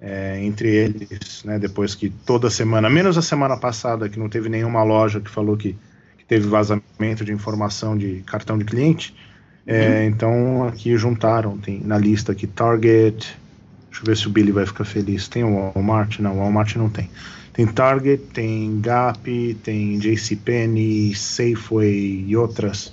é, 0.00 0.42
entre 0.42 0.68
eles, 0.68 1.44
né, 1.44 1.56
depois 1.56 1.94
que 1.94 2.10
toda 2.10 2.50
semana, 2.50 2.90
menos 2.90 3.16
a 3.16 3.22
semana 3.22 3.56
passada, 3.56 4.08
que 4.08 4.18
não 4.18 4.28
teve 4.28 4.48
nenhuma 4.48 4.82
loja 4.82 5.20
que 5.20 5.30
falou 5.30 5.56
que, 5.56 5.76
que 6.18 6.24
teve 6.24 6.48
vazamento 6.48 7.24
de 7.24 7.32
informação 7.32 7.96
de 7.96 8.20
cartão 8.26 8.58
de 8.58 8.64
cliente, 8.64 9.14
é, 9.64 10.04
então 10.06 10.66
aqui 10.66 10.96
juntaram, 10.96 11.56
tem 11.58 11.78
na 11.78 11.96
lista 11.96 12.32
aqui 12.32 12.48
Target, 12.48 13.38
deixa 13.90 14.02
eu 14.02 14.06
ver 14.06 14.16
se 14.16 14.26
o 14.26 14.30
Billy 14.30 14.52
vai 14.52 14.64
ficar 14.64 14.84
feliz. 14.84 15.28
Tem 15.28 15.44
o 15.44 15.72
Walmart? 15.74 16.20
Não, 16.20 16.36
o 16.36 16.38
Walmart 16.38 16.76
não 16.76 16.88
tem. 16.88 17.10
Tem 17.52 17.66
Target, 17.66 18.22
tem 18.32 18.80
Gap, 18.80 19.54
tem 19.62 19.98
JCPenney, 19.98 21.14
Safeway 21.14 22.24
e 22.26 22.36
outras. 22.36 22.92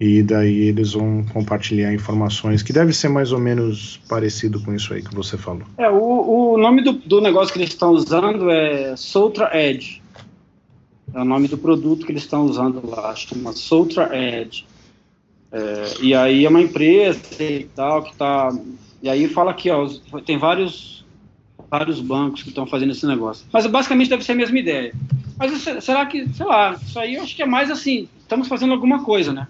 E 0.00 0.22
daí 0.22 0.68
eles 0.68 0.94
vão 0.94 1.24
compartilhar 1.32 1.92
informações 1.92 2.62
que 2.62 2.72
deve 2.72 2.92
ser 2.92 3.08
mais 3.08 3.32
ou 3.32 3.38
menos 3.38 4.00
parecido 4.08 4.58
com 4.60 4.74
isso 4.74 4.94
aí 4.94 5.02
que 5.02 5.14
você 5.14 5.36
falou. 5.36 5.62
É, 5.76 5.90
o, 5.90 6.54
o 6.54 6.58
nome 6.58 6.82
do, 6.82 6.92
do 6.92 7.20
negócio 7.20 7.52
que 7.52 7.58
eles 7.58 7.68
estão 7.68 7.90
usando 7.90 8.50
é 8.50 8.96
Soutra 8.96 9.50
Edge. 9.54 10.02
É 11.12 11.20
o 11.20 11.24
nome 11.24 11.48
do 11.48 11.58
produto 11.58 12.06
que 12.06 12.12
eles 12.12 12.22
estão 12.22 12.44
usando 12.46 12.80
lá, 12.88 13.14
chama 13.14 13.52
Soutra 13.52 14.10
Edge. 14.16 14.64
É, 15.52 15.84
e 16.00 16.14
aí 16.14 16.46
é 16.46 16.48
uma 16.48 16.62
empresa 16.62 17.20
e 17.38 17.64
tal 17.74 18.02
que 18.02 18.12
está. 18.12 18.56
E 19.02 19.08
aí 19.08 19.28
fala 19.28 19.50
aqui, 19.50 19.70
ó, 19.70 19.88
tem 20.26 20.36
vários, 20.38 21.04
vários 21.70 22.00
bancos 22.00 22.42
que 22.42 22.50
estão 22.50 22.66
fazendo 22.66 22.92
esse 22.92 23.06
negócio. 23.06 23.46
Mas 23.52 23.66
basicamente 23.66 24.10
deve 24.10 24.24
ser 24.24 24.32
a 24.32 24.36
mesma 24.36 24.58
ideia. 24.58 24.92
Mas 25.38 25.52
se- 25.62 25.80
será 25.80 26.04
que, 26.06 26.28
sei 26.34 26.46
lá, 26.46 26.78
isso 26.86 26.98
aí 26.98 27.14
eu 27.14 27.22
acho 27.22 27.34
que 27.34 27.42
é 27.42 27.46
mais 27.46 27.70
assim, 27.70 28.08
estamos 28.20 28.46
fazendo 28.48 28.72
alguma 28.74 29.02
coisa, 29.02 29.32
né? 29.32 29.48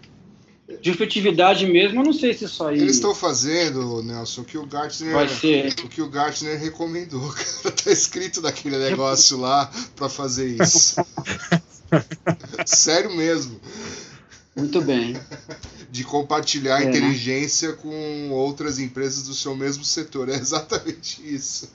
De 0.81 0.89
efetividade 0.91 1.67
mesmo, 1.67 1.99
eu 2.01 2.05
não 2.05 2.13
sei 2.13 2.33
se 2.33 2.45
isso 2.45 2.63
aí 2.65 2.79
Eles 2.79 2.95
estão 2.95 3.13
fazendo, 3.13 4.01
Nelson, 4.05 4.43
o 4.43 4.45
que 4.45 4.57
o 4.57 4.65
Gartner. 4.65 5.13
vai 5.13 5.29
ser. 5.29 5.75
O 5.85 5.89
que 5.89 6.01
o 6.01 6.09
Gartner 6.09 6.57
recomendou, 6.61 7.29
cara. 7.35 7.75
Tá 7.75 7.91
escrito 7.91 8.41
naquele 8.41 8.79
negócio 8.79 9.37
lá 9.41 9.69
pra 9.97 10.09
fazer 10.09 10.63
isso. 10.63 10.95
Sério 12.65 13.11
mesmo. 13.17 13.61
Muito 14.61 14.81
bem. 14.81 15.17
De 15.91 16.05
compartilhar 16.05 16.81
É, 16.81 16.85
né? 16.85 16.91
inteligência 16.91 17.73
com 17.73 18.31
outras 18.31 18.79
empresas 18.79 19.25
do 19.25 19.35
seu 19.35 19.57
mesmo 19.57 19.85
setor. 19.85 20.29
É 20.29 20.35
exatamente 20.35 21.21
isso. 21.23 21.71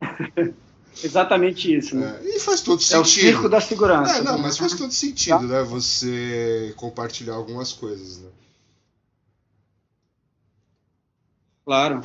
Exatamente 1.02 1.74
isso, 1.74 1.96
né? 1.96 2.20
É, 2.22 2.36
e 2.36 2.38
faz 2.38 2.60
todo 2.60 2.78
É, 2.78 2.98
o 2.98 3.04
sentido. 3.04 3.04
circo 3.04 3.48
da 3.48 3.60
segurança. 3.60 4.18
É, 4.18 4.22
não, 4.22 4.36
né? 4.36 4.42
mas 4.42 4.58
faz 4.58 4.74
todo 4.74 4.92
sentido, 4.92 5.40
né? 5.48 5.62
Você 5.62 6.74
compartilhar 6.76 7.34
algumas 7.34 7.72
coisas, 7.72 8.18
né? 8.18 8.28
Claro. 11.64 12.02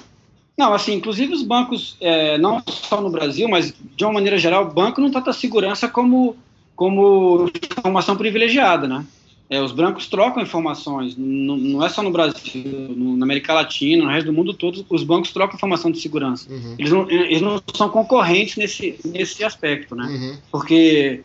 Não, 0.58 0.74
assim, 0.74 0.94
inclusive 0.94 1.34
os 1.34 1.44
bancos, 1.44 1.98
é, 2.00 2.38
não 2.38 2.64
só 2.68 3.02
no 3.02 3.10
Brasil, 3.10 3.48
mas 3.48 3.74
de 3.96 4.04
uma 4.06 4.14
maneira 4.14 4.38
geral, 4.38 4.64
o 4.66 4.74
banco 4.74 5.02
não 5.02 5.12
trata 5.12 5.30
a 5.32 5.34
segurança 5.34 5.88
como, 5.88 6.36
como 6.78 7.50
informação 7.74 8.16
privilegiada, 8.16 8.88
né? 8.88 9.04
É, 9.50 9.62
os 9.62 9.72
bancos 9.72 10.08
trocam 10.08 10.44
informações, 10.44 11.16
não, 11.18 11.58
não 11.58 11.84
é 11.84 11.90
só 11.90 12.04
no 12.04 12.12
Brasil, 12.12 12.64
no- 12.64 13.18
na 13.18 13.26
América 13.26 13.54
Latina, 13.54 14.04
no 14.04 14.12
resto 14.12 14.28
do 14.28 14.34
mundo 14.34 14.54
todo, 14.54 14.86
os 14.90 15.04
bancos 15.04 15.32
trocam 15.32 15.56
informação 15.56 15.90
de 15.90 16.00
segurança. 16.00 16.52
Uhum. 16.52 16.76
Eles 16.78 16.92
não, 16.92 17.10
eles 17.10 17.42
não 17.42 17.62
são 17.74 17.90
concorrentes 17.90 18.58
nesse, 18.58 19.00
nesse 19.06 19.44
aspecto, 19.44 19.96
né? 19.96 20.06
Uhum. 20.06 20.38
porque 20.52 21.24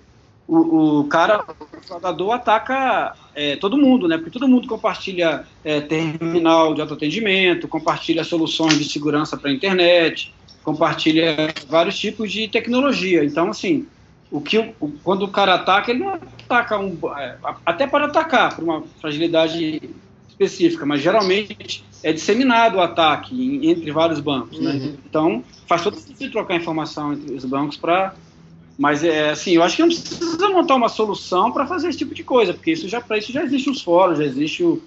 o, 0.49 1.01
o 1.01 1.05
cara, 1.09 1.45
o 1.61 1.87
fraudador 1.87 2.33
ataca 2.33 3.13
é, 3.35 3.57
todo 3.57 3.77
mundo, 3.77 4.09
né? 4.09 4.17
Porque 4.17 4.31
todo 4.31 4.49
mundo 4.49 4.69
compartilha 4.69 5.45
é, 5.65 5.81
terminal 5.81 6.75
de 6.75 6.81
autoatendimento, 6.81 7.69
compartilha 7.69 8.25
soluções 8.25 8.79
de 8.79 8.85
segurança 8.85 9.37
para 9.37 9.51
a 9.51 9.53
internet, 9.53 10.33
compartilha 10.63 11.53
vários 11.69 11.99
tipos 11.99 12.31
de 12.31 12.47
tecnologia. 12.49 13.25
Então, 13.25 13.51
assim, 13.51 13.87
o 14.33 14.41
que 14.41 14.59
o- 14.59 14.89
quando 15.05 15.25
o 15.25 15.29
cara 15.29 15.55
ataca, 15.55 15.91
ele 15.91 16.01
não 16.01 16.15
ataca 16.15 16.79
um, 16.79 16.99
é, 17.17 17.37
até 17.67 17.87
para 17.87 18.07
atacar 18.07 18.57
por 18.57 18.65
uma 18.65 18.83
fragilidade 19.01 19.81
específica, 20.29 20.87
mas 20.87 21.03
geralmente 21.03 21.85
é 22.03 22.13
disseminado 22.13 22.79
o 22.79 22.81
ataque 22.81 23.35
em- 23.35 23.69
entre 23.71 23.93
vários 23.93 24.19
bancos, 24.21 24.59
né? 24.59 24.73
Uhum. 24.73 24.97
Então, 25.05 25.45
faz 25.69 25.83
todo 25.83 25.97
sentido 25.99 26.33
trocar 26.33 26.57
informação 26.57 27.13
entre 27.13 27.35
os 27.35 27.45
bancos 27.45 27.77
para 27.77 28.15
mas 28.79 29.05
é 29.05 29.31
assim, 29.31 29.53
eu 29.53 29.63
acho 29.63 29.77
que 29.77 29.83
não 29.83 29.89
precisa 29.91 30.49
montar 30.49 30.75
uma 30.77 30.89
solução 30.89 31.53
para 31.53 31.67
fazer 31.67 31.89
esse 31.91 31.99
tipo 31.99 32.15
de 32.15 32.25
coisa, 32.25 32.55
porque 32.55 32.73
isso 32.73 32.89
já 32.89 33.03
para 33.03 33.19
isso 33.19 33.31
já 33.31 33.45
existe 33.45 33.69
os 33.69 33.83
fóruns, 33.83 34.19
já 34.19 34.25
existe 34.25 34.65
o, 34.65 34.83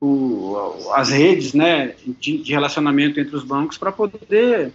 o- 0.00 0.92
as 0.94 1.08
redes, 1.10 1.52
né, 1.54 1.94
de, 2.20 2.38
de 2.38 2.52
relacionamento 2.52 3.18
entre 3.18 3.34
os 3.34 3.42
bancos 3.42 3.76
para 3.76 3.90
poder 3.92 4.72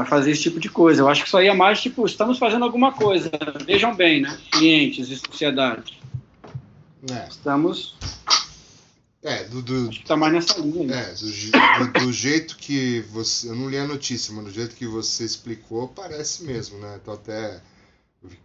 para 0.00 0.08
fazer 0.08 0.30
esse 0.30 0.40
tipo 0.42 0.58
de 0.58 0.70
coisa. 0.70 1.02
Eu 1.02 1.08
acho 1.08 1.20
que 1.22 1.28
isso 1.28 1.36
aí 1.36 1.48
é 1.48 1.54
mais 1.54 1.80
tipo, 1.80 2.06
estamos 2.06 2.38
fazendo 2.38 2.64
alguma 2.64 2.92
coisa. 2.92 3.30
Vejam 3.66 3.94
bem, 3.94 4.22
né, 4.22 4.38
clientes 4.50 5.10
e 5.10 5.16
sociedade. 5.16 6.00
É, 7.12 7.28
Estamos 7.28 7.94
é 9.22 9.44
do, 9.44 9.60
do, 9.60 9.88
acho 9.90 10.00
que 10.00 10.06
tá 10.06 10.16
mais 10.16 10.32
nessa 10.32 10.58
linha. 10.60 10.94
é, 10.94 11.12
do, 11.12 11.92
do- 11.92 12.00
do 12.06 12.12
jeito 12.12 12.56
que 12.56 13.00
você. 13.10 13.50
Eu 13.50 13.54
não 13.54 13.68
li 13.68 13.76
a 13.76 13.86
notícia, 13.86 14.32
mas 14.32 14.44
do 14.46 14.50
jeito 14.50 14.74
que 14.74 14.86
você 14.86 15.24
explicou, 15.24 15.88
parece 15.88 16.44
mesmo, 16.44 16.78
né? 16.78 16.98
Então 17.02 17.12
até 17.12 17.60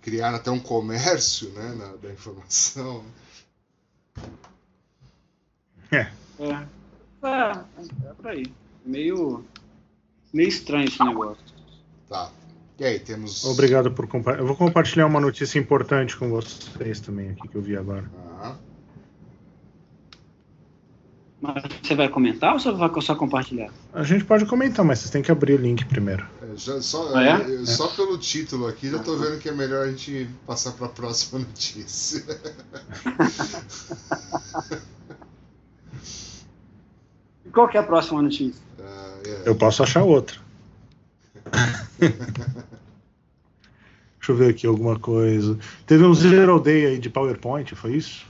criaram 0.02 0.36
até 0.36 0.52
um 0.52 0.60
comércio 0.60 1.50
né, 1.52 1.74
na- 1.78 1.96
da 1.96 2.12
informação. 2.12 3.06
É, 5.92 6.12
é, 6.40 6.66
é 7.24 8.14
por 8.18 8.28
aí. 8.28 8.46
Meio 8.86 9.46
meio 10.34 10.50
estranho 10.50 10.88
esse 10.90 11.02
negócio. 11.02 11.45
Tá. 12.10 12.30
E 12.80 12.84
aí, 12.84 13.00
temos. 13.00 13.46
Obrigado 13.46 13.92
por 13.92 14.06
compartilhar. 14.08 14.42
Eu 14.44 14.48
vou 14.48 14.56
compartilhar 14.56 15.06
uma 15.08 15.20
notícia 15.20 15.58
importante 15.60 16.16
com 16.18 16.30
vocês 16.30 17.00
também 17.00 17.30
aqui 17.32 17.48
que 17.48 17.56
eu 17.56 17.62
vi 17.62 17.76
agora. 17.78 18.04
Ah, 18.42 18.56
Mas 21.42 21.64
você 21.84 21.96
vai 21.96 22.10
comentar 22.10 22.54
ou 22.54 22.60
você 22.60 22.72
vai 22.72 22.90
só 23.02 23.16
compartilhar? 23.16 23.70
A 23.94 24.04
gente 24.04 24.26
pode 24.26 24.46
comentar, 24.46 24.84
mas 24.84 25.00
vocês 25.00 25.12
têm 25.12 25.22
que 25.22 25.32
abrir 25.32 25.54
o 25.54 25.58
link 25.58 25.86
primeiro. 25.86 26.26
é, 26.42 26.58
já, 26.58 26.82
só, 26.82 27.16
Ah, 27.16 27.24
é? 27.24 27.42
eu- 27.50 27.66
só 27.66 27.88
pelo 27.90 28.18
título 28.18 28.68
aqui, 28.68 28.90
já 28.90 29.00
tô 29.00 29.16
vendo 29.18 29.40
que 29.40 29.48
é 29.48 29.52
melhor 29.54 29.86
a 29.86 29.90
gente 29.92 30.30
passar 30.46 30.72
para 30.74 30.88
a 30.88 30.90
próxima 30.90 31.40
notícia. 31.48 32.24
Qual 37.54 37.68
que 37.70 37.78
é 37.78 37.80
a 37.80 37.84
próxima 37.84 38.22
notícia? 38.22 38.62
Ah, 38.80 39.14
é. 39.26 39.50
Eu 39.50 39.56
posso 39.56 39.82
achar 39.84 40.04
outra. 40.04 40.38
Deixa 44.20 44.32
eu 44.32 44.36
ver 44.36 44.50
aqui 44.52 44.66
alguma 44.66 44.98
coisa. 45.00 45.58
Teve 45.86 46.04
um 46.04 46.14
Zero 46.14 46.60
Day 46.60 46.86
aí 46.88 46.98
de 47.00 47.10
PowerPoint, 47.10 47.76
foi 47.76 47.96
isso? 47.96 48.26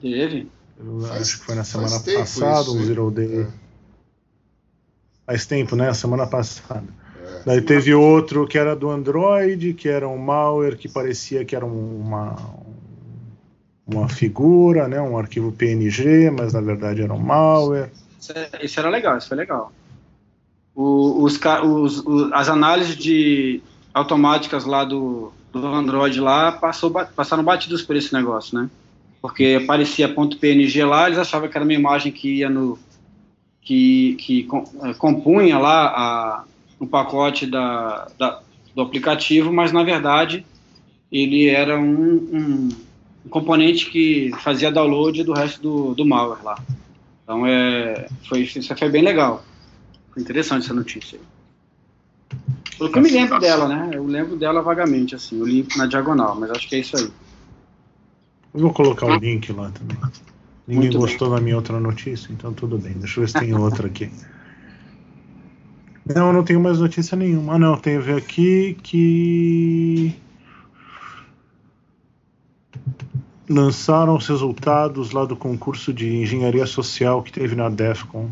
Teve? 0.00 0.48
Eu 0.78 1.00
Faz- 1.00 1.20
acho 1.22 1.38
que 1.40 1.44
foi 1.46 1.54
na 1.54 1.64
semana 1.64 1.98
passada, 2.00 2.60
isso, 2.62 2.76
um? 2.76 2.84
Zero 2.84 3.10
Day. 3.10 3.40
É. 3.42 3.46
Faz 5.26 5.46
tempo, 5.46 5.76
né? 5.76 5.92
Semana 5.94 6.26
passada. 6.26 6.84
É. 7.24 7.42
Daí 7.46 7.60
teve 7.62 7.94
outro 7.94 8.46
que 8.46 8.58
era 8.58 8.76
do 8.76 8.90
Android, 8.90 9.72
que 9.74 9.88
era 9.88 10.06
um 10.08 10.18
malware 10.18 10.76
que 10.76 10.88
parecia 10.88 11.44
que 11.44 11.56
era 11.56 11.64
um- 11.64 12.00
uma, 12.00 12.36
uma 13.86 14.08
figura, 14.08 14.88
né? 14.88 15.00
um 15.00 15.16
arquivo 15.16 15.52
PNG, 15.52 16.30
mas 16.30 16.52
na 16.52 16.60
verdade 16.60 17.00
era 17.02 17.14
um 17.14 17.18
malware. 17.18 17.90
Isso, 18.20 18.32
é- 18.32 18.50
isso 18.64 18.78
era 18.78 18.90
legal, 18.90 19.16
isso 19.16 19.28
foi 19.28 19.36
legal. 19.38 19.72
O- 20.74 21.22
os, 21.24 21.38
os- 22.06 22.32
as 22.32 22.48
análises 22.48 22.96
de 22.96 23.60
automáticas 23.92 24.64
lá 24.64 24.84
do, 24.84 25.32
do 25.52 25.66
Android 25.66 26.18
lá 26.20 26.52
passou, 26.52 26.90
passaram 26.90 27.44
batidos 27.44 27.82
por 27.82 27.94
esse 27.94 28.12
negócio, 28.12 28.58
né? 28.58 28.70
Porque 29.20 29.58
aparecia 29.62 30.08
ponto 30.08 30.36
.png 30.38 30.82
lá, 30.84 31.06
eles 31.06 31.18
achavam 31.18 31.48
que 31.48 31.56
era 31.56 31.64
uma 31.64 31.74
imagem 31.74 32.10
que 32.10 32.38
ia 32.38 32.48
no 32.48 32.78
que, 33.60 34.14
que 34.18 34.48
eh, 34.84 34.94
compunha 34.94 35.58
lá 35.58 36.44
o 36.80 36.86
pacote 36.86 37.46
da, 37.46 38.08
da- 38.18 38.40
do 38.74 38.82
aplicativo, 38.82 39.52
mas 39.52 39.70
na 39.72 39.84
verdade 39.84 40.44
ele 41.12 41.46
era 41.48 41.78
um, 41.78 42.14
um- 42.32 42.68
um 43.24 43.28
componente 43.28 43.86
que 43.90 44.32
fazia 44.40 44.72
download 44.72 45.22
do 45.22 45.32
resto 45.32 45.60
do, 45.62 45.94
do 45.94 46.04
malware 46.04 46.42
lá. 46.42 46.58
Então 47.22 47.46
é, 47.46 48.08
foi, 48.28 48.40
isso 48.40 48.74
foi 48.76 48.88
bem 48.88 49.02
legal. 49.02 49.44
Foi 50.12 50.22
interessante 50.22 50.64
essa 50.64 50.74
notícia. 50.74 51.18
aí. 51.18 52.36
Pelo 52.78 52.90
que 52.90 52.98
eu 52.98 53.02
me 53.02 53.10
lembro 53.10 53.38
dela, 53.38 53.68
né? 53.68 53.90
Eu 53.94 54.04
lembro 54.04 54.36
dela 54.36 54.60
vagamente, 54.62 55.14
assim. 55.14 55.38
Eu 55.38 55.46
li 55.46 55.66
na 55.76 55.86
diagonal, 55.86 56.38
mas 56.38 56.50
acho 56.50 56.68
que 56.68 56.76
é 56.76 56.78
isso 56.80 56.96
aí. 56.96 57.10
Eu 58.54 58.60
vou 58.60 58.72
colocar 58.72 59.06
o 59.06 59.16
link 59.16 59.50
lá 59.52 59.70
também. 59.70 59.96
Ninguém 60.66 60.90
Muito 60.90 60.98
gostou 60.98 61.30
da 61.30 61.40
minha 61.40 61.56
outra 61.56 61.80
notícia, 61.80 62.32
então 62.32 62.52
tudo 62.52 62.78
bem. 62.78 62.92
Deixa 62.94 63.18
eu 63.18 63.24
ver 63.24 63.28
se 63.30 63.38
tem 63.38 63.54
outra 63.54 63.86
aqui. 63.86 64.10
Não, 66.04 66.28
eu 66.28 66.32
não 66.32 66.44
tenho 66.44 66.60
mais 66.60 66.78
notícia 66.78 67.16
nenhuma. 67.16 67.54
Ah, 67.54 67.58
não, 67.58 67.76
ver 67.76 68.16
aqui 68.16 68.76
que. 68.82 70.14
Lançaram 73.48 74.16
os 74.16 74.26
resultados 74.26 75.10
lá 75.10 75.24
do 75.24 75.36
concurso 75.36 75.92
de 75.92 76.16
engenharia 76.16 76.66
social 76.66 77.22
que 77.22 77.32
teve 77.32 77.54
na 77.54 77.68
DEFCON 77.68 78.30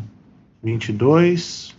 22. 0.63 1.75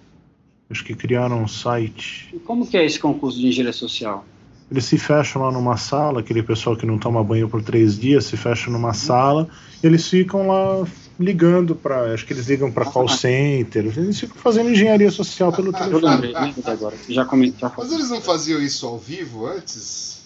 Acho 0.71 0.85
que 0.85 0.95
criaram 0.95 1.43
um 1.43 1.49
site. 1.49 2.31
E 2.33 2.39
como 2.39 2.67
que 2.67 2.77
é 2.77 2.85
esse 2.85 2.99
concurso 2.99 3.39
de 3.39 3.47
engenharia 3.47 3.73
social? 3.73 4.25
Eles 4.71 4.87
se 4.87 4.97
fecham 4.97 5.43
lá 5.43 5.53
numa 5.53 5.77
sala, 5.77 6.21
aquele 6.21 6.43
pessoal 6.43 6.75
que 6.75 6.87
não 6.87 6.97
toma 6.97 7.23
banho 7.23 7.47
por 7.47 7.63
três 7.63 7.99
dias 7.99 8.25
se 8.25 8.39
fecha 8.39 8.71
numa 8.71 8.95
sala, 8.95 9.47
e 9.83 9.87
eles 9.87 10.09
ficam 10.09 10.47
lá 10.49 10.87
ligando 11.21 11.75
para, 11.75 12.15
acho 12.15 12.25
que 12.25 12.33
eles 12.33 12.49
ligam 12.49 12.73
para 12.73 12.87
call 12.87 13.07
center, 13.07 13.85
eles 13.85 14.19
ficam 14.19 14.37
fazendo 14.39 14.71
engenharia 14.71 15.11
social 15.11 15.53
pelo 15.53 15.69
Eu 15.69 15.73
telefone. 15.75 16.07
lembrei, 16.07 16.33
lembrei 16.33 16.73
agora. 16.73 16.97
Já 17.07 17.25
comentei. 17.27 17.61
Já 17.61 17.71
Mas 17.77 17.93
eles 17.93 18.09
não 18.09 18.23
faziam 18.23 18.63
isso 18.63 18.87
ao 18.87 18.99
vivo 18.99 19.47
antes? 19.47 20.22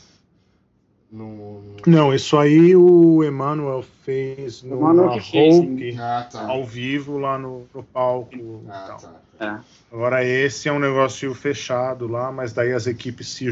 No... 1.11 1.63
Não, 1.87 2.13
isso 2.13 2.37
aí 2.37 2.75
o 2.75 3.23
Emmanuel 3.23 3.85
fez 4.05 4.63
no 4.63 4.77
Emmanuel 4.77 5.11
que 5.11 5.21
fez, 5.21 5.55
Hope, 5.57 5.97
Ah, 5.99 6.29
tá. 6.31 6.47
ao 6.49 6.65
vivo 6.65 7.17
lá 7.19 7.39
no, 7.39 7.65
no 7.75 7.83
palco. 7.83 8.35
e 8.35 8.69
Ah, 8.69 8.85
tal. 8.89 8.99
tá. 8.99 9.21
É. 9.39 9.95
Agora 9.95 10.25
esse 10.25 10.69
é 10.69 10.73
um 10.73 10.79
negócio 10.79 11.33
fechado 11.35 12.09
lá, 12.09 12.33
mas 12.33 12.53
daí 12.53 12.73
as 12.73 12.87
equipes 12.87 13.29
se, 13.29 13.47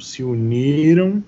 se 0.00 0.22
uniram 0.22 1.22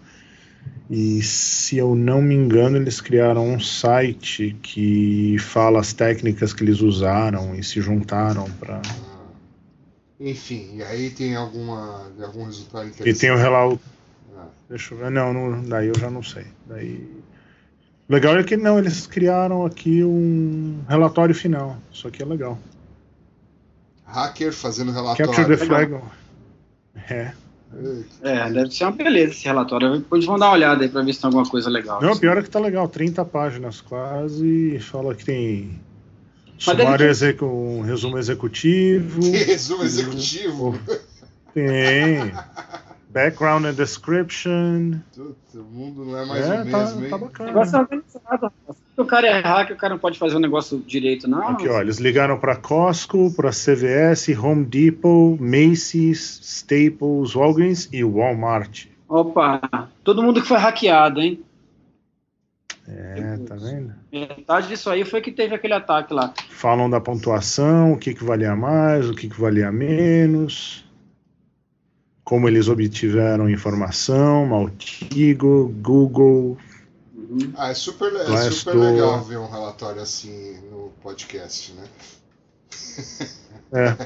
e 0.90 1.22
se 1.22 1.78
eu 1.78 1.94
não 1.94 2.20
me 2.20 2.34
engano 2.34 2.76
eles 2.76 3.00
criaram 3.00 3.48
um 3.48 3.60
site 3.60 4.56
que 4.60 5.36
fala 5.38 5.80
as 5.80 5.92
técnicas 5.92 6.52
que 6.52 6.62
eles 6.64 6.80
usaram 6.80 7.54
e 7.54 7.62
se 7.62 7.80
juntaram 7.80 8.50
para 8.58 8.82
Ah. 8.84 9.10
Enfim, 10.22 10.72
e 10.74 10.82
aí 10.82 11.10
tem 11.10 11.34
alguma, 11.34 12.10
algum 12.22 12.44
resultado 12.44 12.86
interessante? 12.88 13.16
e 13.16 13.20
tem 13.20 13.30
o 13.30 13.36
relato. 13.38 13.80
Deixa 14.70 14.94
eu 14.94 14.98
ver, 14.98 15.10
não, 15.10 15.32
não, 15.34 15.62
daí 15.68 15.88
eu 15.88 15.98
já 15.98 16.08
não 16.08 16.22
sei. 16.22 16.46
Daí 16.66 17.06
legal 18.08 18.38
é 18.38 18.42
que 18.44 18.56
não 18.56 18.78
eles 18.78 19.06
criaram 19.06 19.66
aqui 19.66 20.02
um 20.04 20.80
relatório 20.88 21.34
final. 21.34 21.76
Isso 21.92 22.06
aqui 22.08 22.22
é 22.22 22.26
legal. 22.26 22.56
hacker 24.06 24.52
fazendo 24.52 24.92
relatório. 24.92 25.26
Capture 25.32 25.56
the 25.56 25.64
flag. 25.66 25.94
É. 27.08 27.32
É, 28.22 28.50
deve 28.50 28.70
ser 28.74 28.84
uma 28.84 28.92
beleza 28.92 29.32
esse 29.32 29.44
relatório. 29.44 29.98
Depois 29.98 30.24
vão 30.24 30.38
dar 30.38 30.46
uma 30.46 30.54
olhada 30.54 30.82
aí 30.82 30.88
pra 30.88 31.02
ver 31.02 31.12
se 31.14 31.20
tem 31.20 31.28
alguma 31.28 31.48
coisa 31.48 31.68
legal. 31.70 32.00
Não, 32.02 32.16
pior 32.16 32.36
é 32.38 32.42
que 32.42 32.50
tá 32.50 32.58
legal, 32.58 32.88
30 32.88 33.24
páginas 33.24 33.80
quase, 33.80 34.78
fala 34.80 35.14
que 35.14 35.24
tem 35.24 35.80
sumário 36.58 36.98
ter- 36.98 37.10
execu- 37.10 37.46
um 37.46 37.80
resumo 37.82 38.18
executivo. 38.18 39.20
Que 39.20 39.30
resumo 39.44 39.84
executivo. 39.84 40.78
Tem. 41.54 42.32
Background 43.12 43.64
and 43.64 43.74
description. 43.74 45.00
Puta, 45.14 45.58
o 45.58 45.64
mundo 45.64 46.04
não 46.04 46.16
é 46.16 46.26
mais 46.26 46.44
é, 46.44 46.62
o 46.62 46.70
tá, 46.70 46.78
mesmo, 46.78 47.04
hein? 47.04 47.10
tá 47.10 47.16
O 47.16 47.18
bacana. 47.18 47.48
negócio 47.50 47.76
é 47.76 47.80
organizado. 47.80 48.52
Se 48.94 49.00
o 49.00 49.04
cara 49.04 49.26
errar, 49.26 49.66
que 49.66 49.72
o 49.72 49.76
cara 49.76 49.94
não 49.94 50.00
pode 50.00 50.16
fazer 50.16 50.36
o 50.36 50.40
negócio 50.40 50.78
direito, 50.86 51.28
não. 51.28 51.48
Aqui, 51.48 51.68
ó, 51.68 51.80
eles 51.80 51.98
ligaram 51.98 52.38
para 52.38 52.54
Costco, 52.54 53.32
para 53.34 53.50
CVS, 53.50 54.28
Home 54.38 54.64
Depot, 54.64 55.36
Macy's, 55.40 56.40
Staples, 56.40 57.34
Walgreens 57.34 57.88
e 57.92 58.04
Walmart. 58.04 58.86
Opa, 59.08 59.88
todo 60.04 60.22
mundo 60.22 60.40
que 60.40 60.46
foi 60.46 60.58
hackeado, 60.58 61.20
hein? 61.20 61.42
É, 62.86 63.38
tá 63.46 63.56
vendo? 63.56 63.92
Metade 64.12 64.68
disso 64.68 64.88
aí 64.90 65.04
foi 65.04 65.20
que 65.20 65.32
teve 65.32 65.54
aquele 65.54 65.74
ataque 65.74 66.12
lá. 66.14 66.32
Falam 66.48 66.88
da 66.90 67.00
pontuação, 67.00 67.92
o 67.92 67.98
que, 67.98 68.14
que 68.14 68.22
valia 68.24 68.54
mais, 68.54 69.08
o 69.08 69.14
que, 69.14 69.28
que 69.28 69.40
valia 69.40 69.70
menos, 69.72 70.84
como 72.30 72.48
eles 72.48 72.68
obtiveram 72.68 73.50
informação, 73.50 74.46
Maltigo, 74.46 75.66
Google. 75.82 76.56
Uhum. 77.12 77.52
Ah, 77.56 77.70
é 77.70 77.74
super, 77.74 78.12
é 78.14 78.50
super 78.52 78.76
legal 78.76 79.20
ver 79.24 79.36
um 79.38 79.50
relatório 79.50 80.00
assim 80.00 80.56
no 80.70 80.92
podcast, 81.02 81.72
né? 81.72 81.82
É, 83.72 83.96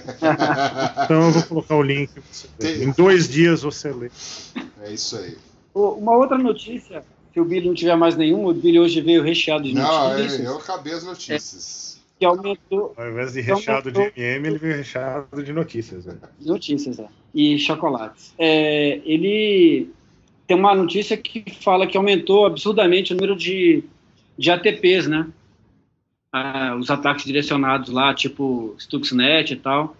então 1.05 1.23
eu 1.27 1.33
vou 1.33 1.43
colocar 1.43 1.77
o 1.77 1.83
link. 1.83 2.11
Tem- 2.59 2.85
Em 2.85 2.93
dois 2.93 3.29
dias 3.29 3.61
você 3.61 3.93
lê. 3.93 4.11
É 4.83 4.91
isso 4.91 5.19
aí. 5.19 5.37
Uma 5.75 6.17
outra 6.17 6.39
notícia, 6.39 7.05
se 7.33 7.39
o 7.41 7.45
Billy 7.45 7.67
não 7.69 7.75
tiver 7.75 7.95
mais 7.97 8.17
nenhum, 8.17 8.47
o 8.47 8.55
Billy 8.55 8.79
hoje 8.81 9.03
veio 9.03 9.23
recheado 9.23 9.65
de 9.65 9.75
Não, 9.75 10.09
notícias, 10.11 10.41
é- 10.41 10.47
eu 10.47 10.57
acabei 10.57 10.95
as 10.95 11.05
notícias. 11.05 11.99
que 12.19 12.25
aumentou 12.25 12.95
Ao 12.97 13.07
invés 13.11 13.35
de 13.35 13.43
recheado 13.43 13.93
de 13.93 14.01
eu- 14.01 14.13
MM, 14.17 14.49
ele 14.49 14.59
veio 14.59 14.77
recheado 14.77 15.43
de 15.43 15.53
notícias. 15.53 16.07
né? 16.07 16.15
notícias, 16.41 16.99
é, 16.99 17.07
e 17.35 17.59
chocolates. 17.59 18.33
É, 18.39 19.01
ele 19.05 19.89
tem 20.47 20.57
uma 20.57 20.75
notícia 20.75 21.17
que 21.17 21.45
fala 21.61 21.87
que 21.87 21.97
aumentou 21.97 22.47
absurdamente 22.47 23.13
o 23.13 23.17
número 23.17 23.35
de, 23.37 23.83
de 24.39 24.51
ATPs, 24.51 25.09
né? 25.09 25.27
Ah, 26.33 26.77
os 26.79 26.91
ataques 26.91 27.25
direcionados 27.25 27.91
lá, 27.91 28.13
tipo 28.15 28.75
Stuxnet 28.79 29.53
e 29.53 29.57
tal. 29.57 29.97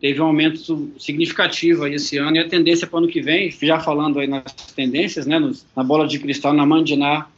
Teve 0.00 0.20
um 0.20 0.26
aumento 0.26 0.92
significativo 0.98 1.84
aí 1.84 1.94
esse 1.94 2.18
ano 2.18 2.36
e 2.36 2.38
a 2.40 2.48
tendência 2.48 2.86
para 2.86 2.96
o 2.96 2.98
ano 2.98 3.08
que 3.08 3.22
vem, 3.22 3.50
já 3.50 3.80
falando 3.80 4.18
aí 4.18 4.26
nas 4.26 4.44
tendências, 4.74 5.26
né, 5.26 5.38
nos- 5.38 5.64
na 5.74 5.82
bola 5.82 6.06
de 6.06 6.18
cristal, 6.18 6.52
na 6.52 6.66
mandiná 6.66 7.28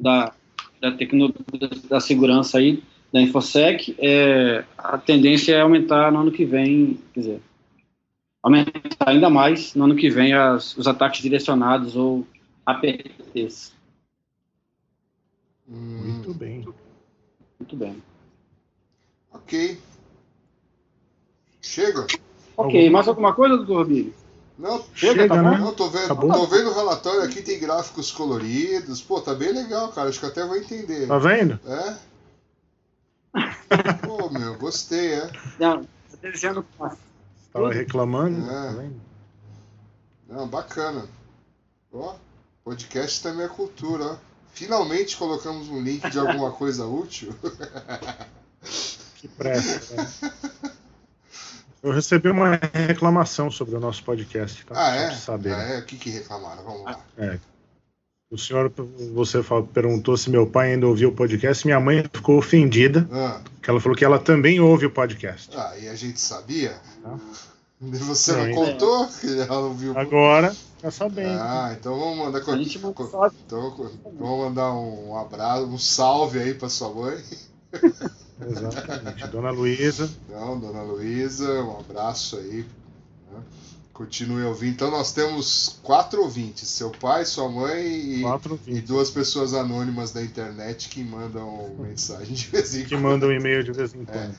da, 0.00 0.32
da 0.80 0.90
tecnologia 0.92 1.36
da 1.88 2.00
segurança 2.00 2.58
aí, 2.58 2.82
da 3.12 3.20
InfoSec, 3.20 3.94
é, 3.98 4.64
a 4.76 4.98
tendência 4.98 5.54
é 5.54 5.60
aumentar 5.60 6.10
no 6.10 6.18
ano 6.20 6.32
que 6.32 6.44
vem, 6.44 6.98
quer 7.14 7.20
dizer, 7.20 7.40
aumentar 8.42 9.08
ainda 9.08 9.28
mais 9.30 9.74
no 9.74 9.84
ano 9.84 9.96
que 9.96 10.08
vem 10.10 10.32
as- 10.32 10.76
os 10.76 10.86
ataques 10.86 11.20
direcionados 11.22 11.96
ou 11.96 12.26
APTs. 12.66 13.72
Muito 15.66 16.32
bem. 16.34 16.66
Muito 17.58 17.76
bem. 17.76 18.02
ok. 19.32 19.78
Chega? 21.60 22.06
Ok, 22.56 22.90
mais 22.90 23.06
alguma 23.08 23.34
coisa, 23.34 23.56
doutor 23.56 23.86
Billy? 23.86 24.14
Não, 24.58 24.78
Chega, 24.94 25.22
Chega, 25.22 25.28
tá 25.28 25.42
né? 25.42 25.50
bom? 25.58 25.64
não 25.66 25.74
tô 25.74 25.88
vendo, 25.88 26.04
Acabou? 26.06 26.32
tô 26.32 26.46
vendo 26.46 26.70
o 26.70 26.74
relatório 26.74 27.22
aqui, 27.22 27.42
tem 27.42 27.60
gráficos 27.60 28.10
coloridos. 28.10 29.00
Pô, 29.02 29.20
tá 29.20 29.34
bem 29.34 29.52
legal, 29.52 29.92
cara. 29.92 30.08
Acho 30.08 30.18
que 30.18 30.26
até 30.26 30.44
vou 30.44 30.56
entender. 30.56 31.06
Tá 31.06 31.18
vendo? 31.18 31.60
É? 31.64 31.98
Pô, 34.06 34.28
meu, 34.30 34.56
gostei, 34.58 35.12
é. 35.14 35.30
Não, 35.60 35.84
tô 35.84 36.16
desenhando 36.22 36.64
com 37.52 37.58
a- 37.58 37.62
Tava 37.62 37.72
reclamando. 37.74 38.50
É. 38.50 38.72
Tá? 38.74 38.84
Não, 40.28 40.46
bacana. 40.48 41.06
Ó, 41.92 42.14
podcast 42.64 43.22
também 43.22 43.46
é 43.46 43.48
cultura, 43.48 44.04
ó. 44.04 44.16
Finalmente 44.52 45.16
colocamos 45.16 45.68
um 45.68 45.80
link 45.80 46.08
de 46.10 46.18
alguma 46.18 46.50
coisa 46.56 46.84
útil. 46.86 47.34
Que 49.16 49.28
pressa. 49.28 49.94
né? 49.94 50.32
Eu 51.82 51.92
recebi 51.92 52.28
uma 52.28 52.58
reclamação 52.72 53.50
sobre 53.50 53.76
o 53.76 53.80
nosso 53.80 54.02
podcast, 54.02 54.66
tá? 54.66 54.74
Ah, 54.76 54.96
é? 54.96 55.10
saber. 55.14 55.54
Ah, 55.54 55.62
é? 55.62 55.78
O 55.78 55.84
que 55.84 55.96
que 55.96 56.10
reclamaram? 56.10 56.64
Vamos 56.64 56.84
lá. 56.84 57.00
O 58.30 58.36
senhor, 58.36 58.70
você 59.14 59.42
falou- 59.42 59.66
perguntou 59.66 60.14
se 60.16 60.28
meu 60.28 60.46
pai 60.46 60.72
ainda 60.74 60.86
ouvia 60.86 61.08
o 61.08 61.12
podcast. 61.12 61.66
Minha 61.66 61.80
mãe 61.80 62.04
ficou 62.12 62.36
ofendida, 62.38 63.08
Ah, 63.10 63.40
que 63.62 63.70
ela 63.70 63.80
falou 63.80 63.96
que 63.96 64.04
ela 64.04 64.18
também 64.18 64.60
ouve 64.60 64.84
o 64.84 64.90
podcast. 64.90 65.50
ah, 65.56 65.74
e 65.80 65.88
a 65.88 65.94
gente 65.94 66.20
sabia? 66.20 66.76
Tá. 67.02 67.18
Você 67.80 68.32
Não, 68.32 68.54
contou 68.54 69.06
que 69.08 69.40
ela 69.40 69.60
ouviu? 69.60 69.96
Agora, 69.98 70.54
tá 70.82 70.90
sabendo. 70.90 71.40
Ah, 71.40 71.74
então 71.78 71.98
vamos 71.98 72.18
mandar. 72.18 72.40
A 72.52 72.56
gente 72.58 72.78
não 72.80 72.92
co-. 72.92 73.04
Então, 73.46 73.90
vamos 74.18 74.38
mandar 74.48 74.74
um 74.74 75.16
abraço, 75.16 75.64
um 75.66 75.78
salve 75.78 76.38
aí 76.40 76.52
pra 76.54 76.68
sua 76.68 76.92
mãe. 76.92 77.16
Exatamente. 78.46 79.26
Dona 79.28 79.50
Luísa, 79.50 80.10
Não, 80.28 80.58
dona 80.60 80.82
Luísa, 80.82 81.50
um 81.62 81.78
abraço 81.80 82.36
aí. 82.36 82.64
Né? 83.98 84.04
Continue 84.06 84.44
ouvindo. 84.44 84.70
Então 84.72 84.90
nós 84.90 85.12
temos 85.12 85.78
quatro 85.82 86.22
ouvintes: 86.22 86.68
seu 86.68 86.90
pai, 86.90 87.24
sua 87.24 87.48
mãe 87.48 87.84
e, 87.86 88.22
e 88.66 88.80
duas 88.80 89.10
pessoas 89.10 89.54
anônimas 89.54 90.12
da 90.12 90.22
internet 90.22 90.88
que 90.88 91.02
mandam 91.02 91.74
mensagem 91.80 92.34
de 92.34 92.46
vez 92.46 92.74
em 92.76 92.84
Que 92.84 92.90
quando. 92.90 93.02
mandam 93.02 93.28
um 93.28 93.32
e-mail 93.32 93.62
de 93.64 93.72
vez 93.72 93.94
em 93.94 94.04
quando. 94.04 94.34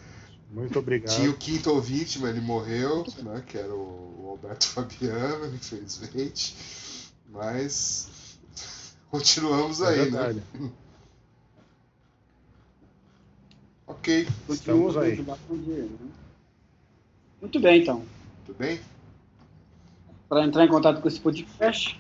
Muito 0.52 0.80
obrigado. 0.80 1.16
Tinha 1.16 1.30
o 1.30 1.34
quinto 1.38 1.70
ouvinte, 1.72 2.18
mas 2.20 2.32
ele 2.32 2.42
morreu, 2.42 3.06
né? 3.24 3.44
Que 3.46 3.58
era 3.58 3.74
o 3.74 4.30
Alberto 4.30 4.66
Fabiano, 4.74 5.46
infelizmente. 5.54 6.56
Mas 7.32 8.10
continuamos 9.12 9.82
É 9.82 9.88
aí, 9.90 9.98
né? 9.98 10.04
verdade. 10.06 10.44
Ok, 13.86 14.28
Estamos 14.50 14.96
aí. 14.98 15.22
né? 15.22 15.36
Muito 17.42 17.60
bem, 17.60 17.82
então. 17.82 18.04
tudo 18.46 18.58
bem? 18.58 18.80
Para 20.30 20.46
entrar 20.46 20.64
em 20.64 20.70
contato 20.70 21.02
com 21.02 21.08
esse 21.08 21.20
podcast, 21.20 22.00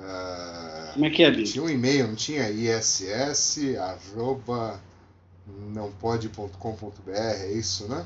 Ah, 0.00 0.90
como 0.94 1.06
é 1.06 1.10
que 1.10 1.22
é, 1.22 1.30
Billy? 1.30 1.44
Tinha 1.44 1.64
um 1.64 1.68
e-mail, 1.68 2.08
não 2.08 2.14
tinha? 2.16 2.50
ISS, 2.50 3.76
arroba 3.78 4.80
nãopode.com.br, 5.46 7.10
é 7.10 7.52
isso, 7.52 7.88
né? 7.88 8.04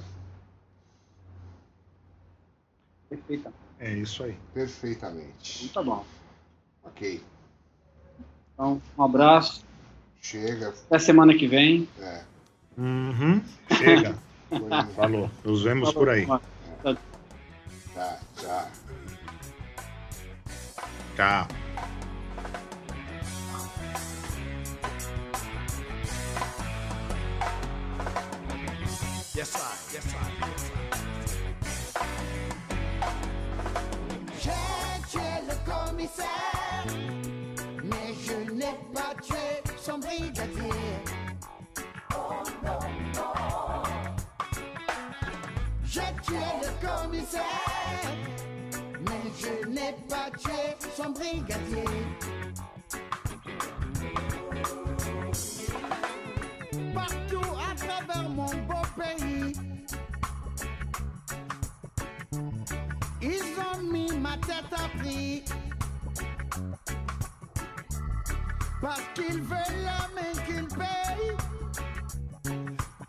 Perfeito. 3.08 3.52
É 3.78 3.92
isso 3.94 4.22
aí. 4.24 4.36
Perfeitamente. 4.54 5.64
Então 5.66 5.82
tá 5.82 5.90
bom. 5.90 6.04
Ok, 6.84 7.22
Então, 8.54 8.80
um 8.98 9.02
abraço. 9.02 9.64
chega. 10.20 10.68
Até 10.70 10.98
semana 10.98 11.34
que 11.34 11.46
vem. 11.46 11.88
É, 12.00 12.22
Uhum. 12.78 13.42
Chega. 13.76 14.16
Falou. 14.96 15.30
Nos 15.44 15.62
vemos 15.62 15.92
por 15.92 16.08
aí. 16.08 16.26
tá, 16.26 18.18
já. 18.40 18.70
Tchau. 21.16 21.46
Yes, 29.34 29.56
I. 29.56 29.74
Yes, 29.92 30.06
I. 30.14 30.18
Yes, 30.46 30.70
I. 30.70 30.82
J'ai 34.40 34.62
tué 35.10 35.32
le 35.48 35.54
commissaire, 35.70 36.86
mais 37.84 38.14
je 38.24 38.36
n'ai 38.52 38.76
pas 38.94 39.14
tué 39.22 39.46
son 39.76 39.98
brigadier. 39.98 41.02
J'ai 45.84 46.14
tué 46.22 46.46
le 46.62 46.70
commissaire, 46.86 47.61
tué 50.38 50.76
son 50.96 51.10
brigadier. 51.10 51.84
Partout 56.94 57.50
à 57.70 57.74
travers 57.74 58.28
mon 58.30 58.46
beau 58.46 58.82
pays, 58.96 59.52
ils 63.20 63.42
ont 63.58 63.82
mis 63.92 64.12
ma 64.18 64.36
tête 64.38 64.72
à 64.72 64.88
prix. 64.98 65.44
Parce 68.80 69.02
qu'ils 69.14 69.42
veulent 69.42 69.84
la 69.84 70.08
main 70.14 70.32
qu'ils 70.46 70.66
payent 70.76 71.36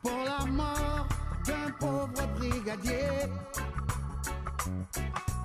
pour 0.03 0.23
la 0.23 0.45
mort 0.45 1.07
d'un 1.45 1.71
pauvre 1.79 2.27
brigadier. 2.37 3.29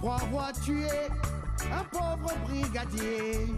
Pour 0.01 0.15
avoir 0.15 0.53
tué 0.53 1.09
un 1.73 1.85
pauvre 1.85 2.35
brigadier. 2.47 3.55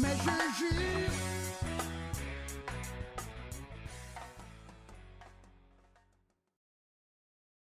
Mais 0.00 0.16
je 0.24 0.30
jure 0.58 1.33